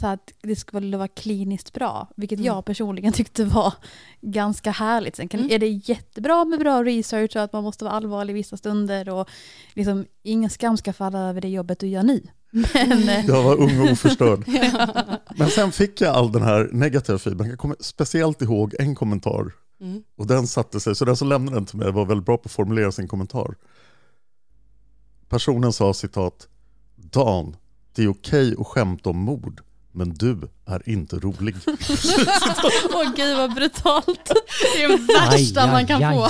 så 0.00 0.06
att 0.06 0.32
det 0.42 0.56
skulle 0.56 0.96
vara 0.96 1.08
kliniskt 1.08 1.72
bra. 1.72 2.08
Vilket 2.16 2.38
Mm. 2.38 2.46
jag 2.46 2.64
personligen 2.64 3.12
tyckte 3.12 3.44
var 3.44 3.74
ganska 4.20 4.70
härligt. 4.70 5.16
Sen 5.16 5.28
kan, 5.28 5.40
Mm. 5.40 5.52
är 5.52 5.58
det 5.58 5.68
jättebra 5.68 6.44
med 6.44 6.58
bra 6.58 6.84
research 6.84 7.36
och 7.36 7.42
att 7.42 7.52
man 7.52 7.62
måste 7.64 7.84
vara 7.84 7.94
allvarlig 7.94 8.34
vissa 8.34 8.56
stunder 8.56 9.08
och 9.08 9.28
liksom 9.74 10.06
ingen 10.22 10.50
skam 10.50 10.76
ska 10.76 10.92
falla 10.92 11.18
över 11.18 11.40
det 11.40 11.48
jobbet 11.48 11.78
du 11.78 11.86
gör 11.86 12.02
nu. 12.02 12.22
Men, 12.50 13.24
Jag 13.26 13.42
var 13.42 13.56
ung 13.60 13.80
och 13.80 13.90
oförstörd. 13.92 14.44
Men 15.36 15.48
sen 15.50 15.72
fick 15.72 16.00
jag 16.00 16.14
all 16.14 16.32
den 16.32 16.42
här 16.42 16.68
negativa 16.72 17.18
feedbacken. 17.18 17.50
Jag 17.50 17.58
kommer 17.58 17.76
speciellt 17.80 18.42
ihåg 18.42 18.74
en 18.78 18.94
kommentar 18.94 19.52
Mm. 19.84 20.02
och 20.16 20.26
den 20.26 20.46
satte 20.46 20.80
sig, 20.80 20.94
så 20.96 21.04
den 21.04 21.16
som 21.16 21.28
lämnade 21.28 21.56
den 21.56 21.66
till 21.66 21.78
mig 21.78 21.92
var 21.92 22.04
väldigt 22.06 22.26
bra 22.26 22.36
på 22.36 22.42
att 22.46 22.52
formulera 22.52 22.92
sin 22.92 23.08
kommentar. 23.08 23.54
Personen 25.28 25.72
sa 25.72 25.94
citat 25.94 26.48
Dan, 26.96 27.56
det 27.94 28.02
är 28.04 28.08
okej 28.08 28.54
att 28.60 28.66
skämta 28.66 29.10
om 29.10 29.16
mord, 29.18 29.60
men 29.92 30.14
du 30.14 30.38
är 30.66 30.88
inte 30.88 31.16
rolig. 31.18 31.54
Åh 32.94 33.12
gud 33.16 33.36
vad 33.36 33.54
brutalt. 33.54 34.32
Det 34.76 34.82
är 34.84 34.88
det 34.88 34.96
värsta 35.30 35.60
Aj, 35.60 35.66
aj, 35.66 35.72
man 35.72 35.86
kan 35.86 36.04
aj. 36.04 36.14
få. 36.16 36.24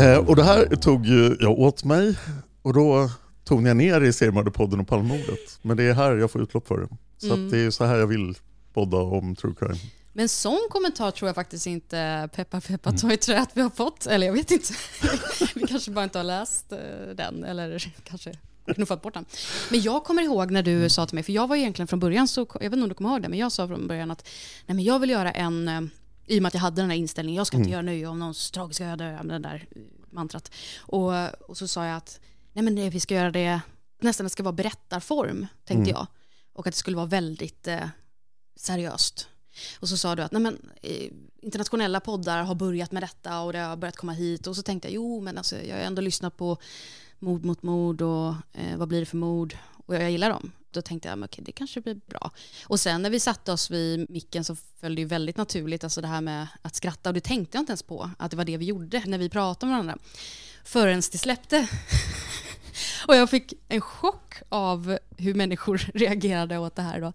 Eh, 0.00 0.18
och 0.28 0.36
det 0.36 0.42
här 0.44 0.76
tog 0.76 1.06
ju 1.06 1.36
jag 1.40 1.58
åt 1.58 1.84
mig 1.84 2.18
och 2.62 2.74
då 2.74 3.10
tog 3.44 3.66
jag 3.68 3.76
ner 3.76 4.00
i 4.00 4.12
seriemördarpodden 4.12 4.80
och 4.80 4.88
Palmemordet. 4.88 5.58
Men 5.62 5.76
det 5.76 5.84
är 5.84 5.94
här 5.94 6.16
jag 6.16 6.30
får 6.30 6.42
utlopp 6.42 6.66
för 6.68 6.78
det. 6.80 6.88
Så 7.18 7.26
Mm. 7.34 7.44
att 7.46 7.50
det 7.52 7.58
är 7.58 7.70
så 7.70 7.84
här 7.84 7.96
jag 7.96 8.06
vill 8.06 8.34
podda 8.74 8.96
om 8.96 9.36
true 9.36 9.54
crime. 9.58 9.78
Men 10.12 10.28
sån 10.28 10.66
kommentar 10.70 11.10
tror 11.10 11.28
jag 11.28 11.34
faktiskt 11.34 11.66
inte 11.66 12.28
Peppa 12.32 12.60
Peppa 12.60 12.92
ta 12.92 13.12
i 13.12 13.16
trä 13.16 13.38
att 13.40 13.56
vi 13.56 13.60
har 13.60 13.70
fått. 13.70 14.06
Eller 14.06 14.26
jag 14.26 14.34
vet 14.34 14.50
inte. 14.50 14.74
vi 15.54 15.66
kanske 15.66 15.90
bara 15.90 16.04
inte 16.04 16.18
har 16.18 16.24
läst 16.24 16.72
eh, 16.72 16.78
den 17.14 17.44
eller 17.44 17.92
kanske 18.04 18.32
knuffat 18.74 19.02
bort 19.02 19.14
den. 19.14 19.24
Men 19.70 19.80
jag 19.80 20.04
kommer 20.04 20.22
ihåg 20.22 20.50
när 20.50 20.62
du 20.62 20.90
sa 20.90 21.06
till 21.06 21.14
mig, 21.14 21.24
för 21.24 21.32
jag 21.32 21.46
var 21.48 21.56
egentligen 21.56 21.86
från 21.86 22.00
början 22.00 22.28
så, 22.28 22.40
jag 22.54 22.60
vet 22.60 22.72
inte 22.72 22.82
om 22.82 22.88
du 22.88 22.94
kommer 22.94 23.10
ihåg 23.10 23.22
det, 23.22 23.28
men 23.28 23.38
jag 23.38 23.52
sa 23.52 23.68
från 23.68 23.86
början 23.86 24.10
att 24.10 24.28
nej 24.66 24.74
men 24.74 24.84
jag 24.84 24.98
vill 24.98 25.10
göra 25.10 25.30
en, 25.32 25.68
eh, 25.68 25.80
i 26.26 26.38
och 26.38 26.42
med 26.42 26.48
att 26.48 26.54
jag 26.54 26.60
hade 26.60 26.82
den 26.82 26.90
här 26.90 26.96
inställningen, 26.96 27.36
jag 27.36 27.46
ska 27.46 27.56
inte 27.56 27.68
Mm. 27.68 27.72
göra 27.72 27.82
nöje 27.82 28.06
om 28.06 28.18
någons 28.18 28.50
tragiska 28.50 28.86
öde, 28.86 29.18
den 29.24 29.42
där 29.42 29.66
eh, 29.76 29.82
mantrat. 30.10 30.50
Och, 30.80 31.12
och 31.50 31.56
så 31.56 31.68
sa 31.68 31.86
jag 31.86 31.96
att 31.96 32.20
nej 32.52 32.62
men 32.64 32.74
det, 32.74 32.90
vi 32.90 33.00
ska 33.00 33.14
göra 33.14 33.30
det, 33.30 33.60
nästan 34.00 34.24
det 34.24 34.30
ska 34.30 34.42
vara 34.42 34.52
berättarform, 34.52 35.46
tänkte 35.64 35.74
Mm. 35.74 35.88
jag. 35.88 36.06
Och 36.52 36.66
att 36.66 36.72
det 36.74 36.78
skulle 36.78 36.96
vara 36.96 37.06
väldigt 37.06 37.66
eh, 37.68 37.88
seriöst. 38.56 39.28
Och 39.80 39.88
så 39.88 39.96
sa 39.96 40.16
du 40.16 40.22
att 40.22 40.32
nej 40.32 40.42
men, 40.42 40.58
eh, 40.82 41.10
internationella 41.40 42.00
poddar 42.00 42.42
har 42.42 42.54
börjat 42.54 42.92
med 42.92 43.02
detta 43.02 43.40
och 43.40 43.52
det 43.52 43.58
har 43.58 43.76
börjat 43.76 43.96
komma 43.96 44.12
hit. 44.12 44.46
Och 44.46 44.56
så 44.56 44.62
tänkte 44.62 44.88
jag, 44.88 44.94
jo 44.94 45.20
men 45.20 45.38
alltså, 45.38 45.62
jag 45.62 45.76
har 45.76 45.82
ändå 45.82 46.02
lyssnat 46.02 46.36
på 46.36 46.58
Mord 47.18 47.44
mot 47.44 47.62
mord 47.62 48.02
och 48.02 48.34
eh, 48.52 48.76
Vad 48.76 48.88
blir 48.88 49.00
det 49.00 49.06
för 49.06 49.16
mord? 49.16 49.56
Och 49.86 49.94
jag 49.94 50.10
gillar 50.10 50.30
dem. 50.30 50.52
Då 50.70 50.82
tänkte 50.82 51.08
jag, 51.08 51.18
men 51.18 51.24
okej, 51.24 51.44
det 51.44 51.52
kanske 51.52 51.80
blir 51.80 51.94
bra. 51.94 52.30
Och 52.66 52.80
sen 52.80 53.02
när 53.02 53.10
vi 53.10 53.20
satte 53.20 53.52
oss 53.52 53.70
vid 53.70 54.10
micken 54.10 54.44
så 54.44 54.56
föll 54.80 54.94
det 54.94 55.00
ju 55.00 55.06
väldigt 55.06 55.36
naturligt, 55.36 55.84
alltså 55.84 56.00
det 56.00 56.08
här 56.08 56.20
med 56.20 56.46
att 56.62 56.76
skratta. 56.76 57.10
Och 57.10 57.14
det 57.14 57.20
tänkte 57.20 57.56
jag 57.56 57.62
inte 57.62 57.70
ens 57.70 57.82
på, 57.82 58.10
att 58.18 58.30
det 58.30 58.36
var 58.36 58.44
det 58.44 58.56
vi 58.56 58.64
gjorde 58.64 59.02
när 59.06 59.18
vi 59.18 59.28
pratade 59.28 59.66
med 59.66 59.74
varandra. 59.74 59.98
Förrän 60.64 61.02
det 61.12 61.18
släppte. 61.18 61.68
och 63.08 63.16
jag 63.16 63.30
fick 63.30 63.54
en 63.68 63.80
chock 63.80 64.34
av 64.48 64.98
hur 65.16 65.34
människor 65.34 65.78
reagerade 65.94 66.58
åt 66.58 66.76
det 66.76 66.82
här 66.82 67.00
då. 67.00 67.12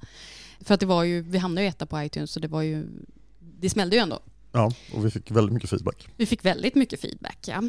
För 0.66 0.74
att 0.74 0.80
det 0.80 0.86
var 0.86 1.04
ju, 1.04 1.22
vi 1.22 1.38
hamnade 1.38 1.62
ju 1.62 1.70
etta 1.70 1.86
på 1.86 2.04
iTunes 2.04 2.32
så 2.32 2.40
det 2.40 2.48
var 2.48 2.62
ju, 2.62 2.88
det 3.40 3.70
smällde 3.70 3.96
ju 3.96 4.02
ändå. 4.02 4.20
Ja, 4.52 4.72
och 4.94 5.06
vi 5.06 5.12
fick 5.12 5.32
väldigt 5.32 5.54
mycket 5.54 5.70
feedback. 5.70 6.08
Vi 6.18 6.26
fick 6.26 6.46
väldigt 6.46 6.76
mycket 6.76 7.02
feedback, 7.02 7.38
ja. 7.48 7.64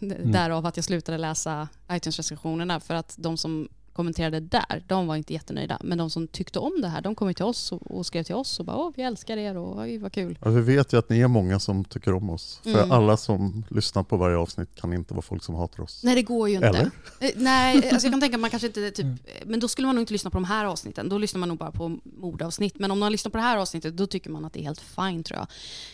Mm. 0.00 0.32
Därav 0.32 0.66
att 0.66 0.76
jag 0.76 0.84
slutade 0.84 1.18
läsa 1.18 1.68
iTunes-recensionerna 1.90 2.80
för 2.80 2.94
att 2.94 3.14
de 3.18 3.36
som 3.36 3.68
kommenterade 4.00 4.40
där, 4.40 4.82
de 4.86 5.06
var 5.06 5.16
inte 5.16 5.32
jättenöjda. 5.32 5.78
Men 5.84 5.98
de 5.98 6.10
som 6.10 6.28
tyckte 6.28 6.58
om 6.58 6.72
det 6.82 6.88
här, 6.88 7.00
de 7.00 7.14
kom 7.14 7.34
till 7.34 7.44
oss 7.44 7.72
och, 7.72 7.90
och 7.90 8.06
skrev 8.06 8.22
till 8.22 8.34
oss 8.34 8.58
och 8.60 8.66
bara 8.66 8.76
åh, 8.76 8.90
vi 8.96 9.02
älskar 9.02 9.36
er 9.36 9.56
och 9.56 9.78
oj, 9.80 9.98
vad 9.98 10.12
kul. 10.12 10.38
Ja, 10.44 10.50
vi 10.50 10.60
vet 10.60 10.92
ju 10.92 10.98
att 10.98 11.08
ni 11.08 11.20
är 11.20 11.28
många 11.28 11.58
som 11.58 11.84
tycker 11.84 12.14
om 12.14 12.30
oss. 12.30 12.60
För 12.62 12.70
Mm. 12.70 12.90
alla 12.92 13.16
som 13.16 13.64
lyssnar 13.70 14.02
på 14.02 14.16
varje 14.16 14.36
avsnitt 14.36 14.68
kan 14.74 14.92
inte 14.92 15.14
vara 15.14 15.22
folk 15.22 15.44
som 15.44 15.54
hatar 15.54 15.82
oss. 15.82 16.00
Nej, 16.04 16.14
det 16.14 16.22
går 16.22 16.48
ju 16.48 16.54
inte. 16.54 16.68
Eller? 16.68 16.90
Eh, 17.20 17.30
Nej, 17.36 17.76
alltså 17.76 18.06
jag 18.06 18.12
kan 18.12 18.20
tänka 18.20 18.36
att 18.36 18.40
man 18.40 18.50
kanske 18.50 18.66
inte 18.66 18.90
typ, 18.90 19.06
men 19.46 19.60
då 19.60 19.68
skulle 19.68 19.86
man 19.86 19.94
nog 19.94 20.02
inte 20.02 20.12
lyssna 20.12 20.30
på 20.30 20.36
de 20.36 20.44
här 20.44 20.64
avsnitten. 20.64 21.08
Då 21.08 21.18
lyssnar 21.18 21.38
man 21.38 21.48
nog 21.48 21.58
bara 21.58 21.72
på 21.72 21.98
mordavsnitt. 22.04 22.78
Men 22.78 22.90
om 22.90 22.98
man 22.98 23.12
lyssnar 23.12 23.30
på 23.30 23.36
det 23.38 23.42
här 23.44 23.56
avsnittet, 23.56 23.96
då 23.96 24.06
tycker 24.06 24.30
man 24.30 24.44
att 24.44 24.52
det 24.52 24.60
är 24.60 24.64
helt 24.64 24.80
fine 24.80 25.22
tror 25.24 25.38
jag. 25.38 25.46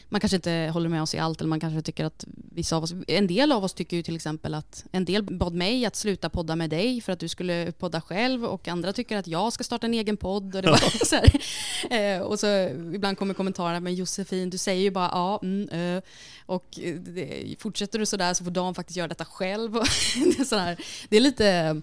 Man 0.09 0.21
kanske 0.21 0.37
inte 0.37 0.71
håller 0.73 0.89
med 0.89 1.03
oss 1.03 1.15
i 1.15 1.19
allt, 1.19 1.41
eller 1.41 1.49
man 1.49 1.61
kanske 1.61 1.83
tycker 1.83 2.05
att 2.05 2.25
vissa 2.55 2.77
av 2.77 2.83
oss, 2.83 2.95
en 3.09 3.27
del 3.27 3.53
av 3.53 3.65
oss 3.65 3.75
tycker 3.75 3.97
ju 3.97 4.03
till 4.03 4.17
exempel 4.17 4.55
att, 4.55 4.85
en 4.93 5.05
del 5.05 5.23
bad 5.23 5.55
mig 5.55 5.87
att 5.87 5.97
sluta 5.97 6.29
podda 6.31 6.57
med 6.57 6.71
dig 6.71 7.01
för 7.01 7.13
att 7.13 7.21
du 7.21 7.29
skulle 7.29 7.73
podda 7.73 7.96
själv 8.01 8.45
och 8.45 8.69
andra 8.69 8.93
tycker 8.93 9.17
att 9.17 9.27
jag 9.27 9.53
ska 9.53 9.65
starta 9.65 9.87
en 9.87 9.95
egen 9.95 10.17
podd. 10.17 10.57
Och, 10.57 10.63
det 10.63 10.71
var 10.71 10.79
så 11.07 11.17
här. 11.17 12.17
Eh, 12.17 12.23
och 12.23 12.41
så 12.41 12.47
ibland 12.95 13.19
kommer 13.19 13.35
kommentarer, 13.35 13.81
men 13.81 13.95
Josefin, 13.95 14.51
du 14.51 14.59
säger 14.59 14.83
ju 14.83 14.91
bara 14.91 15.11
ja, 15.13 15.41
mm, 15.43 15.69
eh. 15.69 16.03
och 16.47 16.79
det, 16.99 17.55
fortsätter 17.59 17.99
du 17.99 18.07
sådär 18.07 18.35
så 18.35 18.45
får 18.45 18.51
Dan 18.51 18.75
faktiskt 18.75 18.97
göra 18.97 19.09
detta 19.09 19.25
själv. 19.25 19.73
Det, 20.15 20.41
är 20.41 20.45
så 20.45 20.57
här, 20.57 20.77
det 21.09 21.17
är 21.17 21.21
lite 21.21 21.81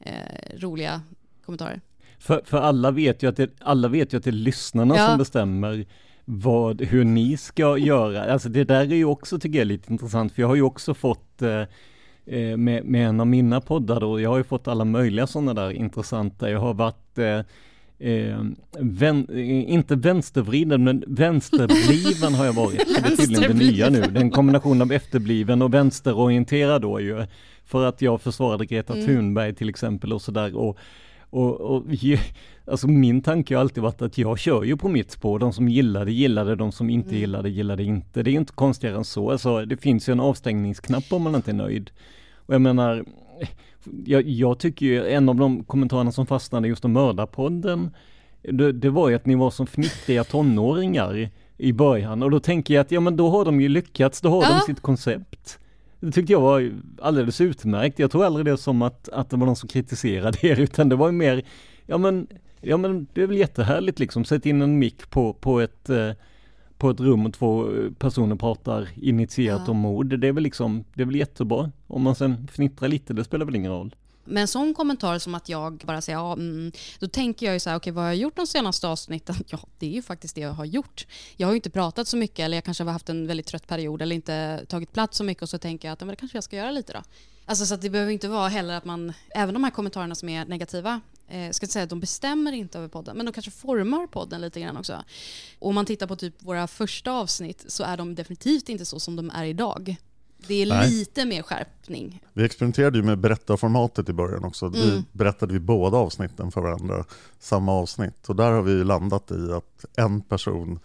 eh, 0.00 0.58
roliga 0.58 1.02
kommentarer. 1.46 1.80
För, 2.18 2.42
för 2.44 2.58
alla, 2.58 2.90
vet 2.90 3.22
ju 3.22 3.28
att 3.28 3.36
det, 3.36 3.50
alla 3.60 3.88
vet 3.88 4.12
ju 4.12 4.16
att 4.16 4.24
det 4.24 4.30
är 4.30 4.32
lyssnarna 4.32 4.96
Ja. 4.96 5.08
som 5.08 5.18
bestämmer 5.18 5.86
vad, 6.24 6.80
hur 6.80 7.04
ni 7.04 7.36
ska 7.36 7.78
göra. 7.78 8.32
Alltså 8.32 8.48
det 8.48 8.64
där 8.64 8.80
är 8.80 8.94
ju 8.94 9.04
också, 9.04 9.38
tycker 9.38 9.58
jag, 9.58 9.66
lite 9.66 9.92
intressant, 9.92 10.32
för 10.32 10.42
jag 10.42 10.48
har 10.48 10.54
ju 10.54 10.62
också 10.62 10.94
fått 10.94 11.42
eh, 11.42 11.62
med, 12.56 12.84
med 12.84 13.08
en 13.08 13.20
av 13.20 13.26
mina 13.26 13.60
poddar 13.60 14.00
då, 14.00 14.20
jag 14.20 14.30
har 14.30 14.36
ju 14.36 14.44
fått 14.44 14.68
alla 14.68 14.84
möjliga 14.84 15.26
sådana 15.26 15.54
där 15.54 15.70
intressanta, 15.70 16.50
jag 16.50 16.60
har 16.60 16.74
varit 16.74 17.18
eh, 17.18 17.40
Eh, 17.98 18.44
vän, 18.78 19.26
eh, 19.30 19.70
inte 19.70 19.96
vänstervriden, 19.96 20.84
men 20.84 21.04
vänsterbliven 21.06 22.34
har 22.34 22.44
jag 22.44 22.52
varit. 22.52 22.78
Det 22.78 23.12
är 23.12 23.16
tydligen 23.16 23.58
det 23.58 23.64
nya 23.64 23.90
nu. 23.90 24.00
Det 24.00 24.18
är 24.18 24.22
en 24.22 24.30
kombination 24.30 24.82
av 24.82 24.92
efterbliven 24.92 25.62
och 25.62 25.74
vänsterorienterad 25.74 26.82
då 26.82 27.00
ju. 27.00 27.26
För 27.64 27.84
att 27.84 28.02
jag 28.02 28.20
försvarade 28.20 28.66
Greta 28.66 28.92
Mm. 28.92 29.06
Thunberg 29.06 29.54
till 29.54 29.68
exempel 29.68 30.12
och 30.12 30.22
sådär. 30.22 30.56
Och, 30.56 30.78
och, 31.30 31.60
och 31.60 31.84
alltså 32.66 32.88
min 32.88 33.22
tanke 33.22 33.54
har 33.54 33.60
alltid 33.60 33.82
varit 33.82 34.02
att 34.02 34.18
jag 34.18 34.38
kör 34.38 34.64
ju 34.64 34.76
på 34.76 34.88
mitt 34.88 35.10
spår. 35.10 35.38
De 35.38 35.52
som 35.52 35.68
gillade 35.68 36.12
gillade, 36.12 36.56
de 36.56 36.72
som 36.72 36.90
inte 36.90 37.16
gillade 37.16 37.48
gillade 37.48 37.82
inte. 37.82 38.22
Det 38.22 38.30
är 38.30 38.32
inte 38.32 38.52
konstigare 38.52 38.96
än 38.96 39.04
så. 39.04 39.30
Alltså, 39.30 39.64
det 39.64 39.76
finns 39.76 40.08
ju 40.08 40.12
en 40.12 40.20
avstängningsknapp 40.20 41.04
om 41.10 41.22
man 41.22 41.34
inte 41.34 41.50
är 41.50 41.54
nöjd. 41.54 41.90
Och 42.34 42.54
jag 42.54 42.60
menar, 42.60 43.04
jag, 44.04 44.22
jag 44.22 44.58
tycker 44.58 44.86
ju 44.86 45.06
en 45.08 45.28
av 45.28 45.36
de 45.36 45.64
kommentarerna 45.64 46.12
som 46.12 46.26
fastnade 46.26 46.68
just 46.68 46.84
om 46.84 46.92
mördarpodden, 46.92 47.90
det, 48.42 48.72
det 48.72 48.90
var 48.90 49.08
ju 49.08 49.14
att 49.14 49.26
ni 49.26 49.34
var 49.34 49.50
som 49.50 49.66
fnittriga 49.66 50.24
tonåringar 50.24 51.30
i 51.58 51.72
början. 51.72 52.22
Och 52.22 52.30
då 52.30 52.40
tänker 52.40 52.74
jag 52.74 52.80
att 52.80 52.90
ja 52.90 53.00
men 53.00 53.16
då 53.16 53.30
har 53.30 53.44
de 53.44 53.60
ju 53.60 53.68
lyckats, 53.68 54.20
då 54.20 54.28
har 54.28 54.42
Ja. 54.42 54.48
de 54.48 54.72
sitt 54.72 54.80
koncept. 54.82 55.58
Det 56.00 56.12
tyckte 56.12 56.32
jag 56.32 56.40
var 56.40 56.72
alldeles 57.02 57.40
utmärkt. 57.40 57.98
Jag 57.98 58.10
tror 58.10 58.24
aldrig 58.24 58.46
det 58.46 58.56
som 58.56 58.82
att, 58.82 59.08
att 59.08 59.30
det 59.30 59.36
var 59.36 59.46
någon 59.46 59.56
som 59.56 59.68
kritiserade 59.68 60.38
er, 60.42 60.60
utan 60.60 60.88
det 60.88 60.96
var 60.96 61.08
ju 61.08 61.12
mer, 61.12 61.42
ja 61.86 61.98
men, 61.98 62.26
ja 62.66 62.76
men 62.76 63.06
det 63.12 63.22
är 63.22 63.26
väl 63.26 63.36
jättehärligt 63.36 63.98
liksom, 63.98 64.24
sätt 64.24 64.46
in 64.46 64.62
en 64.62 64.78
mick 64.78 65.10
på, 65.10 65.32
på 65.32 65.60
ett 65.60 65.88
eh, 65.90 66.10
på 66.78 66.90
ett 66.90 67.00
rum 67.00 67.26
och 67.26 67.34
två 67.34 67.74
eh, 67.76 67.90
personer 67.98 68.36
pratar 68.36 68.88
initierat 68.96 69.62
Ja. 69.66 69.70
om 69.70 69.76
mord. 69.76 70.18
Det 70.20 70.28
är 70.28 70.32
väl 70.32 70.42
liksom, 70.42 70.84
det 70.94 71.02
är 71.02 71.06
väl 71.06 71.16
jättebra. 71.16 71.70
Om 71.86 72.02
man 72.02 72.14
sen 72.14 72.48
fnittrar 72.52 72.88
lite, 72.88 73.12
det 73.12 73.24
spelar 73.24 73.46
väl 73.46 73.56
ingen 73.56 73.72
roll. 73.72 73.94
Men 74.24 74.36
en 74.40 74.48
sån 74.48 74.74
kommentar 74.74 75.18
som 75.18 75.34
att 75.34 75.48
jag 75.48 75.82
bara 75.86 76.00
säger 76.00 76.18
ja, 76.18 76.32
mm, 76.32 76.72
då 76.98 77.08
tänker 77.08 77.46
jag 77.46 77.52
ju 77.52 77.60
så 77.60 77.70
här, 77.70 77.76
okej 77.76 77.92
vad 77.92 78.04
har 78.04 78.08
jag 78.10 78.16
gjort 78.16 78.36
de 78.36 78.46
senaste 78.46 78.88
avsnitten? 78.88 79.34
Ja, 79.50 79.58
det 79.78 79.86
är 79.86 79.90
ju 79.90 80.02
faktiskt 80.02 80.34
det 80.34 80.40
jag 80.40 80.52
har 80.52 80.64
gjort. 80.64 81.06
Jag 81.36 81.46
har 81.48 81.52
ju 81.52 81.56
inte 81.56 81.70
pratat 81.70 82.08
så 82.08 82.16
mycket 82.16 82.38
eller 82.38 82.56
jag 82.56 82.64
kanske 82.64 82.84
har 82.84 82.92
haft 82.92 83.08
en 83.08 83.26
väldigt 83.26 83.46
trött 83.46 83.66
period 83.66 84.02
eller 84.02 84.16
inte 84.16 84.64
tagit 84.68 84.92
plats 84.92 85.18
så 85.18 85.24
mycket 85.24 85.42
och 85.42 85.48
så 85.48 85.58
tänker 85.58 85.88
jag 85.88 85.92
att 85.92 86.00
men 86.00 86.08
det 86.08 86.16
kanske 86.16 86.36
jag 86.36 86.44
ska 86.44 86.56
göra 86.56 86.70
lite 86.70 86.92
då. 86.92 86.98
Alltså 87.44 87.66
så 87.66 87.74
att 87.74 87.82
det 87.82 87.90
behöver 87.90 88.12
inte 88.12 88.28
vara 88.28 88.48
heller 88.48 88.74
att 88.74 88.84
man, 88.84 89.12
även 89.34 89.54
de 89.54 89.64
här 89.64 89.70
kommentarerna 89.70 90.14
som 90.14 90.28
är 90.28 90.44
negativa, 90.44 91.00
eh, 91.28 91.50
ska 91.50 91.64
inte 91.64 91.72
säga 91.72 91.82
att 91.82 91.90
de 91.90 92.00
bestämmer 92.00 92.52
inte 92.52 92.78
över 92.78 92.88
podden, 92.88 93.16
men 93.16 93.26
de 93.26 93.32
kanske 93.32 93.50
formar 93.50 94.06
podden 94.06 94.40
lite 94.40 94.60
grann 94.60 94.76
också. 94.76 95.04
Och 95.58 95.68
om 95.68 95.74
man 95.74 95.86
tittar 95.86 96.06
på 96.06 96.16
typ 96.16 96.34
våra 96.42 96.66
första 96.66 97.12
avsnitt 97.12 97.64
så 97.68 97.84
är 97.84 97.96
de 97.96 98.14
definitivt 98.14 98.68
inte 98.68 98.84
så 98.84 99.00
som 99.00 99.16
de 99.16 99.30
är 99.30 99.44
idag. 99.44 99.96
Det 100.48 100.54
är 100.62 100.66
Nej. 100.66 100.90
lite 100.90 101.24
mer 101.24 101.42
skärpning. 101.42 102.22
Vi 102.32 102.44
experimenterade 102.44 102.98
ju 102.98 103.04
med 103.04 103.18
berättarformatet 103.18 104.08
i 104.08 104.12
början 104.12 104.44
också. 104.44 104.68
Vi 104.68 104.90
Mm. 104.90 105.04
berättade 105.12 105.52
vi 105.52 105.60
båda 105.60 105.96
avsnitten 105.96 106.50
för 106.52 106.60
varandra, 106.60 107.04
samma 107.38 107.72
avsnitt. 107.72 108.28
Och 108.28 108.36
där 108.36 108.52
har 108.52 108.62
vi 108.62 108.84
landat 108.84 109.30
i 109.30 109.52
att 109.52 109.84
en 109.96 110.20
person 110.20 110.78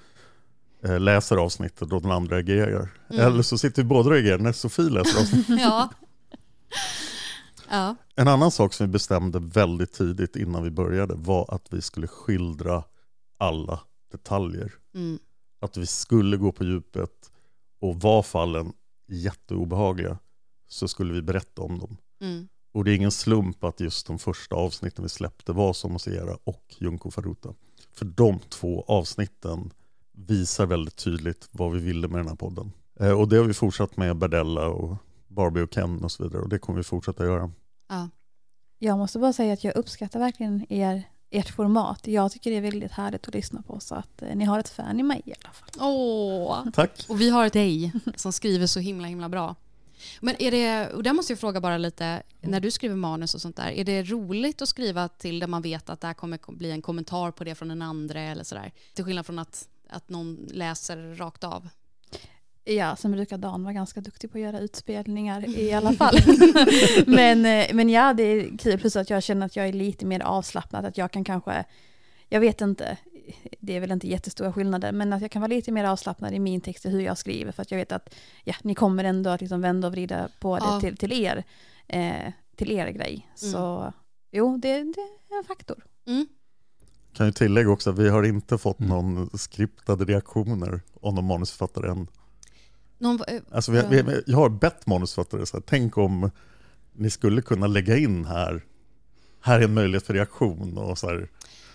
eh, 0.83 0.99
läser 0.99 1.37
avsnittet 1.37 1.91
och 1.93 2.01
den 2.01 2.11
andra 2.11 2.35
reagerar. 2.35 2.89
Mm. 3.09 3.25
Eller 3.25 3.43
så 3.43 3.57
sitter 3.57 3.81
vi 3.81 3.87
båda 3.87 4.09
och 4.09 4.15
reagerar 4.15 4.37
när 4.37 4.51
Sofie 4.53 4.89
läser 4.89 5.19
avsnittet. 5.21 5.59
ja. 5.61 5.89
Ja. 7.71 7.95
En 8.15 8.27
annan 8.27 8.51
sak 8.51 8.73
som 8.73 8.87
vi 8.87 8.91
bestämde 8.91 9.39
väldigt 9.39 9.93
tidigt 9.93 10.35
innan 10.35 10.63
vi 10.63 10.71
började 10.71 11.13
var 11.15 11.55
att 11.55 11.73
vi 11.73 11.81
skulle 11.81 12.07
skildra 12.07 12.83
alla 13.37 13.79
detaljer. 14.11 14.73
Mm. 14.95 15.19
Att 15.61 15.77
vi 15.77 15.85
skulle 15.85 16.37
gå 16.37 16.51
på 16.51 16.63
djupet 16.63 17.31
och 17.81 18.01
var 18.01 18.23
fallen 18.23 18.73
jätteobehagliga 19.07 20.17
så 20.67 20.87
skulle 20.87 21.13
vi 21.13 21.21
berätta 21.21 21.61
om 21.61 21.79
dem. 21.79 21.97
Mm. 22.21 22.47
Och 22.73 22.83
det 22.83 22.91
är 22.91 22.95
ingen 22.95 23.11
slump 23.11 23.63
att 23.63 23.79
just 23.79 24.07
de 24.07 24.19
första 24.19 24.55
avsnitten 24.55 25.03
vi 25.03 25.09
släppte 25.09 25.51
var 25.51 25.73
Somosera 25.73 26.37
och 26.43 26.75
Junko 26.77 27.11
Faruta. 27.11 27.53
För 27.91 28.05
de 28.05 28.39
två 28.39 28.83
avsnitten 28.87 29.73
visar 30.11 30.65
väldigt 30.65 30.95
tydligt 30.95 31.49
vad 31.51 31.71
vi 31.71 31.79
ville 31.79 32.07
med 32.07 32.19
den 32.19 32.27
här 32.27 32.35
podden. 32.35 32.71
Eh, 32.99 33.19
och 33.19 33.27
det 33.27 33.37
har 33.37 33.43
vi 33.43 33.53
fortsatt 33.53 33.97
med 33.97 34.17
Bardella 34.17 34.67
och 34.67 34.97
Barbie 35.27 35.61
och 35.61 35.71
Ken 35.71 36.03
och 36.03 36.11
så 36.11 36.23
vidare. 36.23 36.41
Och 36.41 36.49
det 36.49 36.59
kommer 36.59 36.77
vi 36.77 36.83
fortsätta 36.83 37.25
göra. 37.25 37.51
Ja. 37.91 38.09
Jag 38.79 38.97
måste 38.97 39.19
bara 39.19 39.33
säga 39.33 39.53
att 39.53 39.63
jag 39.63 39.75
uppskattar 39.75 40.19
verkligen 40.19 40.65
er, 40.69 41.03
ert 41.29 41.49
format. 41.55 42.07
Jag 42.07 42.31
tycker 42.31 42.51
det 42.51 42.57
är 42.57 42.61
väldigt 42.61 42.91
härligt 42.91 43.27
att 43.27 43.33
lyssna 43.33 43.61
på 43.61 43.79
så 43.79 43.95
att 43.95 44.21
eh, 44.21 44.35
ni 44.35 44.45
har 44.45 44.59
ett 44.59 44.69
fan 44.69 44.99
i 44.99 45.03
mig 45.03 45.21
i 45.25 45.33
alla 45.43 45.53
fall. 45.53 45.69
Åh. 45.79 46.65
Tack. 46.73 47.05
Och 47.09 47.21
vi 47.21 47.29
har 47.29 47.45
ett 47.45 47.53
dig 47.53 47.93
som 48.15 48.33
skriver 48.33 48.67
så 48.67 48.79
himla 48.79 49.07
himla 49.07 49.29
bra. 49.29 49.55
Men 50.19 50.35
är 50.41 50.51
det, 50.51 50.93
och 50.93 51.03
där 51.03 51.13
måste 51.13 51.33
jag 51.33 51.39
fråga 51.39 51.61
bara 51.61 51.77
lite, 51.77 52.23
när 52.41 52.59
du 52.59 52.71
skriver 52.71 52.95
manus 52.95 53.35
och 53.35 53.41
sånt 53.41 53.55
där, 53.55 53.69
är 53.69 53.83
det 53.83 54.03
roligt 54.03 54.61
att 54.61 54.69
skriva 54.69 55.07
till 55.07 55.39
där 55.39 55.47
man 55.47 55.61
vet 55.61 55.89
att 55.89 56.01
det 56.01 56.07
här 56.07 56.13
kommer 56.13 56.39
bli 56.51 56.71
en 56.71 56.81
kommentar 56.81 57.31
på 57.31 57.43
det 57.43 57.55
från 57.55 57.71
en 57.71 57.81
andra 57.81 58.21
eller 58.21 58.43
sådär? 58.43 58.71
Till 58.93 59.05
skillnad 59.05 59.25
från 59.25 59.39
att, 59.39 59.67
att 59.89 60.09
någon 60.09 60.35
läser 60.51 61.15
rakt 61.15 61.43
av. 61.43 61.69
Ja, 62.63 62.95
sen 62.95 63.11
brukar 63.11 63.37
Dan 63.37 63.63
vara 63.63 63.73
ganska 63.73 64.01
duktig 64.01 64.31
på 64.31 64.37
att 64.37 64.41
göra 64.43 64.59
utspelningar 64.59 65.59
i 65.59 65.73
alla 65.73 65.93
fall. 66.01 66.15
men, 67.07 67.45
eh, 67.45 67.73
men 67.73 67.89
ja, 67.89 68.13
det 68.13 68.23
är 68.23 68.57
kul. 68.57 68.79
Plus 68.79 68.95
att 68.95 69.09
jag 69.09 69.23
känner 69.23 69.45
att 69.45 69.55
jag 69.55 69.67
är 69.67 69.73
lite 69.73 70.05
mer 70.05 70.19
avslappnad. 70.19 70.85
Att 70.85 70.97
jag 70.97 71.11
kan 71.11 71.23
kanske, 71.23 71.65
jag 72.29 72.39
vet 72.39 72.61
inte, 72.61 72.97
det 73.59 73.75
är 73.75 73.79
väl 73.79 73.91
inte 73.91 74.07
jättestora 74.07 74.53
skillnader, 74.53 74.91
men 74.91 75.13
att 75.13 75.21
jag 75.21 75.31
kan 75.31 75.41
vara 75.41 75.49
lite 75.49 75.71
mer 75.71 75.83
avslappnad 75.85 76.33
i 76.33 76.39
min 76.39 76.61
text 76.61 76.85
och 76.85 76.91
hur 76.91 77.01
jag 77.01 77.17
skriver, 77.17 77.51
för 77.51 77.61
att 77.61 77.71
jag 77.71 77.77
vet 77.77 77.91
att 77.91 78.15
ja, 78.43 78.53
ni 78.63 78.75
kommer 78.75 79.03
ändå 79.03 79.29
att 79.29 79.41
liksom 79.41 79.61
vända 79.61 79.87
och 79.87 79.93
vrida 79.93 80.29
på 80.39 80.57
det 80.57 80.65
Ja. 80.65 80.79
till, 80.79 80.97
till 80.97 81.11
er, 81.13 81.43
eh, 81.87 82.31
till 82.55 82.71
er 82.71 82.87
grej. 82.87 83.27
Så 83.35 83.93
jo, 84.31 84.57
det, 84.57 84.67
det 84.69 85.01
är 85.31 85.37
en 85.37 85.43
faktor. 85.47 85.83
Mm. 86.07 86.27
Kan 87.13 87.25
ju 87.25 87.31
tillägga 87.31 87.69
också 87.69 87.89
att 87.89 87.99
vi 87.99 88.09
har 88.09 88.23
inte 88.23 88.57
fått 88.57 88.79
någon 88.79 89.29
skriptade 89.33 90.05
reaktioner 90.05 90.81
om 90.93 91.15
någon 91.15 91.25
manusförfattare 91.27 91.91
än. 91.91 92.07
Någon, 93.01 93.19
eh, 93.27 93.41
Alltså 93.51 93.71
vi, 93.71 93.81
vi, 93.89 94.23
jag 94.27 94.37
har 94.37 94.49
bett 94.49 94.87
manusförfattare, 94.87 95.45
så 95.45 95.57
här, 95.57 95.63
tänk 95.67 95.97
om 95.97 96.31
ni 96.93 97.09
skulle 97.09 97.41
kunna 97.41 97.67
lägga 97.67 97.97
in 97.97 98.25
här, 98.25 98.63
här 99.41 99.59
är 99.59 99.63
en 99.63 99.73
möjlighet 99.73 100.05
för 100.05 100.13
reaktion 100.13 100.77
och 100.77 100.97
så 100.97 101.07
här, 101.09 101.29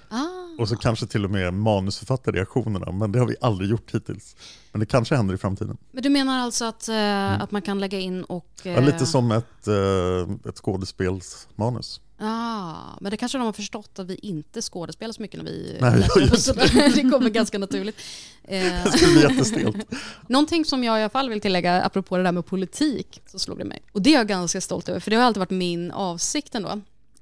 ah. 0.08 0.24
och 0.58 0.68
så 0.68 0.76
kanske 0.76 1.06
till 1.06 1.24
och 1.24 1.30
med 1.30 1.54
manusförfattarreaktionerna, 1.54 2.92
men 2.92 3.12
det 3.12 3.18
har 3.18 3.26
vi 3.26 3.36
aldrig 3.40 3.70
gjort 3.70 3.94
hittills. 3.94 4.36
Men 4.72 4.80
det 4.80 4.86
kanske 4.86 5.16
händer 5.16 5.34
i 5.34 5.38
framtiden. 5.38 5.76
Men 5.90 6.02
du 6.02 6.08
menar 6.08 6.38
alltså 6.38 6.64
att, 6.64 6.88
eh, 6.88 7.42
att 7.42 7.50
man 7.50 7.62
kan 7.62 7.80
lägga 7.80 7.98
in 7.98 8.24
och... 8.24 8.50
Ja, 8.62 8.70
eh, 8.70 8.84
lite 8.84 9.06
som 9.06 9.32
ett, 9.32 9.68
eh, 9.68 10.48
ett 10.48 10.56
skådespelsmanus. 10.56 12.00
Ah, 12.18 12.96
men 13.00 13.10
det 13.10 13.16
kanske 13.16 13.38
de 13.38 13.44
har 13.44 13.52
förstått 13.52 13.98
att 13.98 14.06
vi 14.06 14.14
inte 14.14 14.62
skådespelar 14.62 15.12
så 15.12 15.22
mycket 15.22 15.42
när 15.42 15.50
vi 15.50 15.76
Nej, 15.80 16.08
just 16.30 16.54
det. 16.54 16.92
det 16.94 17.10
kommer 17.10 17.30
ganska 17.30 17.58
naturligt. 17.58 17.96
Eh, 18.48 18.84
Det 18.84 18.92
skulle 18.92 19.12
bli 19.12 19.22
jättestelt. 19.22 19.76
Någonting 20.28 20.64
som 20.64 20.84
jag 20.84 20.98
i 20.98 21.02
alla 21.02 21.10
fall 21.10 21.28
vill 21.30 21.40
tillägga, 21.40 21.82
apropå 21.82 22.16
det 22.16 22.22
där 22.22 22.32
med 22.32 22.46
politik, 22.46 23.20
så 23.26 23.38
slog 23.38 23.58
det 23.58 23.64
mig. 23.64 23.82
Och 23.92 24.02
det 24.02 24.10
är 24.10 24.14
jag 24.14 24.28
ganska 24.28 24.60
stolt 24.60 24.88
över, 24.88 25.00
för 25.00 25.10
det 25.10 25.16
har 25.16 25.24
alltid 25.24 25.38
varit 25.38 25.50
min 25.50 25.90
avsikt 25.90 26.54
ändå, 26.54 26.80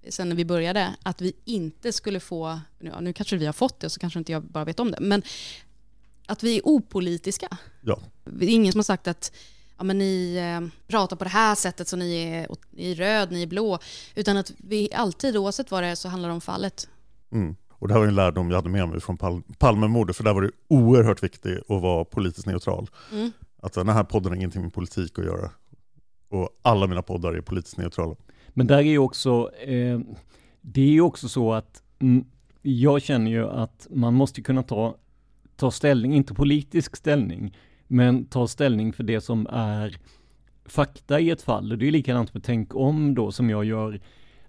sen 0.09 0.29
när 0.29 0.37
vi 0.37 0.45
började, 0.45 0.95
att 1.03 1.21
vi 1.21 1.33
inte 1.45 1.93
skulle 1.93 2.21
få, 2.21 2.61
ja, 2.81 3.01
nu 3.01 3.13
kanske 3.13 3.37
vi 3.37 3.47
har 3.47 3.53
fått 3.53 3.81
det, 3.81 3.91
så 3.91 4.01
kanske 4.01 4.19
inte 4.19 4.33
jag 4.33 4.43
bara 4.43 4.65
vet 4.65 4.81
om 4.81 4.91
det, 4.91 5.01
men 5.01 5.23
att 6.27 6.43
vi 6.43 6.57
är 6.57 6.63
opolitiska. 6.65 7.49
Ja. 7.81 7.99
Det 8.25 8.45
är 8.45 8.51
ingen 8.51 8.73
som 8.73 8.79
har 8.79 8.85
sagt 8.85 9.09
att 9.09 9.33
ja, 9.79 9.85
men 9.85 9.99
ni 9.99 10.37
eh, 10.37 10.69
pratar 10.87 11.17
på 11.17 11.25
det 11.25 11.31
här 11.31 11.55
sättet 11.55 11.89
så 11.89 11.97
ni 11.97 12.23
är, 12.23 12.47
ni 12.71 12.91
är 12.91 12.95
röd, 12.95 13.33
ni 13.33 13.43
är 13.43 13.47
blå. 13.47 13.79
Utan 14.15 14.37
att 14.37 14.53
vi 14.59 14.89
alltid, 14.95 15.37
oavsett 15.37 15.71
vad 15.71 15.83
det 15.83 15.87
är, 15.87 15.95
så 15.95 16.09
handlar 16.09 16.29
det 16.29 16.35
om 16.35 16.41
fallet. 16.41 16.89
Mm. 17.33 17.57
Och 17.71 17.89
det 17.89 17.95
här 17.95 18.01
var 18.01 18.07
en 18.07 18.15
lärdom 18.15 18.51
jag 18.51 18.57
hade 18.57 18.69
med 18.69 18.89
mig 18.89 19.01
från 19.01 19.17
Pal 19.17 19.43
Palmemordet, 19.59 20.17
för 20.17 20.25
där 20.25 20.35
var 20.35 20.43
det 20.43 20.51
oerhört 20.69 21.23
viktigt 21.23 21.71
att 21.71 21.83
vara 21.83 22.05
politiskt 22.05 22.47
neutral. 22.47 22.91
Mm. 23.13 23.33
Att 23.63 23.73
den 23.73 23.89
här 23.89 24.05
podden 24.05 24.33
har 24.33 24.37
ingenting 24.37 24.63
med 24.63 24.75
politik 24.75 25.19
att 25.19 25.25
göra. 25.25 25.51
Och 26.29 26.49
alla 26.63 26.87
mina 26.87 27.03
poddar 27.03 27.33
är 27.33 27.41
politiskt 27.41 27.77
neutrala. 27.77 28.17
Men 28.49 28.67
där 28.67 28.79
är 28.79 28.83
ju 28.83 28.99
också, 28.99 29.51
eh, 29.55 30.01
det 30.61 30.81
är 30.81 30.91
ju 30.91 31.01
också 31.01 31.29
så 31.29 31.53
att 31.53 31.83
mm, 31.99 32.25
jag 32.63 33.03
känner 33.03 33.31
ju 33.31 33.49
att 33.49 33.87
man 33.91 34.15
måste 34.15 34.43
kunna 34.43 34.63
ta, 34.63 34.97
ta 35.57 35.71
ställning, 35.71 36.15
inte 36.15 36.35
politisk 36.35 36.97
ställning, 36.97 37.57
men 37.87 38.25
ta 38.25 38.47
ställning 38.47 38.93
för 38.93 39.03
det 39.03 39.21
som 39.21 39.47
är 39.51 39.97
fakta 40.65 41.21
i 41.21 41.31
ett 41.31 41.43
fall. 41.43 41.73
Och 41.73 41.79
det 41.79 41.89
är 41.89 41.93
likadant 41.93 42.35
med 42.35 42.45
tänk 42.45 42.75
om 42.75 43.15
då 43.15 43.33
som 43.33 43.51
jag 43.51 43.65
gör, 43.65 44.01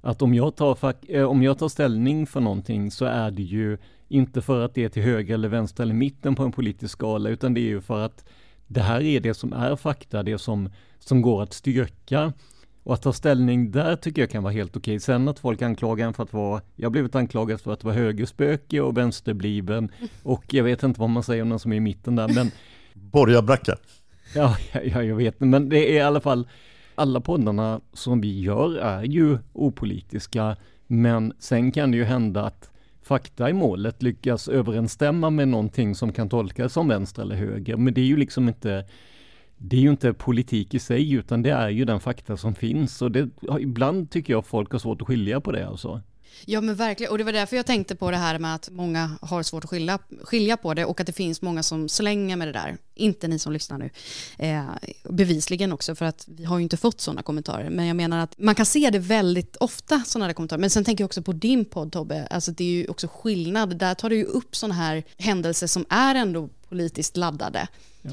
att 0.01 0.21
om 0.21 0.33
jag 0.33 0.55
tar, 0.55 0.93
eh, 1.07 1.23
om 1.23 1.43
jag 1.43 1.57
tar 1.57 1.67
ställning 1.67 2.27
för 2.27 2.39
någonting 2.39 2.91
så 2.91 3.05
är 3.05 3.31
det 3.31 3.43
ju 3.43 3.77
inte 4.07 4.41
för 4.41 4.65
att 4.65 4.73
det 4.73 4.83
är 4.83 4.89
till 4.89 5.03
höger 5.03 5.33
eller 5.33 5.49
vänster 5.49 5.83
eller 5.83 5.93
mitten 5.93 6.35
på 6.35 6.43
en 6.43 6.51
politisk 6.51 6.91
skala, 6.91 7.29
utan 7.29 7.53
det 7.53 7.59
är 7.59 7.69
ju 7.69 7.81
för 7.81 8.05
att 8.05 8.25
det 8.67 8.81
här 8.81 9.01
är 9.01 9.19
det 9.19 9.33
som 9.33 9.53
är 9.53 9.75
fakta, 9.75 10.23
det 10.23 10.37
som, 10.37 10.69
som 10.99 11.21
går 11.21 11.43
att 11.43 11.53
styrka. 11.53 12.33
Och 12.83 12.93
att 12.93 13.01
ta 13.01 13.13
ställning 13.13 13.71
där 13.71 13.95
tycker 13.95 14.21
jag 14.21 14.29
kan 14.29 14.43
vara 14.43 14.53
helt 14.53 14.77
okej. 14.77 14.99
Sen 14.99 15.27
att 15.27 15.39
folk 15.39 15.61
anklagar 15.61 16.07
en 16.07 16.13
för 16.13 16.23
att 16.23 16.33
vara, 16.33 16.61
jag 16.75 16.85
har 16.85 16.91
blivit 16.91 17.15
anklagad 17.15 17.61
för 17.61 17.73
att 17.73 17.83
vara 17.83 17.95
högerspöke 17.95 18.81
och 18.81 18.97
vänsterbliven 18.97 19.91
och 20.23 20.53
jag 20.53 20.63
vet 20.63 20.83
inte 20.83 20.99
vad 20.99 21.09
man 21.09 21.23
säger 21.23 21.41
om 21.41 21.49
den 21.49 21.59
som 21.59 21.71
är 21.71 21.75
i 21.75 21.79
mitten 21.79 22.15
där, 22.15 22.27
men 22.27 22.51
Borgarbracka. 22.95 23.75
Ja, 24.35 24.57
ja, 24.83 25.03
jag 25.03 25.15
vet, 25.15 25.39
men 25.39 25.69
det 25.69 25.89
är 25.89 25.93
i 25.93 26.01
alla 26.01 26.21
fall 26.21 26.47
alla 26.95 27.21
poddarna 27.21 27.81
som 27.93 28.21
vi 28.21 28.39
gör 28.41 28.77
är 28.77 29.03
ju 29.03 29.37
opolitiska, 29.53 30.55
men 30.87 31.33
sen 31.39 31.71
kan 31.71 31.91
det 31.91 31.97
ju 31.97 32.03
hända 32.03 32.43
att 32.43 32.69
fakta 33.01 33.49
i 33.49 33.53
målet 33.53 34.03
lyckas 34.03 34.47
överensstämma 34.47 35.29
med 35.29 35.47
någonting 35.47 35.95
som 35.95 36.13
kan 36.13 36.29
tolkas 36.29 36.73
som 36.73 36.87
vänster 36.87 37.21
eller 37.21 37.35
höger, 37.35 37.77
men 37.77 37.93
det 37.93 38.01
är 38.01 38.05
ju 38.05 38.17
liksom 38.17 38.47
inte 38.47 38.85
det 39.57 39.77
är 39.77 39.81
ju 39.81 39.89
inte 39.89 40.13
politik 40.13 40.73
i 40.73 40.79
sig, 40.79 41.13
utan 41.13 41.41
det 41.41 41.51
är 41.51 41.69
ju 41.69 41.85
den 41.85 41.99
fakta 41.99 42.37
som 42.37 42.55
finns 42.55 43.01
och 43.01 43.11
det, 43.11 43.29
ibland 43.59 44.11
tycker 44.11 44.33
jag 44.33 44.45
folk 44.45 44.71
har 44.71 44.79
svårt 44.79 45.01
att 45.01 45.07
skilja 45.07 45.41
på 45.41 45.51
det 45.51 45.67
alltså. 45.67 46.01
Ja 46.45 46.61
men 46.61 46.75
verkligen, 46.75 47.11
och 47.11 47.17
det 47.17 47.23
var 47.23 47.31
därför 47.31 47.55
jag 47.55 47.65
tänkte 47.65 47.95
på 47.95 48.11
det 48.11 48.17
här 48.17 48.39
med 48.39 48.55
att 48.55 48.69
många 48.71 49.17
har 49.21 49.43
svårt 49.43 49.63
att 49.63 49.69
skilja, 49.69 49.99
skilja 50.23 50.57
på 50.57 50.73
det 50.73 50.85
och 50.85 50.99
att 50.99 51.07
det 51.07 51.13
finns 51.13 51.41
många 51.41 51.63
som 51.63 51.89
slänger 51.89 52.35
med 52.35 52.47
det 52.47 52.51
där. 52.51 52.77
Inte 52.95 53.27
ni 53.27 53.39
som 53.39 53.53
lyssnar 53.53 53.77
nu. 53.77 53.89
Eh, 54.37 54.65
bevisligen 55.03 55.71
också 55.71 55.95
för 55.95 56.05
att 56.05 56.25
vi 56.27 56.43
har 56.43 56.57
ju 56.57 56.63
inte 56.63 56.77
fått 56.77 57.01
sådana 57.01 57.21
kommentarer. 57.21 57.69
Men 57.69 57.87
jag 57.87 57.95
menar 57.95 58.17
att 58.17 58.37
man 58.37 58.55
kan 58.55 58.65
se 58.65 58.89
det 58.89 58.99
väldigt 58.99 59.55
ofta 59.55 60.03
sådana 60.05 60.27
där 60.27 60.33
kommentarer. 60.33 60.59
Men 60.59 60.69
sen 60.69 60.83
tänker 60.83 61.01
jag 61.01 61.05
också 61.07 61.21
på 61.21 61.33
din 61.33 61.65
podd 61.65 61.91
Tobbe, 61.91 62.27
alltså 62.27 62.51
det 62.51 62.63
är 62.63 62.67
ju 62.67 62.87
också 62.87 63.07
skillnad. 63.07 63.77
Där 63.77 63.93
tar 63.93 64.09
du 64.09 64.15
ju 64.15 64.23
upp 64.23 64.55
sådana 64.55 64.75
här 64.75 65.03
händelser 65.17 65.67
som 65.67 65.85
är 65.89 66.15
ändå 66.15 66.49
politiskt 66.69 67.17
laddade. 67.17 67.67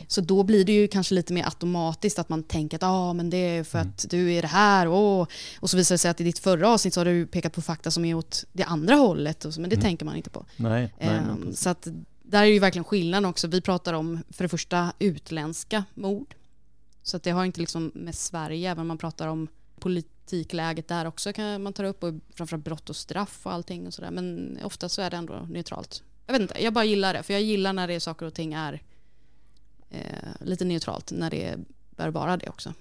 Så 0.09 0.21
då 0.21 0.43
blir 0.43 0.65
det 0.65 0.73
ju 0.73 0.89
kanske 0.89 1.15
lite 1.15 1.33
mer 1.33 1.45
automatiskt 1.45 2.19
att 2.19 2.29
man 2.29 2.43
tänker 2.43 2.77
att 2.77 2.83
ah, 2.83 3.13
men 3.13 3.31
det 3.31 3.37
är 3.37 3.65
för 3.65 3.79
att 3.79 4.07
du 4.11 4.33
är 4.33 4.43
det 4.43 4.49
här 4.49 4.89
och, 4.89 5.21
och 5.61 5.71
så 5.71 5.77
visar 5.77 5.95
det 5.95 5.99
sig 5.99 6.11
att 6.11 6.21
i 6.21 6.25
ditt 6.25 6.39
förra 6.39 6.69
avsnitt 6.69 6.95
så 6.95 7.01
har 7.01 7.05
du 7.05 7.27
pekat 7.27 7.53
på 7.53 7.63
fakta 7.63 7.91
som 7.91 8.05
är 8.05 8.15
åt 8.15 8.45
det 8.53 8.65
andra 8.65 8.95
hållet, 8.95 9.45
och 9.45 9.55
så, 9.55 9.61
men 9.61 9.71
det 9.71 9.77
tänker 9.77 10.05
man 10.05 10.17
inte 10.17 10.31
på. 10.31 10.47
Nej, 10.57 10.95
nej, 10.99 11.09
Ehm, 11.09 11.55
så 11.55 11.69
att 11.71 11.89
där 12.23 12.43
är 12.43 12.47
ju 12.47 12.59
verkligen 12.59 12.85
skillnaden 12.85 13.25
också. 13.25 13.49
Vi 13.49 13.61
pratar 13.61 13.93
om 13.95 14.19
för 14.31 14.45
det 14.45 14.49
första 14.49 14.93
utländska 14.99 15.85
mord. 15.95 16.35
Så 17.03 17.17
att 17.17 17.23
det 17.23 17.31
har 17.31 17.45
inte 17.45 17.61
liksom 17.61 17.93
med 17.95 18.15
Sverige, 18.15 18.71
även 18.71 18.81
om 18.81 18.89
man 18.89 18.99
pratar 18.99 19.29
om 19.29 19.49
politikläget 19.81 20.89
där 20.89 21.05
också 21.05 21.33
kan 21.33 21.63
man 21.63 21.73
ta 21.73 21.87
upp 21.87 22.03
och 22.03 22.15
framförallt 22.35 22.65
brott 22.65 22.91
och 22.91 22.97
straff 22.97 23.41
och 23.43 23.53
allting 23.53 23.87
och 23.87 23.95
sådär. 23.95 24.11
Men 24.11 24.59
ofta 24.63 24.89
så 24.89 25.03
är 25.03 25.11
det 25.11 25.17
ändå 25.17 25.47
neutralt. 25.51 26.03
Jag 26.33 26.39
vet 26.39 26.51
inte, 26.51 26.63
jag 26.65 26.73
bara 26.73 26.85
gillar 26.85 27.13
det. 27.15 27.23
För 27.23 27.33
jag 27.33 27.43
gillar 27.43 27.73
när 27.73 27.87
det 27.89 27.95
är 27.95 28.01
saker 28.01 28.27
och 28.27 28.35
ting 28.35 28.53
är 28.53 28.81
eh, 29.91 30.01
lite 30.41 30.65
neutralt, 30.65 31.13
när 31.13 31.31
det 31.31 31.57
bör 31.97 32.09
vara 32.09 32.37
det 32.37 32.49
också. 32.49 32.75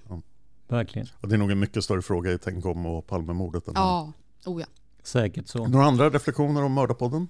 verkligen. 0.68 1.08
Och 1.20 1.28
det 1.28 1.34
är 1.34 1.38
nog 1.38 1.50
en 1.50 1.58
mycket 1.58 1.84
större 1.84 2.02
fråga 2.02 2.32
i 2.32 2.38
Tänk 2.38 2.66
om 2.66 2.86
och 2.86 3.06
Palmemordet. 3.06 3.68
än- 3.68 3.74
Ja, 3.76 4.12
oh 4.46 4.60
ja. 4.60 4.66
Säkert 5.02 5.48
så. 5.48 5.66
Några 5.66 5.84
andra 5.86 6.10
reflektioner 6.10 6.62
om 6.64 6.72
Mördarpodden? 6.72 7.28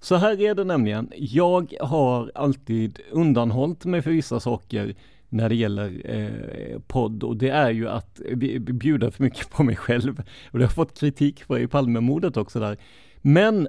Så 0.00 0.16
här 0.16 0.40
är 0.40 0.54
det 0.54 0.64
nämligen. 0.64 1.12
Jag 1.16 1.74
har 1.80 2.32
alltid 2.34 3.00
undanhållit 3.10 3.84
mig 3.84 4.02
för 4.02 4.10
vissa 4.10 4.40
saker 4.40 4.94
när 5.28 5.48
det 5.48 5.54
gäller 5.54 6.02
eh, 6.16 6.78
podd 6.86 7.22
och 7.22 7.36
det 7.36 7.48
är 7.50 7.70
ju 7.70 7.88
att 7.88 8.20
bjuda 8.60 9.10
för 9.10 9.22
mycket 9.22 9.50
på 9.50 9.62
mig 9.62 9.76
själv. 9.76 10.22
Och 10.50 10.58
det 10.58 10.64
har 10.64 10.70
fått 10.72 10.98
kritik 10.98 11.44
för 11.44 11.58
i 11.58 11.66
Palmemordet 11.66 12.36
också 12.36 12.60
där. 12.60 12.76
Men 13.22 13.68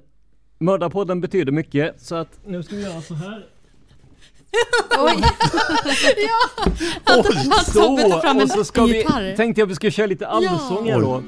Mördarpodden 0.59 1.21
betyder 1.21 1.51
mycket 1.51 2.01
så 2.01 2.15
att 2.15 2.39
nu 2.45 2.63
ska 2.63 2.75
vi 2.75 2.81
göra 2.81 3.01
så 3.01 3.13
här. 3.13 3.45
Oj! 4.99 5.13
ja! 6.17 6.71
Han, 7.03 7.23
han 7.51 7.65
Så, 7.65 7.97
tar 7.97 8.21
fram 8.21 8.37
en 8.37 8.43
och 8.43 8.49
så 8.49 8.63
ska 8.63 8.85
vi, 8.85 9.03
tänkte 9.37 9.61
jag 9.61 9.67
vi 9.67 9.75
skulle 9.75 9.91
köra 9.91 10.07
lite 10.07 10.27
allsång 10.27 10.85
Oj. 10.85 11.01
då. 11.01 11.23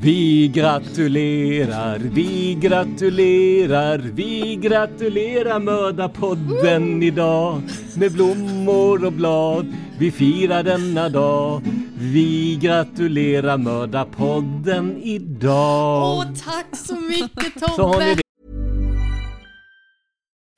Vi 0.00 0.48
gratulerar, 0.48 1.98
vi 1.98 2.54
gratulerar, 2.60 3.98
vi 3.98 4.56
gratulerar 4.56 5.60
Mördarpodden 5.60 7.02
idag 7.02 7.62
med 7.96 8.12
blommor 8.12 9.04
och 9.04 9.12
blad. 9.12 9.66
Vi 9.98 10.10
firar 10.10 10.62
denna 10.62 11.08
dag. 11.08 11.62
Vi 11.98 12.58
gratulerar 12.62 13.58
Mördarpodden 13.58 15.02
idag. 15.02 16.18
Åh, 16.18 16.24
tack 16.44 16.76
så 16.76 16.94
mycket 17.08 17.76
Tobbe! 17.76 18.16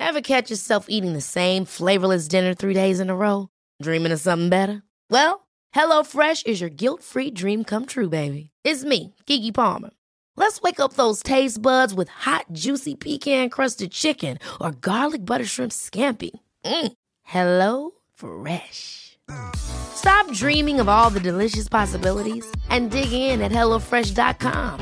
Ever 0.01 0.21
catch 0.21 0.51
yourself 0.51 0.85
eating 0.89 1.15
the 1.15 1.21
same 1.21 1.67
flavorless 1.67 2.29
dinner 2.29 2.55
three 2.55 2.75
days 2.75 3.01
in 3.01 3.11
a 3.11 3.15
row? 3.15 3.49
Dreaming 3.83 4.13
of 4.13 4.21
something 4.21 4.51
better? 4.51 4.81
Well, 5.11 5.48
HelloFresh 5.75 6.47
is 6.47 6.61
your 6.61 6.71
guilt-free 6.71 7.33
dream 7.33 7.65
come 7.65 7.87
true, 7.87 8.09
baby. 8.09 8.51
It's 8.65 8.85
me, 8.85 9.15
Kiki 9.27 9.53
Palmer. 9.53 9.91
Let's 10.37 10.61
wake 10.63 10.81
up 10.81 10.95
those 10.95 11.23
taste 11.23 11.61
buds 11.61 11.93
with 11.93 12.09
hot, 12.09 12.47
juicy 12.53 12.95
pecan-crusted 12.95 13.91
chicken 13.91 14.39
or 14.61 14.71
garlic 14.71 15.25
butter 15.25 15.45
shrimp 15.45 15.73
scampi. 15.73 16.31
Mm. 16.65 16.93
Hello 17.25 17.91
Fresh. 18.15 19.19
Stop 19.57 20.33
dreaming 20.33 20.81
of 20.81 20.89
all 20.89 21.11
the 21.11 21.21
delicious 21.21 21.69
possibilities 21.69 22.47
and 22.71 22.91
dig 22.91 23.13
in 23.13 23.43
at 23.43 23.53
HelloFresh.com. 23.53 24.81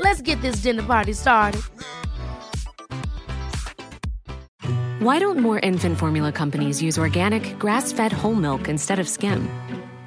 Let's 0.00 0.22
get 0.22 0.40
this 0.42 0.62
dinner 0.62 0.82
party 0.82 1.12
started. 1.12 1.62
Why 5.00 5.20
don't 5.20 5.38
more 5.38 5.60
infant 5.60 5.96
formula 5.96 6.32
companies 6.32 6.82
use 6.82 6.98
organic, 6.98 7.56
grass 7.58 7.92
fed 7.92 8.12
whole 8.12 8.34
milk 8.34 8.68
instead 8.68 8.98
of 8.98 9.08
skim? 9.08 9.48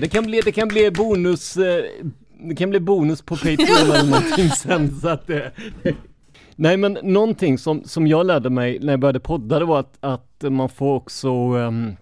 Det 0.00 0.08
kan 0.08 0.24
bli, 0.26 0.40
det 0.44 0.52
kan 0.52 0.68
bli 0.68 0.90
bonus, 0.90 1.56
eh, 1.56 1.84
det 2.40 2.54
kan 2.54 2.70
bli 2.70 2.80
bonus 2.80 3.22
på 3.22 3.36
Patreon 3.36 3.90
eller 3.90 4.04
någonting 4.10 4.50
sen 4.50 5.00
så 5.00 5.08
att 5.08 5.26
det... 5.26 5.52
Nej 6.56 6.76
men 6.76 6.98
någonting 7.02 7.58
som, 7.58 7.84
som 7.84 8.06
jag 8.06 8.26
lärde 8.26 8.50
mig 8.50 8.78
när 8.80 8.92
jag 8.92 9.00
började 9.00 9.20
podda 9.20 9.58
det 9.58 9.64
var 9.64 9.80
att, 9.80 9.96
att 10.00 10.44
man 10.50 10.68
får 10.68 10.94
också 10.94 11.30
um, 11.54 11.96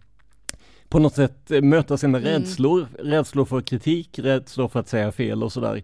på 0.88 0.98
något 0.98 1.14
sätt 1.14 1.50
möta 1.62 1.96
sina 1.96 2.18
Mm. 2.18 2.30
rädslor, 2.30 2.86
rädslor 2.98 3.44
för 3.44 3.60
kritik, 3.60 4.18
rädslor 4.18 4.68
för 4.68 4.80
att 4.80 4.88
säga 4.88 5.12
fel 5.12 5.42
och 5.42 5.52
sådär. 5.52 5.82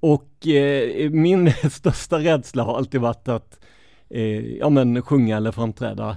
Och 0.00 0.46
eh, 0.46 1.10
min 1.10 1.52
största 1.70 2.18
rädsla 2.18 2.62
har 2.62 2.76
alltid 2.76 3.00
varit 3.00 3.28
att 3.28 3.60
eh, 4.10 4.40
ja, 4.40 4.70
men, 4.70 5.02
sjunga 5.02 5.36
eller 5.36 5.52
framträda 5.52 6.16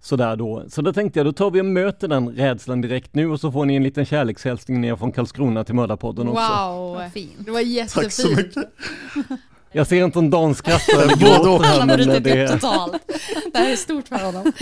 sådär 0.00 0.36
då. 0.36 0.64
Så 0.68 0.82
då 0.82 0.92
tänkte 0.92 1.18
jag, 1.18 1.26
då 1.26 1.32
tar 1.32 1.50
vi 1.50 1.60
och 1.60 1.64
möter 1.64 2.08
den 2.08 2.28
rädslan 2.28 2.80
direkt 2.80 3.14
nu 3.14 3.30
och 3.30 3.40
så 3.40 3.52
får 3.52 3.64
ni 3.64 3.76
en 3.76 3.82
liten 3.82 4.06
kärlekshälsning 4.06 4.80
ner 4.80 4.96
från 4.96 5.12
Karlskrona 5.12 5.64
till 5.64 5.74
Mördarpodden 5.74 6.28
också. 6.28 6.42
Wow, 6.42 7.02
det 7.38 7.50
var 7.50 7.60
jättefint. 7.60 8.04
Tack 8.04 8.12
så 8.12 8.28
mycket. 8.28 8.64
Jag 9.72 9.86
ser 9.86 10.04
inte 10.04 10.18
om 10.18 10.30
Dan 10.30 10.54
skrattar 10.54 11.08
här, 11.64 11.78
Han 11.78 11.88
har 11.90 11.96
brutit 11.96 12.24
det, 12.24 12.44
upp 12.44 12.50
totalt. 12.60 13.02
Det 13.52 13.58
här 13.58 13.72
är 13.72 13.76
stort 13.76 14.08
för 14.08 14.24
honom. 14.24 14.52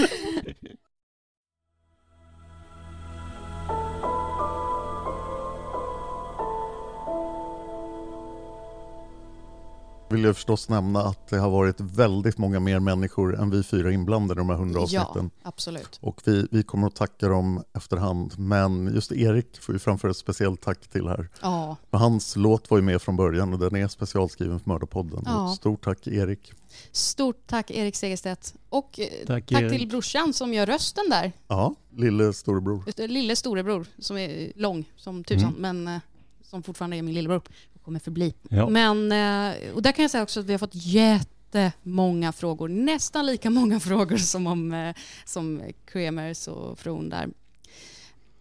Vill 10.10 10.24
jag 10.24 10.34
förstås 10.36 10.68
nämna 10.68 11.00
att 11.02 11.28
det 11.28 11.36
har 11.38 11.50
varit 11.50 11.80
väldigt 11.80 12.38
många 12.38 12.60
mer 12.60 12.80
människor 12.80 13.40
än 13.40 13.50
vi 13.50 13.62
fyra 13.62 13.92
inblandade 13.92 14.38
i 14.38 14.40
de 14.40 14.48
här 14.50 14.56
hundra 14.56 14.80
Ja, 14.88 15.02
avsnitten. 15.02 15.30
absolut. 15.42 15.98
Och 16.02 16.20
vi, 16.24 16.46
vi 16.50 16.62
kommer 16.62 16.86
att 16.86 16.94
tacka 16.96 17.28
dem 17.28 17.62
efterhand. 17.74 18.38
Men 18.38 18.94
just 18.94 19.12
Erik 19.12 19.60
får 19.60 19.72
vi 19.72 19.78
framföra 19.78 20.10
ett 20.10 20.16
speciellt 20.16 20.60
tack 20.60 20.88
till 20.88 21.08
här. 21.08 21.28
Ja, 21.42 21.76
hans 21.90 22.36
låt 22.36 22.70
var 22.70 22.78
ju 22.78 22.84
med 22.84 23.02
från 23.02 23.16
början 23.16 23.52
och 23.52 23.58
den 23.58 23.76
är 23.76 23.88
specialskriven 23.88 24.60
för 24.60 24.68
Mördarpodden. 24.70 25.22
Ja. 25.26 25.54
Stort 25.58 25.84
tack 25.84 26.06
Erik. 26.06 26.52
stort 26.92 27.46
tack 27.46 27.70
Erik 27.70 27.96
Segerstedt. 27.96 28.54
Och 28.68 29.00
eh, 29.00 29.06
Tack, 29.26 29.46
tack, 29.46 29.70
till 29.70 29.88
brorsan 29.88 30.32
som 30.32 30.54
gör 30.54 30.66
rösten 30.66 31.04
där. 31.10 31.32
Ja, 31.48 31.74
lille 31.96 32.32
storebror. 32.32 33.06
Lille 33.08 33.36
storebror 33.36 33.86
som 33.98 34.18
är 34.18 34.52
lång 34.56 34.90
som 34.96 35.24
tusan 35.24 35.54
Mm. 35.58 35.60
men 35.84 35.94
eh, 35.94 36.00
som 36.42 36.62
fortfarande 36.62 36.96
är 36.96 37.02
min 37.02 37.14
lillebror 37.14 37.42
kommer 37.86 38.00
förbli. 38.00 38.34
Ja. 38.48 38.68
Men, 38.68 39.12
eh, 39.12 39.74
och 39.74 39.82
där 39.82 39.92
kan 39.92 40.02
jag 40.02 40.10
säga 40.10 40.22
också 40.22 40.40
att 40.40 40.46
vi 40.46 40.52
har 40.52 40.58
fått 40.58 40.74
jättemånga 40.74 42.32
frågor, 42.32 42.68
nästan 42.68 43.26
lika 43.26 43.50
många 43.50 43.80
frågor 43.90 44.16
som 44.16 44.46
om 44.46 44.72
eh, 44.72 44.94
som 45.24 45.62
Kremers 45.84 46.48
och 46.48 46.78
Fron 46.78 47.08
där. 47.08 47.28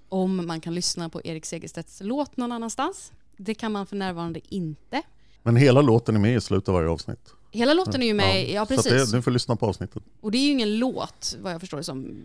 Om 0.10 0.48
man 0.48 0.62
kan 0.62 0.76
lyssna 0.76 1.10
på 1.10 1.22
Erik 1.24 1.46
Segerstedts 1.46 2.02
låt 2.04 2.38
någon 2.38 2.52
annanstans. 2.52 3.12
Det 3.38 3.54
kan 3.54 3.72
man 3.72 3.86
för 3.86 3.96
närvarande 3.96 4.40
inte. 4.50 5.02
Men 5.44 5.56
hela 5.56 5.82
låten 5.82 6.16
är 6.16 6.20
med 6.20 6.36
i 6.36 6.42
slutet 6.42 6.70
av 6.70 6.76
varje 6.76 6.90
avsnitt. 6.90 7.30
Hela 7.52 7.74
låten 7.74 8.02
är 8.02 8.08
ju 8.08 8.14
med, 8.14 8.50
ja, 8.50 8.66
Så 8.66 8.74
att 8.74 8.84
precis. 8.84 9.12
det, 9.12 9.18
ni 9.18 9.22
får 9.22 9.32
lyssna 9.32 9.56
på 9.56 9.66
avsnittet. 9.66 10.04
Och 10.22 10.32
det 10.32 10.38
är 10.38 10.44
ju 10.44 10.52
ingen 10.52 10.78
låt, 10.78 11.38
vad 11.42 11.54
jag 11.54 11.60
förstår 11.60 11.78
det 11.78 11.84
som 11.84 12.16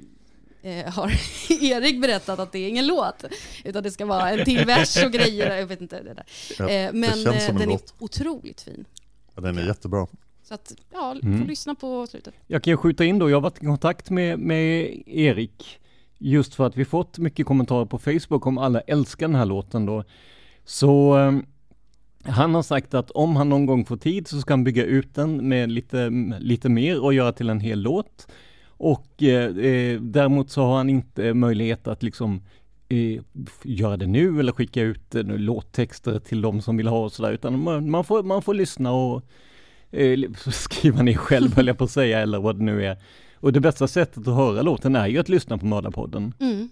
eh, 0.62 0.92
har 0.92 1.12
Erik 1.62 2.00
berättat 2.00 2.38
att 2.38 2.52
det 2.52 2.58
är 2.58 2.68
ingen 2.68 2.86
låt. 2.86 3.24
Utan 3.64 3.82
det 3.82 3.90
ska 3.90 4.06
vara 4.06 4.30
en 4.30 4.44
till 4.44 4.64
vers 4.64 5.04
och 5.04 5.12
grejer. 5.12 5.56
Jag 5.58 5.66
vet 5.66 5.80
inte 5.80 6.02
det 6.02 6.14
där. 6.14 6.24
Ja, 6.58 6.64
eh, 6.68 6.92
det 6.92 6.98
men 6.98 7.10
känns 7.10 7.48
eh, 7.48 7.56
den 7.58 7.68
låt. 7.68 7.94
är 7.98 8.04
otroligt 8.04 8.60
fin. 8.60 8.84
Ja, 9.34 9.40
den 9.42 9.58
är 9.58 9.66
jättebra. 9.66 10.06
Så 10.42 10.54
att, 10.54 10.72
ja, 10.92 11.16
Mm. 11.22 11.38
får 11.40 11.46
lyssna 11.48 11.74
på 11.74 12.06
slutet. 12.06 12.34
Jag 12.46 12.62
kan 12.62 12.70
ju 12.72 12.76
skjuta 12.76 13.04
in 13.04 13.18
då, 13.18 13.30
jag 13.30 13.36
har 13.36 13.40
varit 13.40 13.62
i 13.62 13.66
kontakt 13.66 14.10
med, 14.10 14.38
med 14.38 15.02
Erik 15.06 15.78
just 16.18 16.54
för 16.54 16.66
att 16.66 16.76
vi 16.76 16.84
fått 16.84 17.18
mycket 17.18 17.46
kommentarer 17.46 17.84
på 17.86 17.98
Facebook 17.98 18.46
om 18.46 18.58
alla 18.58 18.80
älskar 18.80 19.28
den 19.28 19.34
här 19.36 19.44
låten 19.46 19.86
då. 19.86 20.04
Så 20.64 21.18
eh, 21.18 21.32
han 22.32 22.54
har 22.54 22.62
sagt 22.62 22.94
att 22.94 23.10
om 23.10 23.36
han 23.36 23.48
någon 23.48 23.66
gång 23.66 23.84
får 23.84 23.96
tid 23.96 24.28
så 24.28 24.40
ska 24.40 24.52
han 24.52 24.64
bygga 24.64 24.84
ut 24.84 25.14
den 25.14 25.48
med 25.48 25.70
lite, 25.72 26.10
lite 26.40 26.68
mer 26.68 27.00
och 27.00 27.14
göra 27.14 27.32
till 27.32 27.48
en 27.50 27.60
hel 27.60 27.80
låt. 27.80 28.26
Och 28.82 29.22
eh, 29.22 29.56
eh, 29.56 30.00
däremot 30.00 30.50
så 30.50 30.62
har 30.62 30.76
han 30.76 30.90
inte 30.90 31.34
möjlighet 31.34 31.86
att 31.86 32.02
liksom 32.02 32.42
eh, 32.88 33.22
göra 33.62 33.96
det 33.96 34.06
nu 34.06 34.40
eller 34.40 34.52
skicka 34.52 34.82
ut 34.82 35.14
eh, 35.14 35.22
låttexter 35.22 36.18
till 36.18 36.42
de 36.42 36.62
som 36.62 36.76
vill 36.76 36.88
ha 36.88 37.04
och 37.04 37.12
sådär 37.12 37.32
utan 37.32 37.62
man, 37.62 37.90
man, 37.90 38.04
får, 38.04 38.22
man 38.22 38.42
får 38.42 38.54
lyssna 38.54 38.92
och 38.92 39.22
eh, 39.90 40.18
skriva 40.52 41.02
ner 41.02 41.14
själv 41.14 41.56
höll 41.56 41.66
jag 41.66 41.78
på 41.78 41.84
att 41.84 41.90
säga 41.90 42.20
eller 42.20 42.38
vad 42.38 42.58
det 42.58 42.64
nu 42.64 42.86
är. 42.86 43.02
Och 43.34 43.52
det 43.52 43.60
bästa 43.60 43.88
sättet 43.88 44.28
att 44.28 44.34
höra 44.34 44.62
låten 44.62 44.96
är 44.96 45.06
ju 45.06 45.18
att 45.18 45.28
lyssna 45.28 45.58
på 45.58 45.66
Mördarpodden. 45.66 46.34
Mm. 46.40 46.68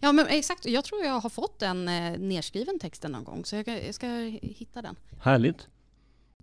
Ja 0.00 0.12
men 0.12 0.26
exakt, 0.26 0.66
jag 0.66 0.84
tror 0.84 1.04
jag 1.04 1.20
har 1.20 1.30
fått 1.30 1.58
den 1.58 1.88
eh, 1.88 2.18
nerskriven 2.18 2.78
texten 2.78 3.12
någon 3.12 3.24
gång 3.24 3.44
så 3.44 3.56
jag, 3.56 3.68
jag 3.68 3.94
ska 3.94 4.06
hitta 4.42 4.82
den. 4.82 4.96
Härligt. 5.20 5.68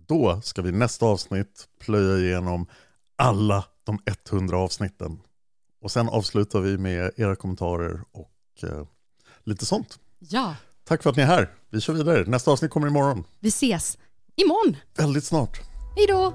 Då 0.06 0.40
ska 0.42 0.62
vi 0.62 0.72
nästa 0.72 1.06
avsnitt 1.06 1.68
plöja 1.78 2.26
igenom 2.26 2.66
alla 3.16 3.64
de 3.90 4.12
100 4.30 4.56
avsnitten. 4.58 5.20
Och 5.82 5.90
sen 5.90 6.08
avslutar 6.08 6.60
vi 6.60 6.78
med 6.78 7.10
era 7.16 7.36
kommentarer 7.36 8.00
och 8.12 8.30
eh, 8.70 8.86
lite 9.44 9.66
sånt. 9.66 9.98
Ja, 10.18 10.54
Tack 10.84 11.02
för 11.02 11.10
att 11.10 11.16
ni 11.16 11.22
är 11.22 11.26
här. 11.26 11.54
Vi 11.70 11.80
kör 11.80 11.92
vidare. 11.94 12.24
Nästa 12.26 12.50
avsnitt 12.50 12.70
kommer 12.70 12.86
imorgon. 12.86 13.24
vi 13.40 13.48
ses 13.48 13.98
imorgon. 14.36 14.76
Väldigt 14.96 15.24
snart. 15.24 15.60
Hej 15.96 16.06
då! 16.08 16.32